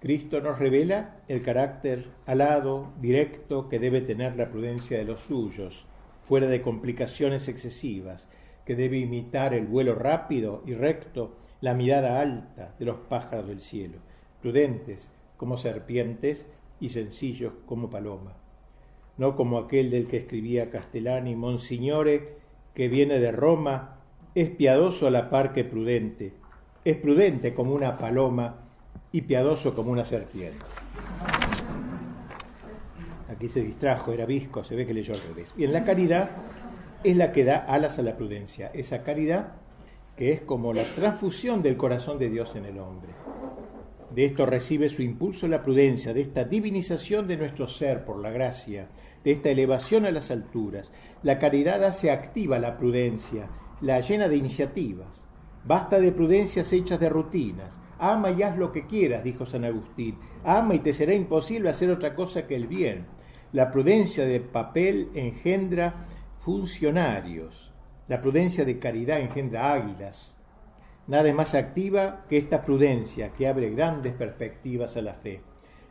Cristo 0.05 0.43
nos 0.43 0.59
revela 0.59 1.17
el 1.29 1.41
carácter 1.41 2.05
alado, 2.27 2.93
directo 3.01 3.71
que 3.71 3.79
debe 3.79 4.03
tener 4.03 4.37
la 4.37 4.51
prudencia 4.51 4.99
de 4.99 5.07
los 5.07 5.21
suyos, 5.23 5.87
fuera 6.25 6.47
de 6.47 6.61
complicaciones 6.61 7.49
excesivas, 7.49 8.29
que 8.67 8.77
debe 8.77 8.99
imitar 8.99 9.55
el 9.55 9.65
vuelo 9.65 9.95
rápido 9.95 10.63
y 10.67 10.75
recto, 10.75 11.39
la 11.63 11.73
mirada 11.73 12.21
alta 12.21 12.75
de 12.79 12.85
los 12.85 12.99
pájaros 13.09 13.49
del 13.49 13.61
cielo, 13.61 13.97
prudentes 14.43 15.11
como 15.39 15.57
serpientes 15.57 16.47
y 16.81 16.91
sencillos 16.91 17.55
como 17.65 17.89
paloma. 17.89 18.37
No 19.17 19.35
como 19.37 19.57
aquel 19.57 19.91
del 19.91 20.07
que 20.07 20.19
escribía 20.19 20.69
Castellani, 20.69 21.35
Monsignore, 21.35 22.37
que 22.75 22.89
viene 22.89 23.21
de 23.21 23.33
Roma, 23.33 24.01
es 24.35 24.51
piadoso 24.51 25.07
a 25.07 25.11
la 25.11 25.31
par 25.31 25.55
que 25.55 25.65
prudente, 25.65 26.35
es 26.85 26.97
prudente 26.97 27.55
como 27.55 27.73
una 27.73 27.97
paloma 27.97 28.64
y 29.15 29.23
piadoso 29.23 29.77
como 29.77 29.93
una 29.93 30.05
serpiente. 30.05 30.59
Aquí 33.31 33.49
se 33.49 33.63
distrajo, 33.63 34.13
era 34.13 34.27
visco, 34.27 34.65
se 34.65 34.75
ve 34.75 34.85
que 34.85 34.93
leyó 34.93 35.15
al 35.15 35.23
revés. 35.23 35.55
Bien, 35.57 35.73
la 35.73 35.85
caridad 35.85 36.31
es 37.05 37.17
la 37.17 37.31
que 37.31 37.45
da 37.45 37.59
alas 37.59 38.01
a 38.01 38.03
la 38.03 38.17
prudencia, 38.17 38.73
esa 38.75 39.05
caridad 39.05 39.53
que 40.17 40.33
es 40.33 40.41
como 40.41 40.73
la 40.73 40.83
transfusión 40.97 41.63
del 41.63 41.77
corazón 41.77 42.19
de 42.19 42.29
Dios 42.29 42.57
en 42.57 42.65
el 42.65 42.81
hombre. 42.81 43.13
De 44.13 44.25
esto 44.25 44.47
recibe 44.47 44.89
su 44.89 45.03
impulso 45.03 45.47
la 45.47 45.63
prudencia, 45.63 46.13
de 46.13 46.21
esta 46.21 46.43
divinización 46.43 47.29
de 47.29 47.37
nuestro 47.37 47.69
ser 47.69 48.05
por 48.05 48.19
la 48.21 48.31
gracia, 48.31 48.89
de 49.23 49.31
esta 49.31 49.49
elevación 49.49 50.07
a 50.07 50.11
las 50.11 50.33
alturas. 50.33 50.91
La 51.23 51.39
caridad 51.39 51.85
hace 51.85 52.11
activa 52.11 52.59
la 52.59 52.77
prudencia, 52.77 53.49
la 53.81 54.01
llena 54.01 54.27
de 54.27 54.37
iniciativas. 54.37 55.24
Basta 55.67 55.99
de 55.99 56.13
prudencias 56.13 56.73
hechas 56.73 57.01
de 57.01 57.09
rutinas, 57.09 57.81
Ama 57.99 58.33
y 58.33 58.43
haz 58.43 58.59
lo 58.59 58.73
que 58.73 58.87
quieras, 58.87 59.25
dijo 59.25 59.47
San 59.47 59.65
Agustín. 59.65 60.19
Ama 60.45 60.75
y 60.75 60.81
te 60.81 60.93
será 60.93 61.15
imposible 61.15 61.71
hacer 61.71 61.91
otra 61.91 62.15
cosa 62.15 62.47
que 62.47 62.57
el 62.57 62.67
bien. 62.67 63.07
La 63.53 63.71
prudencia 63.71 64.25
de 64.27 64.41
papel 64.41 65.09
engendra 65.15 66.07
funcionarios. 66.41 67.73
La 68.09 68.21
prudencia 68.21 68.65
de 68.65 68.79
caridad 68.79 69.21
engendra 69.21 69.73
águilas. 69.73 70.37
Nada 71.07 71.29
es 71.29 71.35
más 71.35 71.55
activa 71.55 72.25
que 72.29 72.37
esta 72.37 72.63
prudencia 72.63 73.31
que 73.31 73.47
abre 73.47 73.71
grandes 73.71 74.13
perspectivas 74.15 74.97
a 74.97 75.03
la 75.03 75.15
fe. 75.15 75.41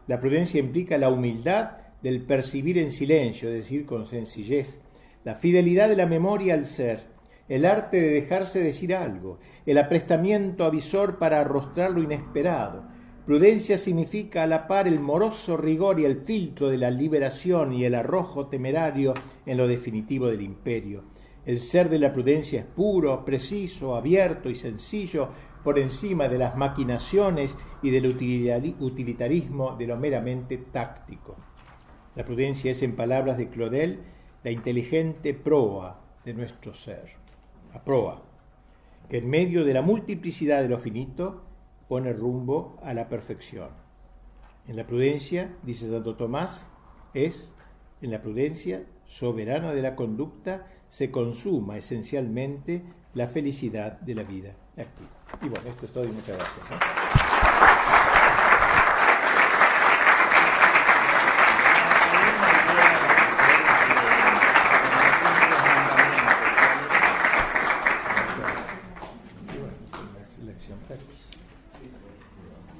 La 0.08 0.20
prudencia 0.20 0.60
implica 0.60 0.98
la 0.98 1.10
humildad 1.10 1.72
del 2.02 2.22
percibir 2.24 2.78
en 2.78 2.92
silencio, 2.92 3.48
es 3.50 3.56
decir, 3.56 3.86
con 3.86 4.06
sencillez, 4.06 4.82
la 5.24 5.36
fidelidad 5.36 5.88
de 5.88 5.96
la 5.96 6.06
memoria 6.06 6.54
al 6.54 6.66
ser, 6.66 7.13
el 7.50 7.66
arte 7.66 8.00
de 8.00 8.10
dejarse 8.10 8.62
decir 8.62 8.96
algo, 8.96 9.40
el 9.66 9.78
aprestamiento 9.78 10.64
avisor 10.64 11.18
para 11.18 11.42
arrostrar 11.42 11.92
lo 11.92 12.02
inesperado. 12.02 12.84
Prudencia 13.26 13.78
significa 13.78 14.44
a 14.44 14.48
la 14.48 14.68
par 14.68 14.88
el 14.88 15.00
moroso 15.00 15.56
rigor 15.56 16.00
y 16.00 16.06
el 16.06 16.22
filtro 16.24 16.70
de 16.70 16.78
la 16.78 16.92
liberación 16.92 17.74
y 17.74 17.86
el 17.86 17.96
arrojo 17.96 18.48
temerario 18.48 19.14
en 19.46 19.58
lo 19.58 19.68
definitivo 19.68 20.28
del 20.28 20.42
imperio. 20.42 21.04
El 21.46 21.60
ser 21.60 21.90
de 21.90 22.00
la 22.00 22.14
prudencia 22.14 22.62
es 22.62 22.66
puro, 22.66 23.24
preciso, 23.26 23.96
abierto 23.96 24.50
y 24.50 24.56
sencillo, 24.56 25.30
por 25.64 25.80
encima 25.80 26.28
de 26.28 26.38
las 26.38 26.58
maquinaciones 26.58 27.58
y 27.82 27.90
del 27.90 28.08
utilitarismo 28.08 29.76
de 29.78 29.88
lo 29.88 29.98
meramente 29.98 30.58
táctico. 30.58 31.38
La 32.16 32.26
prudencia 32.26 32.72
es, 32.72 32.84
en 32.84 32.96
palabras 32.96 33.38
de 33.38 33.50
Claudel, 33.50 34.00
la 34.44 34.52
inteligente 34.52 35.34
proa 35.34 36.02
de 36.26 36.34
nuestro 36.34 36.74
ser, 36.74 37.23
proa, 37.82 38.22
que 39.10 39.18
en 39.18 39.30
medio 39.30 39.64
de 39.64 39.74
la 39.74 39.82
multiplicidad 39.82 40.62
de 40.62 40.70
lo 40.70 40.78
finito 40.78 41.44
pone 41.88 42.14
rumbo 42.14 42.80
a 42.84 42.94
la 42.94 43.10
perfección. 43.10 43.70
En 44.68 44.76
la 44.76 44.88
prudencia, 44.88 45.58
dice 45.64 45.90
Santo 45.90 46.16
Tomás, 46.16 46.70
es, 47.14 47.56
en 48.02 48.12
la 48.12 48.22
prudencia 48.22 48.84
soberana 49.06 49.74
de 49.74 49.82
la 49.82 49.96
conducta, 49.96 50.68
se 50.88 51.12
consuma 51.12 51.78
esencialmente 51.78 52.84
la 53.14 53.28
felicidad 53.28 54.00
de 54.00 54.16
la 54.16 54.24
vida 54.24 54.56
activa. 54.78 55.10
Y 55.42 55.50
bueno, 55.50 55.70
esto 55.70 55.86
es 55.86 55.92
todo 55.92 56.06
y 56.06 56.12
muchas 56.12 56.38
gracias. 56.38 56.72
¿eh? 56.72 57.24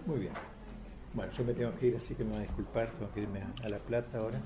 Muy 0.06 0.20
bien. 0.20 0.34
Bueno, 1.14 1.32
yo 1.32 1.44
me 1.44 1.54
tengo 1.54 1.72
así 1.92 2.16
que 2.16 2.24
me 2.24 2.32
voy 2.32 2.40
a 2.40 2.44
disculpar, 2.44 2.90
tengo 2.92 3.12
que 3.12 3.22
irme 3.22 3.44
a, 3.64 3.70
La 3.70 3.80
Plata 3.80 4.20
ahora. 4.20 4.40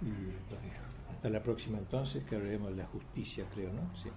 Y 0.00 1.10
Hasta 1.10 1.28
la 1.28 1.42
próxima 1.42 1.78
entonces, 1.78 2.24
que 2.24 2.36
hablaremos 2.36 2.70
de 2.70 2.76
la 2.76 2.86
justicia, 2.86 3.44
creo, 3.52 3.72
¿no? 3.72 3.82
Sí. 3.96 4.10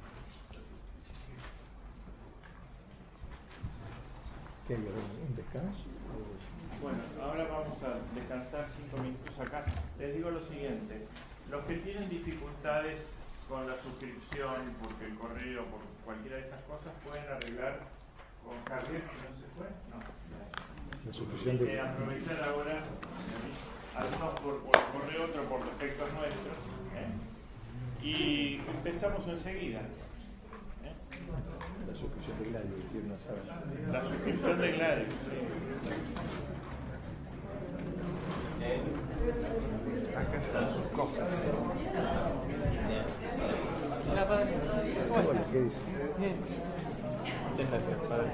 ¿Qué 4.67 4.75
hay 4.75 4.79
¿Un 4.79 5.35
descanso? 5.35 5.83
Bueno, 6.81 6.99
ahora 7.21 7.47
vamos 7.47 7.81
a 7.83 7.97
descansar 8.13 8.67
cinco 8.69 8.97
minutos 9.01 9.37
acá. 9.39 9.65
Les 9.97 10.15
digo 10.15 10.29
lo 10.29 10.39
siguiente, 10.39 11.07
los 11.49 11.65
que 11.65 11.77
tienen 11.77 12.09
dificultades 12.09 13.01
con 13.49 13.67
la 13.67 13.81
suscripción, 13.81 14.55
porque 14.81 15.05
el 15.05 15.15
correo, 15.15 15.65
por 15.65 15.81
cualquiera 16.05 16.37
de 16.37 16.43
esas 16.43 16.61
cosas, 16.63 16.93
pueden 17.03 17.25
arreglar 17.27 17.79
con 18.45 18.63
Javier, 18.65 19.01
si 19.01 19.17
no 19.17 19.35
se 19.35 19.47
fue, 19.57 19.67
no 19.89 20.72
la 21.05 21.13
suscripción 21.13 21.57
de... 21.57 21.79
aprovechar 21.81 22.43
ahora, 22.43 22.83
algunos 23.95 24.39
por, 24.39 24.59
por, 24.63 24.81
correo, 24.91 25.25
otros 25.25 25.45
por 25.47 25.65
defectos 25.65 26.13
nuestros, 26.13 26.57
¿eh? 26.95 28.05
y 28.05 28.61
empezamos 28.69 29.27
enseguida. 29.27 29.79
¿eh? 29.81 30.93
La 31.87 31.95
suscripción 31.95 32.39
de 32.39 32.49
Gladio, 32.49 32.75
decir, 32.77 33.03
no 33.03 33.19
saben. 33.19 33.91
La 33.91 34.03
suscripción 34.03 34.61
de 34.61 34.71
Gladio, 34.71 35.05
Acá 40.17 40.37
están 40.37 40.69
sus 40.73 40.85
cosas. 40.87 41.29
Hola, 45.11 45.45
¿qué 45.51 45.61
dices? 45.61 45.81
Bien. 46.17 46.35
Muchas 47.49 47.69
gracias, 47.69 47.99
padre. 48.07 48.31